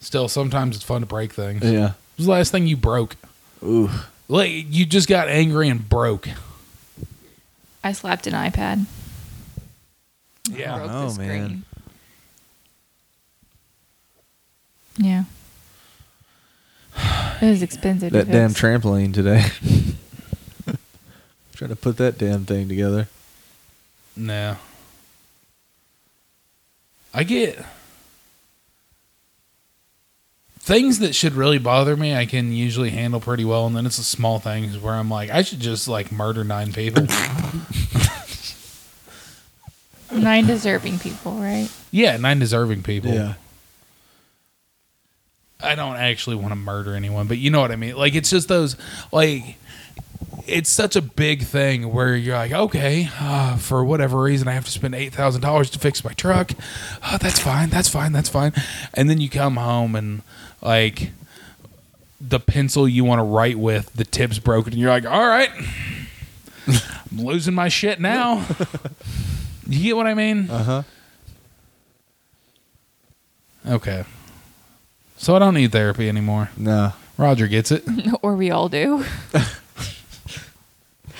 [0.00, 1.64] still, sometimes it's fun to break things.
[1.64, 1.80] Yeah.
[1.80, 3.16] What was the last thing you broke?
[3.64, 3.90] Ooh.
[4.28, 6.28] Like you just got angry and broke.
[7.82, 8.84] I slapped an iPad.
[10.50, 10.76] Yeah.
[10.78, 11.28] Broke know, the screen.
[11.28, 11.64] man.
[14.98, 15.24] Yeah.
[17.40, 18.10] It was expensive.
[18.12, 18.60] to That damn fix.
[18.60, 19.44] trampoline today.
[21.54, 23.08] Trying to put that damn thing together.
[24.16, 24.56] No.
[27.14, 27.64] I get
[30.68, 32.14] things that should really bother me.
[32.14, 35.30] I can usually handle pretty well, and then it's the small things where I'm like,
[35.30, 37.06] I should just like murder nine people.
[40.10, 41.68] Nine deserving people, right?
[41.90, 43.12] yeah, nine deserving people.
[43.12, 43.34] Yeah.
[45.60, 47.94] I don't actually want to murder anyone, but you know what I mean.
[47.94, 48.76] Like it's just those
[49.12, 49.56] like
[50.46, 54.64] it's such a big thing where you're like, okay, uh, for whatever reason, I have
[54.64, 56.52] to spend eight thousand dollars to fix my truck.
[57.04, 58.54] Oh, that's fine, that's fine, that's fine.
[58.94, 60.22] And then you come home and
[60.60, 61.10] like
[62.20, 65.50] the pencil you want to write with, the tip's broken, and you're like, all right,
[66.66, 68.44] I'm losing my shit now.
[69.68, 70.50] you get what I mean?
[70.50, 70.82] Uh huh.
[73.66, 74.04] Okay.
[75.16, 76.50] So I don't need therapy anymore.
[76.56, 76.92] No.
[77.16, 77.84] Roger gets it.
[78.22, 79.04] or we all do.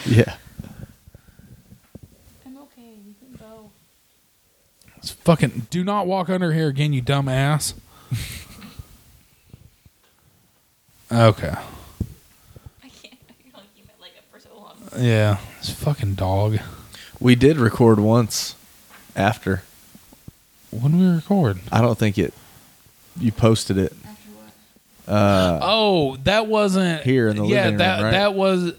[0.07, 0.37] Yeah.
[2.47, 2.95] I'm okay.
[3.07, 3.71] You can go.
[4.97, 7.75] It's fucking do not walk under here again, you dumb ass.
[11.13, 11.49] Okay.
[11.49, 13.15] I can't.
[13.29, 14.75] I can only keep my leg up for so long.
[15.05, 15.39] Yeah.
[15.59, 16.59] It's fucking dog.
[17.21, 18.55] We did record once
[19.17, 19.63] after.
[20.71, 21.61] When did we record?
[21.73, 22.33] I don't think it.
[23.19, 23.93] You posted it.
[24.05, 24.31] After
[25.07, 25.13] what?
[25.15, 28.11] Uh, Oh, that wasn't Here in the yeah, living that room, right?
[28.13, 28.73] that was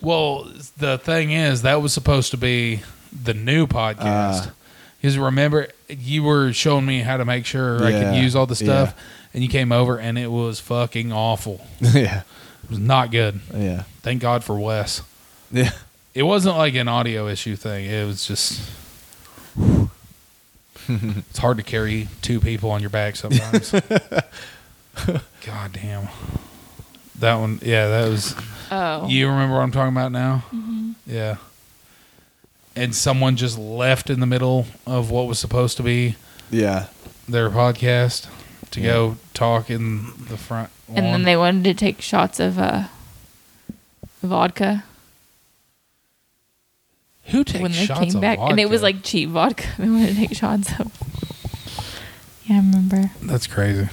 [0.00, 0.44] well,
[0.78, 2.82] the thing is that was supposed to be
[3.12, 4.00] the new podcast.
[4.48, 4.52] Ah.
[5.00, 8.54] Because remember you were showing me how to make sure I could use all the
[8.56, 9.02] stuff yeah.
[9.34, 11.66] And you came over and it was fucking awful.
[11.80, 12.22] yeah.
[12.64, 13.40] It was not good.
[13.54, 13.84] Yeah.
[14.02, 15.02] Thank God for Wes.
[15.50, 15.70] Yeah.
[16.14, 17.86] It wasn't like an audio issue thing.
[17.86, 18.60] It was just.
[20.88, 23.70] it's hard to carry two people on your back sometimes.
[25.46, 26.08] God damn.
[27.18, 28.34] That one, yeah, that was.
[28.70, 29.06] Oh.
[29.08, 30.44] You remember what I'm talking about now?
[30.52, 30.92] Mm-hmm.
[31.06, 31.36] Yeah.
[32.74, 36.16] And someone just left in the middle of what was supposed to be
[36.50, 36.86] Yeah.
[37.28, 38.26] their podcast
[38.72, 38.86] to Yeah.
[38.92, 40.70] go talk in the front.
[40.88, 42.84] and then they wanted to take shots of uh,
[44.22, 44.84] vodka.
[47.26, 49.64] Who takes when they shots came of back, and it was like cheap vodka.
[49.78, 50.90] They wanted to take shots of.
[52.44, 53.10] Yeah, I remember.
[53.22, 53.88] That's crazy.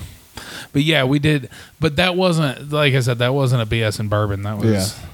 [0.74, 1.50] But yeah, we did.
[1.80, 3.20] But that wasn't like I said.
[3.20, 4.42] That wasn't a BS and bourbon.
[4.42, 4.66] That was
[5.00, 5.06] Yeah.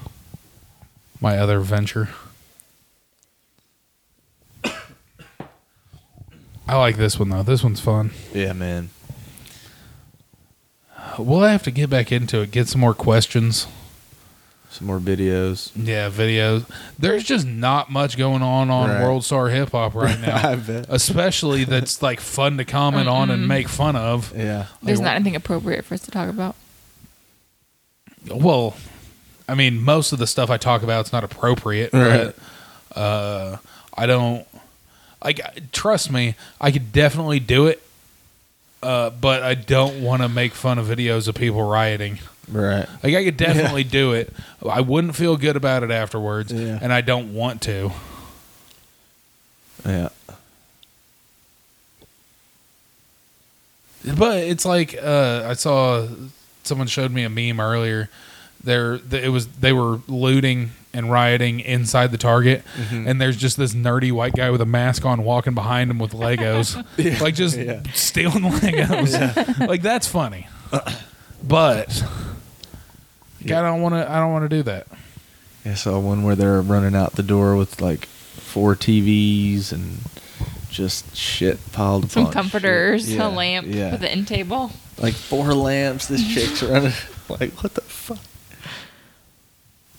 [1.20, 2.08] my other venture.
[6.66, 7.42] I like this one though.
[7.42, 8.10] This one's fun.
[8.32, 8.88] Yeah, man.
[11.18, 12.50] We'll have to get back into it.
[12.50, 13.66] Get some more questions.
[14.70, 15.70] Some more videos.
[15.74, 16.68] Yeah, videos.
[16.98, 19.02] There's just not much going on on Right.
[19.02, 20.50] World Star Hip Hop right now.
[20.50, 20.86] I bet.
[20.90, 24.36] Especially that's like fun to comment on and make fun of.
[24.36, 24.66] Yeah.
[24.82, 26.56] There's Like, not anything appropriate for us to talk about.
[28.30, 28.76] Well,
[29.48, 31.92] I mean, most of the stuff I talk about is not appropriate.
[31.92, 32.34] Right.
[32.92, 33.56] But, uh,
[33.96, 34.46] I don't.
[35.24, 35.40] Like,
[35.72, 37.82] trust me, I could definitely do it.
[38.86, 42.18] Uh, but I don't want to make fun of videos of people rioting.
[42.50, 42.86] Right.
[43.02, 44.32] Like, I could definitely do it.
[44.64, 46.78] I wouldn't feel good about it afterwards, Yeah.
[46.80, 47.90] and I don't want to.
[49.84, 50.10] Yeah.
[54.16, 56.06] But it's like uh, I saw
[56.62, 58.08] someone showed me a meme earlier.
[58.62, 63.06] There, it was they were looting and rioting inside the Target, Mm-hmm.
[63.08, 66.12] and there's just this nerdy white guy with a mask on walking behind him with
[66.12, 66.74] Legos,
[67.20, 67.82] like just Yeah.
[67.94, 69.66] stealing Legos.
[69.68, 70.48] like that's funny,
[71.42, 72.02] but
[73.44, 74.10] I don't want to.
[74.10, 74.86] I don't want to do that.
[75.64, 79.98] I saw one where they're running out the door with like four TVs and
[80.70, 82.10] just shit piled up.
[82.10, 83.20] Some comforters, shit.
[83.20, 83.92] a lamp yeah.
[83.92, 84.70] with the end table.
[84.98, 86.06] like four lamps.
[86.08, 86.92] This chick's running.
[87.28, 88.20] Like what the fuck?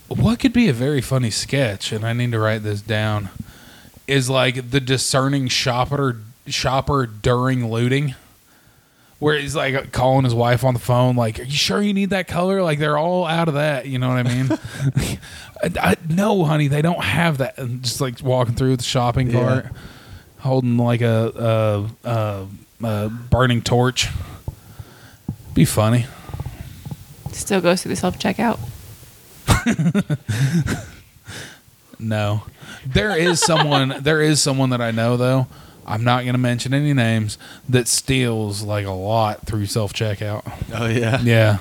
[0.08, 3.30] What could be a very funny sketch, and I need to write this down,
[4.08, 8.16] is like the discerning shopper shopper during looting.
[9.20, 12.12] Where he's like calling his wife on the phone, like, "Are you sure you need
[12.12, 13.88] that color?" Like they're all out of that.
[13.88, 14.50] You know what I mean?
[15.64, 17.58] I, I, no, honey, they don't have that.
[17.58, 19.42] And just like walking through the shopping Yeah.
[19.44, 19.66] cart,
[20.38, 22.48] holding like a, a, a,
[22.86, 24.08] a burning torch.
[25.56, 26.06] Be funny.
[27.32, 28.60] Still goes through the self checkout.
[32.00, 32.44] No.
[32.86, 35.48] There is someone there is someone that I know though.
[35.86, 37.38] I'm not going to mention any names
[37.70, 40.44] that steals like a lot through self-checkout.
[40.74, 41.22] Oh yeah.
[41.22, 41.60] Yeah.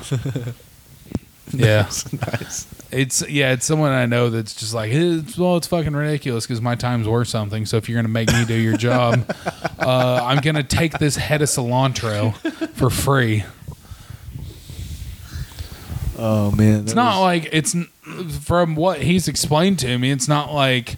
[1.53, 1.83] yeah.
[2.33, 2.67] nice.
[2.91, 6.61] It's yeah, it's someone I know that's just like, it's, well, it's fucking ridiculous because
[6.61, 7.67] my time's worth something.
[7.67, 9.33] So if you're gonna make me do your job,
[9.79, 12.35] uh, I'm gonna take this head of cilantro
[12.75, 13.45] for free.
[16.19, 16.81] Oh man.
[16.81, 17.75] It's not like it's
[18.41, 20.11] from what he's explained to me.
[20.11, 20.97] It's not like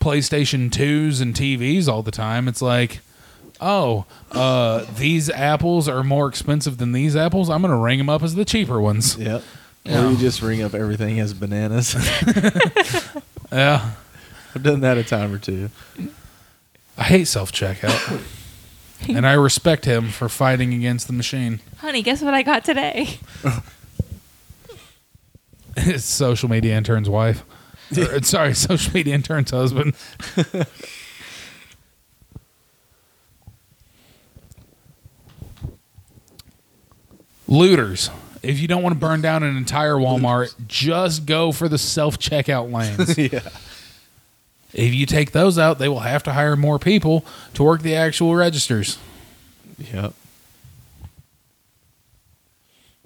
[0.00, 2.48] PlayStation twos and TVs all the time.
[2.48, 3.00] It's like,
[3.60, 7.50] oh, uh, these apples are more expensive than these apples.
[7.50, 9.16] I'm gonna ring them up as the cheaper ones.
[9.18, 9.42] Yep.
[9.84, 10.06] Yeah.
[10.06, 11.94] Or you just ring up everything as bananas.
[13.52, 13.92] Yeah,
[14.52, 15.70] I've done that a time or two.
[16.98, 18.20] I hate self checkout,
[19.08, 21.60] and I respect him for fighting against the machine.
[21.78, 23.18] Honey, guess what I got today?
[25.76, 27.44] It's social media intern's wife.
[27.96, 29.94] Or, sorry, social media intern's husband.
[37.46, 38.10] Looters.
[38.42, 42.18] If you don't want to burn down an entire Walmart, just go for the self
[42.18, 43.16] checkout lanes.
[43.16, 43.48] yeah.
[44.72, 47.24] if you take those out, they will have to hire more people
[47.54, 48.98] to work the actual registers.
[49.78, 50.14] Yep.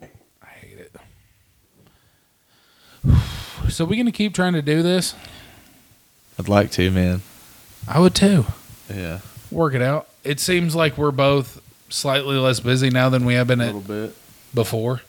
[0.02, 0.92] I hate it.
[3.68, 5.14] So we gonna keep trying to do this?
[6.38, 7.20] I'd like to, man.
[7.86, 8.46] I would too.
[8.92, 9.20] Yeah.
[9.50, 10.08] Work it out.
[10.24, 11.60] It seems like we're both
[11.90, 14.16] slightly less busy now than we have been A at little bit.
[14.54, 15.02] before.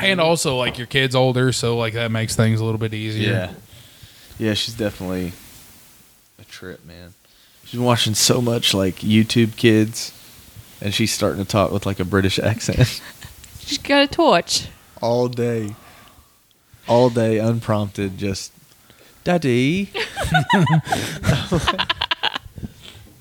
[0.00, 3.32] And also, like your kid's older, so like that makes things a little bit easier.
[3.32, 3.52] Yeah.
[4.38, 5.32] Yeah, she's definitely
[6.38, 7.14] a trip, man.
[7.64, 10.12] She's been watching so much like YouTube kids
[10.82, 13.00] and she's starting to talk with like a British accent
[13.60, 14.68] She's got a torch.
[15.06, 15.74] All day.
[16.88, 18.52] All day unprompted just
[19.24, 19.90] Daddy.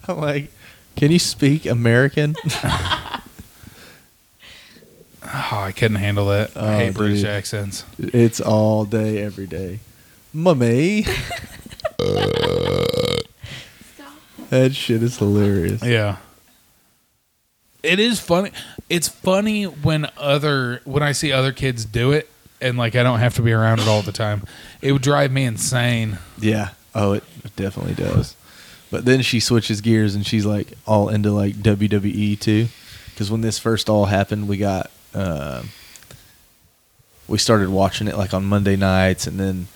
[0.07, 0.51] I'm like,
[0.95, 2.35] can you speak American?
[5.27, 6.55] Oh, I couldn't handle that.
[6.55, 7.29] I Oh, hate British dude.
[7.29, 7.83] accents.
[7.97, 9.79] it's all day, every day.
[10.31, 11.01] Mummy.
[14.49, 15.81] that shit is hilarious.
[15.83, 16.17] Yeah.
[17.85, 18.51] It is funny.
[18.89, 22.29] It's funny when other when I see other kids do it
[22.61, 24.43] and like I don't have to be around it all the time.
[24.81, 26.17] It would drive me insane.
[26.39, 26.69] Yeah.
[26.93, 27.23] Oh, it
[27.55, 28.35] definitely does.
[28.91, 32.67] But then she switches gears and she's like all into like WWE too.
[33.09, 35.63] Because when this first all happened, we got uh,
[37.27, 39.67] we started watching it like on Monday nights, and then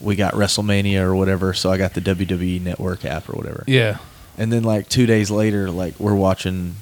[0.00, 3.64] we got WrestleMania or whatever, so I got the WWE Network app or whatever.
[3.66, 3.98] Yeah.
[4.36, 6.76] And then like two days later, like we're watching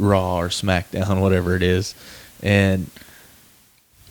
[0.00, 1.94] Raw or SmackDown, whatever it is,
[2.42, 2.90] and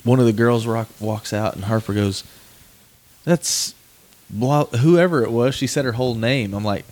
[0.04, 2.24] one of the girls rock, walks out, and Harper goes,
[3.26, 3.74] "That's
[4.30, 6.54] blah, whoever it was." She said her whole name.
[6.54, 6.86] I'm like,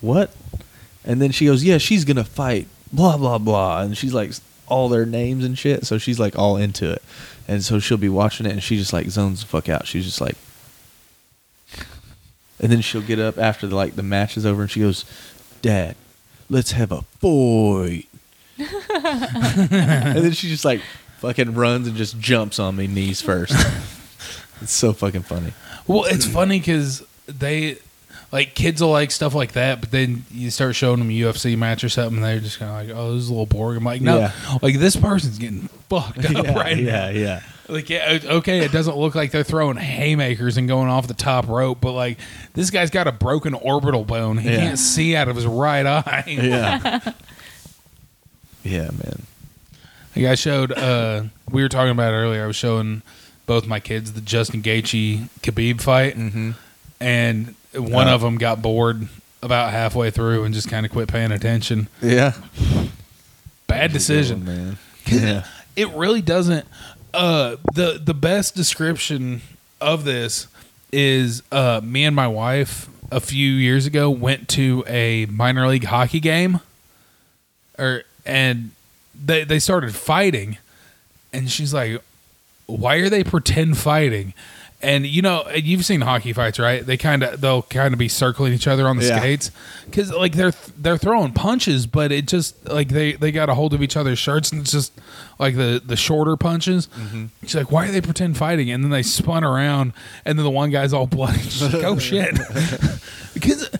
[0.00, 0.34] "What?"
[1.04, 4.32] And then she goes, "Yeah, she's gonna fight." Blah blah blah, and she's like
[4.66, 5.86] all their names and shit.
[5.86, 7.02] So she's like all into it,
[7.46, 9.86] and so she'll be watching it, and she just like zones the fuck out.
[9.86, 10.36] She's just like,
[12.60, 15.04] and then she'll get up after the, like the match is over, and she goes,
[15.62, 15.96] "Dad,
[16.52, 18.08] let's have a fight."
[18.58, 20.80] and then she just like
[21.18, 23.54] fucking runs and just jumps on me knees first.
[24.60, 25.52] it's so fucking funny.
[25.86, 27.78] Well, it's funny because they
[28.30, 31.56] like kids will like stuff like that, but then you start showing them a UFC
[31.56, 33.78] match or something, and they're just kind of like, "Oh, this is a little boring."
[33.78, 34.32] I'm like, "No, Yeah.
[34.62, 37.42] like this person's getting fucked up yeah, right yeah, now." yeah.
[37.72, 41.48] Like, yeah, okay, it doesn't look like they're throwing haymakers and going off the top
[41.48, 42.18] rope, but like
[42.54, 44.36] this guy's got a broken orbital bone.
[44.38, 44.56] He Yeah.
[44.58, 46.24] can't see out of his right eye.
[46.26, 47.00] Yeah.
[48.62, 49.22] yeah, man.
[50.14, 52.44] Like I showed, uh, we were talking about it earlier.
[52.44, 53.02] I was showing
[53.46, 56.50] both my kids the Justin Gaethje Khabib fight, Mm-hmm.
[57.00, 58.14] and one Oh.
[58.14, 59.08] of them got bored
[59.42, 61.88] about halfway through and just kind of quit paying attention.
[62.02, 62.34] Yeah.
[63.66, 64.44] Bad decision.
[64.44, 64.78] man.
[65.06, 65.44] Yeah.
[65.74, 66.66] It really doesn't.
[67.14, 69.42] Uh, the the best description
[69.80, 70.46] of this
[70.92, 75.84] is uh, me and my wife a few years ago went to a minor league
[75.84, 76.60] hockey game,
[77.78, 78.70] or and
[79.14, 80.56] they they started fighting,
[81.32, 82.00] and she's like,
[82.66, 84.32] "Why are they pretend fighting?"
[84.82, 86.84] And you know, you've seen hockey fights, right?
[86.84, 89.18] They kind of they'll kind of be circling each other on the Yeah.
[89.18, 89.50] skates
[89.86, 93.74] because like they're they're throwing punches, but it just like they they got a hold
[93.74, 94.92] of each other's shirts and it's just
[95.38, 96.88] like the the shorter punches.
[97.42, 99.92] She's like, "Why are they pretend fighting?" And then they spun around,
[100.24, 101.38] and then the one guy's all bloody.
[101.42, 102.34] She's like, "Oh shit!"
[103.34, 103.70] because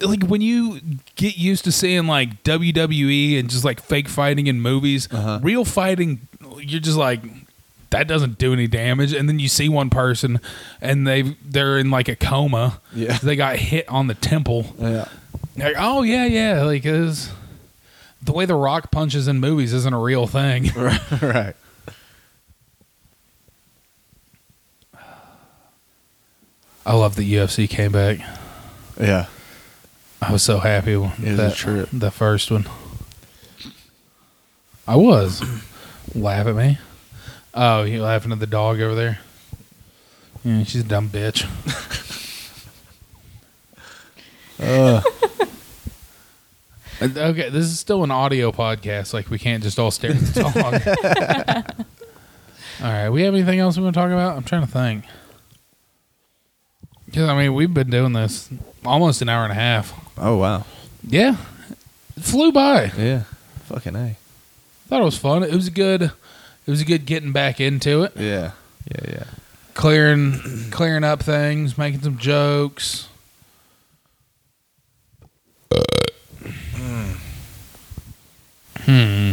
[0.00, 0.80] like when you
[1.16, 5.38] get used to seeing like WWE and just like fake fighting in movies, Uh-huh.
[5.42, 6.26] real fighting,
[6.58, 7.22] you're just like
[7.94, 9.12] that doesn't do any damage.
[9.12, 10.40] And then you see one person
[10.80, 12.80] and they they're in like a coma.
[12.92, 13.16] Yeah.
[13.18, 14.66] they got hit on the temple.
[14.80, 15.06] Yeah.
[15.56, 17.30] Like, oh yeah, yeah, like is
[18.20, 20.72] the way the Rock punches in movies isn't a real thing.
[20.76, 21.22] right.
[21.22, 21.56] right.
[26.86, 28.18] I love that UFC came back.
[29.00, 29.26] Yeah.
[30.20, 31.88] I was so happy with It that trip.
[31.92, 32.66] the first one.
[34.86, 35.42] I was.
[36.14, 36.78] Laugh at me.
[37.54, 39.18] Oh, you laughing at the dog over there?
[40.44, 41.46] Yeah, she's a dumb bitch.
[44.62, 45.02] Uh,
[47.02, 49.12] Okay, this is still an audio podcast.
[49.12, 50.40] Like we can't just all stare at the
[51.74, 51.86] dog.
[52.80, 54.36] all right, we have anything else we want to talk about?
[54.36, 55.04] I'm trying to think.
[57.06, 58.48] Because I mean, we've been doing this
[58.84, 59.92] almost an hour and a half.
[60.16, 60.64] oh wow.
[61.06, 61.36] Yeah,
[62.16, 62.92] it flew by.
[62.96, 63.24] Yeah.
[63.64, 64.16] Fucking a.
[64.88, 65.42] Thought it was fun.
[65.42, 66.12] It was good.
[66.66, 68.52] It was a good getting back into it, Yeah.
[68.90, 69.10] Yeah.
[69.12, 69.24] Yeah.
[69.74, 73.08] clearing, clearing up things, making some jokes.
[78.80, 79.32] Hmm.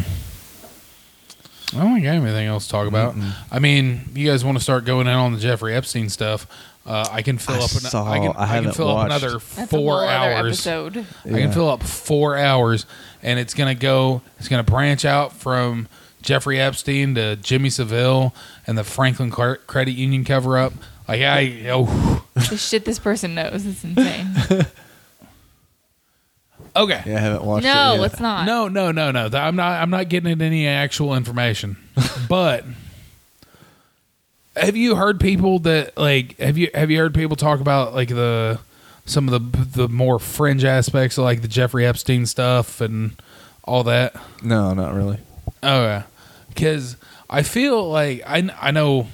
[1.74, 3.16] I don't think I have anything else to talk about.
[3.49, 6.45] I mean, you guys want to start going in on the Jeffrey Epstein stuff?
[6.86, 7.72] Uh, I can fill I up.
[7.72, 10.66] An, saw- I can, I I can haven't fill up another That's four hours.
[10.66, 11.06] episode.
[11.26, 12.86] I can fill up four hours,
[13.24, 14.22] and it's gonna go.
[14.40, 15.88] It's gonna branch out from
[16.22, 18.34] Jeffrey Epstein to Jimmy Savile
[18.68, 20.73] and the Franklin Cre- Credit Union cover up.
[21.07, 24.27] Like I, oh, the shit this person knows is insane.
[26.76, 27.02] okay.
[27.06, 27.18] Yeah.
[27.18, 27.98] I haven't watched no, it.
[27.98, 28.11] yet.
[28.11, 28.45] it's not.
[28.45, 29.27] No, no, no, no.
[29.30, 29.81] Th- I'm not.
[29.81, 31.77] I'm not getting into any actual information.
[32.30, 32.64] but
[34.56, 36.38] have you heard people that like?
[36.38, 38.60] Have you have you heard people talk about like the
[39.06, 43.22] some of the the more fringe aspects of like the Jeffrey Epstein stuff and
[43.64, 44.15] all that?
[44.43, 45.18] No, not really.
[45.64, 46.03] Oh yeah,
[46.53, 46.98] because
[47.30, 49.07] I feel like I I know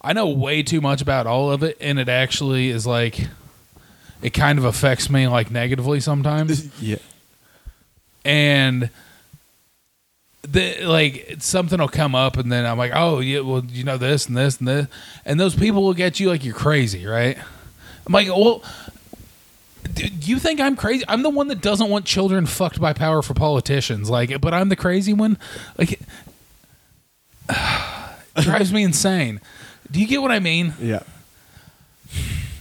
[0.00, 3.28] I know way too much about all of it, and it actually is like
[4.22, 6.96] it kind of affects me like negatively sometimes, Yeah.
[8.24, 8.90] and
[10.42, 13.96] the like something will come up, and then I'm like, oh yeah, well you know
[13.98, 14.86] this and this and this,
[15.24, 17.38] and those people will get you like you're crazy, right?
[18.06, 18.62] I'm like, well.
[19.94, 21.04] Do do you think I'm crazy?
[21.08, 24.08] I'm the one that doesn't want children fucked by powerful politicians.
[24.10, 25.38] Like, but I'm the crazy one.
[25.78, 25.92] Like,
[27.48, 29.40] it drives me insane.
[29.90, 30.74] Do you get what I mean?
[30.80, 31.02] Yeah.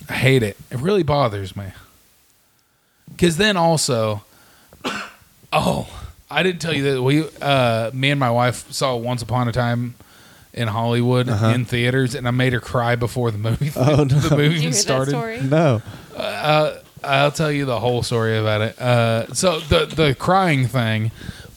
[0.10, 0.58] I hate it.
[0.70, 1.68] It really bothers me.
[3.10, 4.24] Because then also,
[5.54, 5.88] oh,
[6.30, 9.52] I didn't tell you that we, uh, me and my wife saw Once Upon a
[9.52, 9.96] Time
[10.54, 11.48] in Hollywood Uh-huh.
[11.50, 13.72] in theaters, and I made her cry before the movie.
[13.76, 14.04] Oh, no.
[14.06, 15.14] the movie Did you hear started.
[15.14, 16.81] that story?
[17.04, 18.80] I'll tell you the whole story about it.
[18.80, 21.12] Uh, so the the crying thing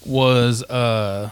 [0.07, 1.31] was uh,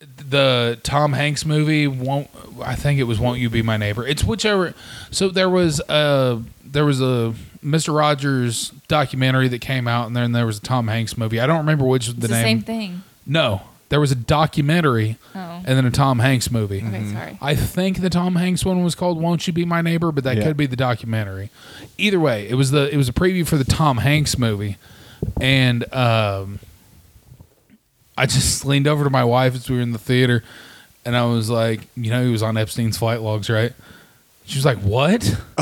[0.00, 1.86] the Tom Hanks movie.
[1.86, 2.28] Won't
[2.62, 4.06] I think it was "Won't You Be My Neighbor"?
[4.06, 4.74] It's whichever.
[5.10, 10.32] So there was a there was a Mister Rogers documentary that came out, and then
[10.32, 11.40] there was a Tom Hanks movie.
[11.40, 12.44] I don't remember which It's the the, name.
[12.44, 13.02] same thing.
[13.26, 15.38] No, there was a documentary Oh.
[15.68, 16.82] And then a Tom Hanks movie.
[16.84, 17.38] Okay, sorry.
[17.42, 20.38] I think the Tom Hanks one was called "Won't You Be My Neighbor," but that
[20.38, 20.44] Yeah.
[20.44, 21.50] could be the documentary.
[21.98, 24.78] Either way, it was the it was a preview for the Tom Hanks movie,
[25.40, 26.58] and um,
[28.16, 30.42] I just leaned over to my wife as we were in the theater,
[31.04, 33.72] and I was like, you know, he was on Epstein's flight logs, right?
[34.46, 35.36] She was like, "What?"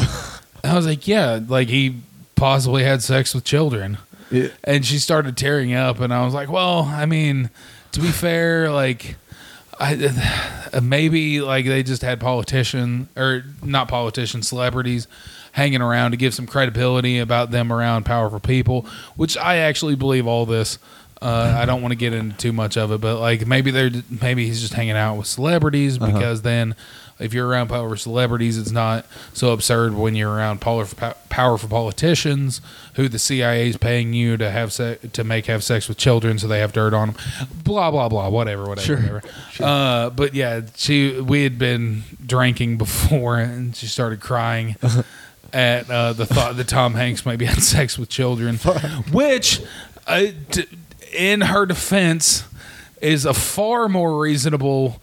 [0.65, 1.97] I was like, "Yeah, like he
[2.37, 4.49] possibly had sex with children." Yeah.
[4.65, 7.49] and she started tearing up and i was like well i mean
[7.93, 9.15] to be fair like
[9.79, 9.95] i
[10.73, 15.07] uh, maybe like they just had politician or not politician celebrities
[15.53, 18.87] hanging around to give some credibility about them around powerful people
[19.17, 20.79] which i actually believe all this.
[21.23, 23.91] Uh, I don't want to get into too much of it, but like maybe they're
[24.21, 26.77] maybe he's just hanging out with celebrities because then
[27.19, 32.61] if you're around powerful celebrities, it's not so absurd when you're around powerful, powerful politicians
[32.95, 36.39] who the CIA is paying you to have se- to make have sex with children,
[36.39, 37.17] so they have dirt on them.
[37.65, 38.29] Blah blah blah.
[38.29, 38.65] Whatever.
[38.65, 38.87] Whatever.
[38.87, 38.97] Sure.
[38.97, 39.23] whatever.
[39.61, 44.77] Uh, but yeah, she we had been drinking before, and she started crying.
[45.53, 48.57] At uh, the thought that Tom Hanks might be having sex with children,
[49.11, 49.63] which,
[50.07, 50.67] uh, t-
[51.15, 52.45] in her defense,
[53.01, 55.01] is a far more reasonable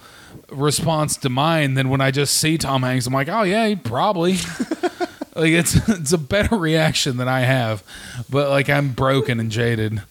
[0.53, 3.07] response to mine than when I just see Tom Hanks.
[3.07, 4.33] I'm like, oh yeah, probably.
[5.35, 7.83] like it's it's a better reaction than I have,
[8.29, 10.01] but like I'm broken and jaded.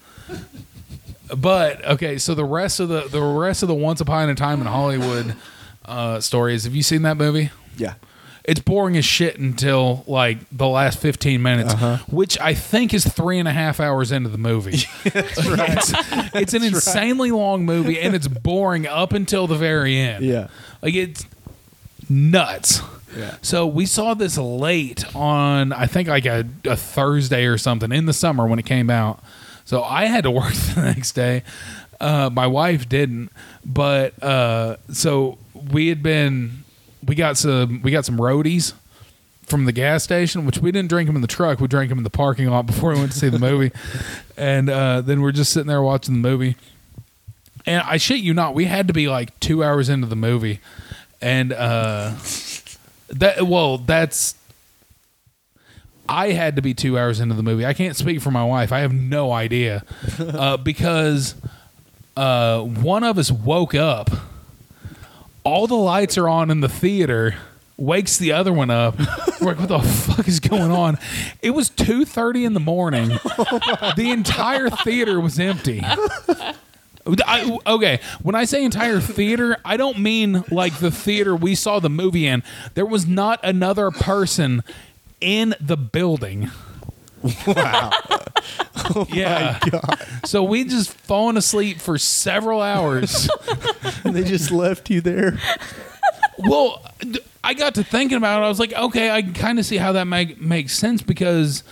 [1.36, 4.60] But okay, so the rest of the the rest of the Once Upon a Time
[4.60, 5.36] in Hollywood
[5.85, 6.64] uh, stories.
[6.64, 7.51] Have you seen that movie?
[7.77, 7.94] Yeah.
[8.44, 11.74] It's boring as shit until like the last 15 minutes,
[12.09, 14.82] which I think is three and a half hours into the movie.
[15.05, 15.93] It's,
[16.35, 20.24] it's an insanely long movie and it's boring up until the very end.
[20.24, 20.48] Yeah.
[20.82, 21.24] Like it's
[22.09, 22.81] nuts.
[23.16, 23.36] Yeah.
[23.43, 28.06] So we saw this late on, I think like a, a Thursday or something in
[28.06, 29.23] the summer when it came out.
[29.64, 31.43] So I had to work the next day.
[32.01, 33.31] Uh, my wife didn't,
[33.64, 35.39] but uh, so
[35.70, 36.61] we had been,
[37.05, 38.74] we got some, we got some roadies
[39.45, 41.61] from the gas station, which we didn't drink them in the truck.
[41.61, 43.73] We drank them in the parking lot before we went to see the movie,
[44.37, 46.57] and uh, then we're just sitting there watching the movie.
[47.65, 50.61] And I shit you not, we had to be like two hours into the movie,
[51.20, 52.15] and uh,
[53.11, 54.35] that well, that's
[56.09, 57.65] I had to be two hours into the movie.
[57.65, 58.73] I can't speak for my wife.
[58.73, 59.85] I have no idea
[60.19, 61.35] uh, because
[62.16, 64.11] uh, one of us woke up.
[65.44, 67.35] All the lights are on in the theater.
[67.77, 68.98] Wakes the other one up.
[69.40, 70.98] Like, what the fuck is going on?
[71.40, 73.09] It was two thirty in the morning.
[73.09, 75.82] the entire theater was empty.
[75.85, 81.81] I, okay, when I say entire theater, I don't mean like the theater we saw
[81.81, 82.44] the movie in.
[82.74, 84.62] There was not another person
[85.20, 86.51] in the building.
[87.47, 87.90] Wow.
[88.94, 89.61] Oh yeah.
[90.24, 93.31] So we just fallen asleep for several hours.
[94.05, 95.39] And they just left you there.
[96.39, 98.44] well, d- I got to thinking about it.
[98.44, 101.62] I was like, okay, I can kind of see how that make, makes sense because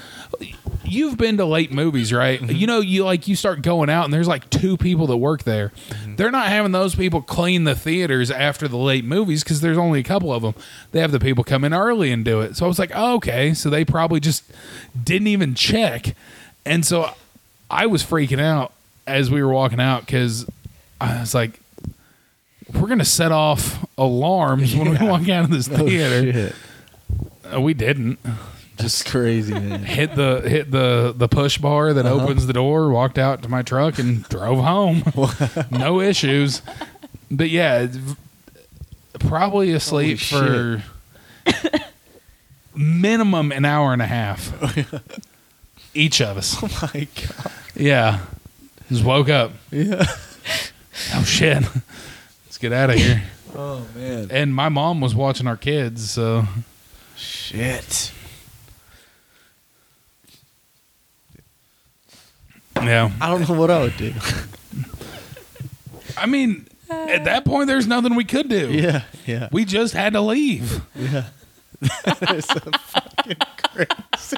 [0.90, 2.40] you've been to late movies, right?
[2.42, 5.44] You know, you like you start going out and there's like two people that work
[5.44, 5.72] there.
[6.16, 10.00] They're not having those people clean the theaters after the late movies because there's only
[10.00, 10.54] a couple of them.
[10.92, 12.56] They have the people come in early and do it.
[12.56, 14.44] So I was like, oh, okay, so they probably just
[15.02, 16.14] didn't even check.
[16.66, 17.10] And so
[17.70, 18.72] I was freaking out
[19.06, 20.46] as we were walking out because
[21.00, 21.60] I was like,
[22.74, 26.54] we're gonna set off alarms when we walk out of this Oh, theater.
[27.52, 28.18] Uh, we didn't
[28.81, 29.85] Just crazy, man.
[29.85, 32.23] hit the hit the the push bar that Uh-huh.
[32.24, 32.90] opens the door.
[32.90, 35.02] Walked out to my truck and drove home.
[35.70, 36.62] no issues.
[37.31, 37.86] But yeah,
[39.19, 40.82] probably asleep for
[42.74, 44.52] minimum an hour and a half.
[45.94, 46.57] Each of us.
[46.62, 47.52] Oh my god.
[47.74, 48.20] Yeah.
[48.89, 49.52] Just woke up.
[49.70, 50.05] Yeah.
[51.15, 51.62] Oh shit.
[52.44, 53.23] Let's get out of here.
[53.57, 54.28] Oh man.
[54.31, 56.44] And my mom was watching our kids, so
[57.16, 58.12] Shit.
[62.82, 63.11] Yeah.
[63.20, 64.12] I don't know what I would do.
[66.16, 68.70] I mean, at that point, there's nothing we could do.
[68.73, 69.02] Yeah.
[69.27, 69.48] Yeah.
[69.52, 70.82] We just had to leave.
[70.94, 71.24] yeah.
[71.81, 74.36] That is so fucking crazy.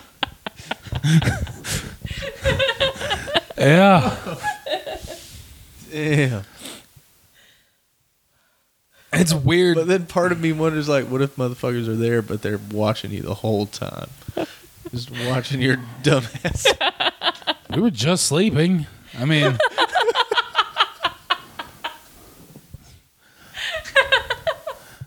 [3.59, 4.36] Yeah.
[5.90, 6.43] Damn.
[9.12, 9.77] it's weird.
[9.77, 13.10] But then part of me wonders, like, what if motherfuckers are there, but they're watching
[13.12, 14.09] you the whole time,
[14.90, 16.66] just watching your dumbass.
[17.74, 18.86] we were just sleeping.
[19.18, 19.59] I mean,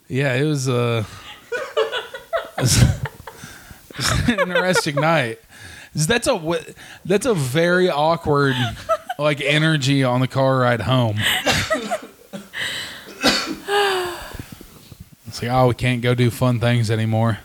[0.08, 1.04] yeah, it was, uh,
[2.58, 5.40] it was an interesting night.
[5.96, 6.60] That's a
[7.06, 8.56] that's a very awkward
[9.18, 11.18] like energy on the car ride home.
[15.28, 17.40] It's like, oh, we can't go do fun things anymore.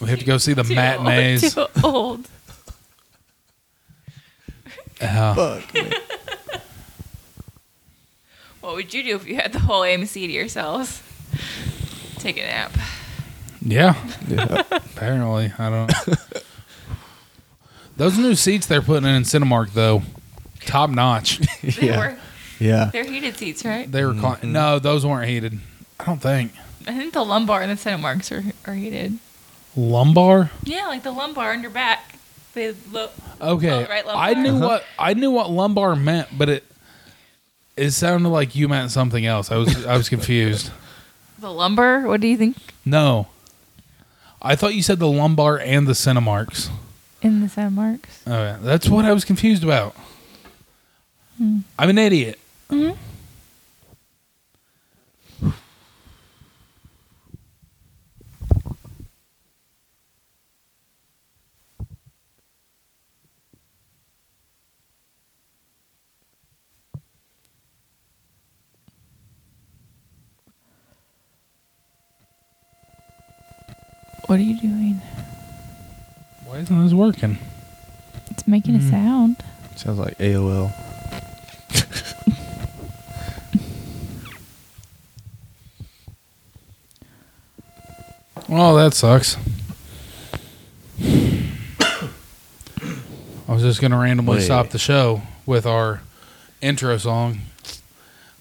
[0.00, 1.56] We have to go see the Too matinees.
[1.56, 2.28] Old, too old.
[5.00, 5.74] Uh, Fuck.
[5.74, 5.92] man.
[8.60, 11.02] What would you do if you had the whole AMC to yourselves?
[12.16, 12.72] Take a nap.
[13.62, 13.94] yeah,
[14.26, 14.62] Yeah.
[14.70, 15.52] apparently.
[15.58, 15.92] I don't
[17.96, 20.02] Those new seats they're putting in Cinemark, though,
[20.66, 21.38] top notch.
[21.62, 21.98] They Yeah.
[21.98, 22.18] were
[22.58, 22.90] Yeah.
[22.92, 23.90] they're heated seats, right?
[23.90, 25.58] They were cli- no, those weren't heated.
[26.00, 26.52] I don't think
[26.86, 29.18] I think the lumbar and the Cinemarks are, are heated.
[29.76, 30.50] Lumbar.
[30.64, 32.14] Yeah, like the lumbar on your back.
[32.54, 33.12] They look.
[33.40, 34.66] Okay, Oh, right, I knew Uh-huh.
[34.66, 36.64] what I knew what lumbar meant, but it
[37.76, 39.50] it sounded like you meant something else.
[39.52, 40.70] I was I was confused.
[41.38, 42.00] The lumbar?
[42.06, 42.56] What do you think?
[42.84, 43.28] No,
[44.42, 46.68] I thought you said the lumbar and the Cinemarks.
[47.22, 48.22] In the Cinemarks.
[48.26, 48.56] Oh, yeah.
[48.60, 49.94] that's what I was confused about.
[51.36, 51.60] Hmm.
[51.78, 52.38] I'm an idiot.
[74.28, 75.00] What are you doing?
[76.44, 77.38] Why isn't this working?
[78.30, 78.86] It's making Hmm.
[78.86, 79.36] a sound.
[79.76, 80.72] Sounds like AOL.
[88.48, 89.36] Oh, that sucks.
[93.48, 94.44] I was just gonna randomly Wait.
[94.44, 96.00] stop the show with our
[96.60, 97.40] intro song,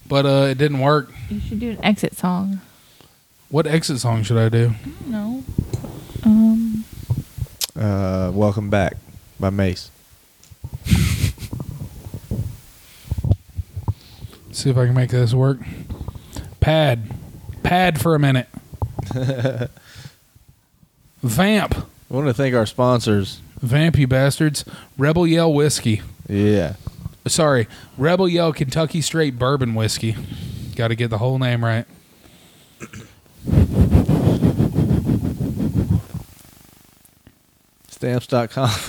[0.07, 1.09] but uh, it didn't work.
[1.29, 2.61] You should do an exit song.
[3.49, 4.73] What exit song should I do?
[5.05, 5.43] No.
[6.23, 6.83] Um.
[7.75, 7.79] Uh,
[8.37, 8.97] Welcome Back
[9.39, 9.89] by Mase.
[14.51, 15.57] See if I can make this work.
[16.59, 17.15] Pad,
[17.63, 18.47] pad for a minute.
[21.23, 23.41] Vamp, I want to thank our sponsors.
[23.59, 24.63] vamp, you bastards.
[24.99, 26.03] Rebel Yell whiskey.
[26.29, 26.75] Yeah.
[27.25, 30.15] Sorry, Rebel Yell Kentucky Straight Bourbon whiskey.
[30.75, 31.87] Got to get the whole name right.
[38.17, 38.69] Stamps.com.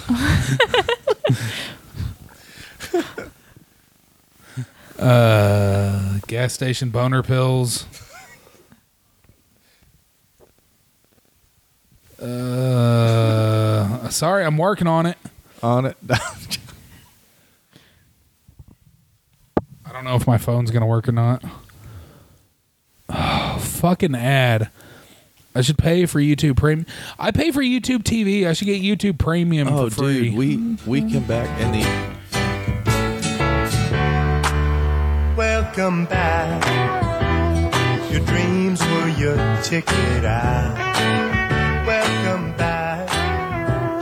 [4.98, 7.86] Uh, gas station boner pills.
[12.20, 15.16] Uh, sorry, I'm working on it.
[15.62, 15.96] on it.
[16.10, 16.18] I
[19.92, 21.44] don't know if my phone's gonna work or not.
[23.08, 24.72] Oh, fucking ad.
[25.54, 26.86] I should pay for YouTube Premium.
[27.20, 28.46] I pay for YouTube TV.
[28.46, 30.30] I should get YouTube Premium oh, for free.
[30.30, 32.08] dude, we we come back and the
[35.36, 36.62] Welcome back.
[38.12, 40.76] Your dreams were your ticket out.
[41.86, 43.08] Welcome back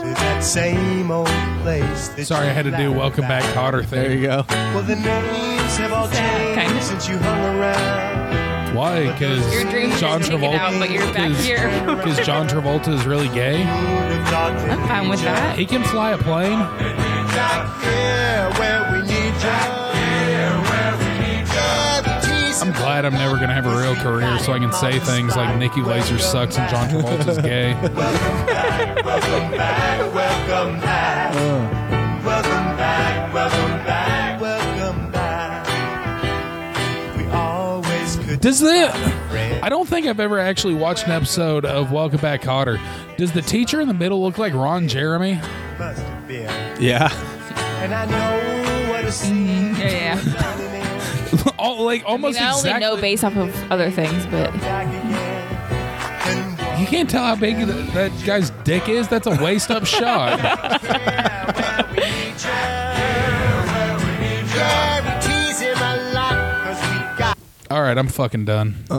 [0.02, 1.26] to that same old
[1.62, 2.08] place.
[2.08, 3.54] That Sorry, I had to do Welcome Back at.
[3.54, 3.98] Kotter thing.
[3.98, 4.44] there you go.
[4.48, 6.82] Well, the names have all changed kinda.
[6.82, 8.45] since you hung around.
[8.76, 9.10] Why?
[9.10, 10.58] Because Your dreams John are taken Travolta.
[10.58, 11.68] out, but you're back here.
[11.96, 13.62] Because John Travolta is really gay.
[13.64, 15.58] I'm fine with that.
[15.58, 16.58] He can fly a plane.
[16.58, 19.86] Back here where we need you.
[22.58, 25.56] I'm glad I'm never gonna have a real career, so I can say things like
[25.56, 27.74] Nikki Glaser sucks and John Travolta's gay.
[30.12, 31.75] Welcome
[38.46, 38.88] Does the
[39.28, 39.64] friend.
[39.64, 42.80] I don't think I've ever actually watched an episode of Welcome Back Kotter.
[43.16, 45.40] Does the teacher in the middle look like Ron Jeremy?
[45.80, 46.80] must have been.
[46.80, 47.12] Yeah.
[47.82, 51.52] And I know what a scene mm, Yeah, yeah.
[51.58, 52.80] All, like I, mean, almost I only exactly.
[52.82, 56.56] know based off of other things, but back again.
[56.68, 59.08] And you can't tell how big that, that guy's dick is.
[59.08, 60.38] That's a waist up shot.
[67.68, 68.76] All right, I'm fucking done.
[68.88, 68.94] Uh,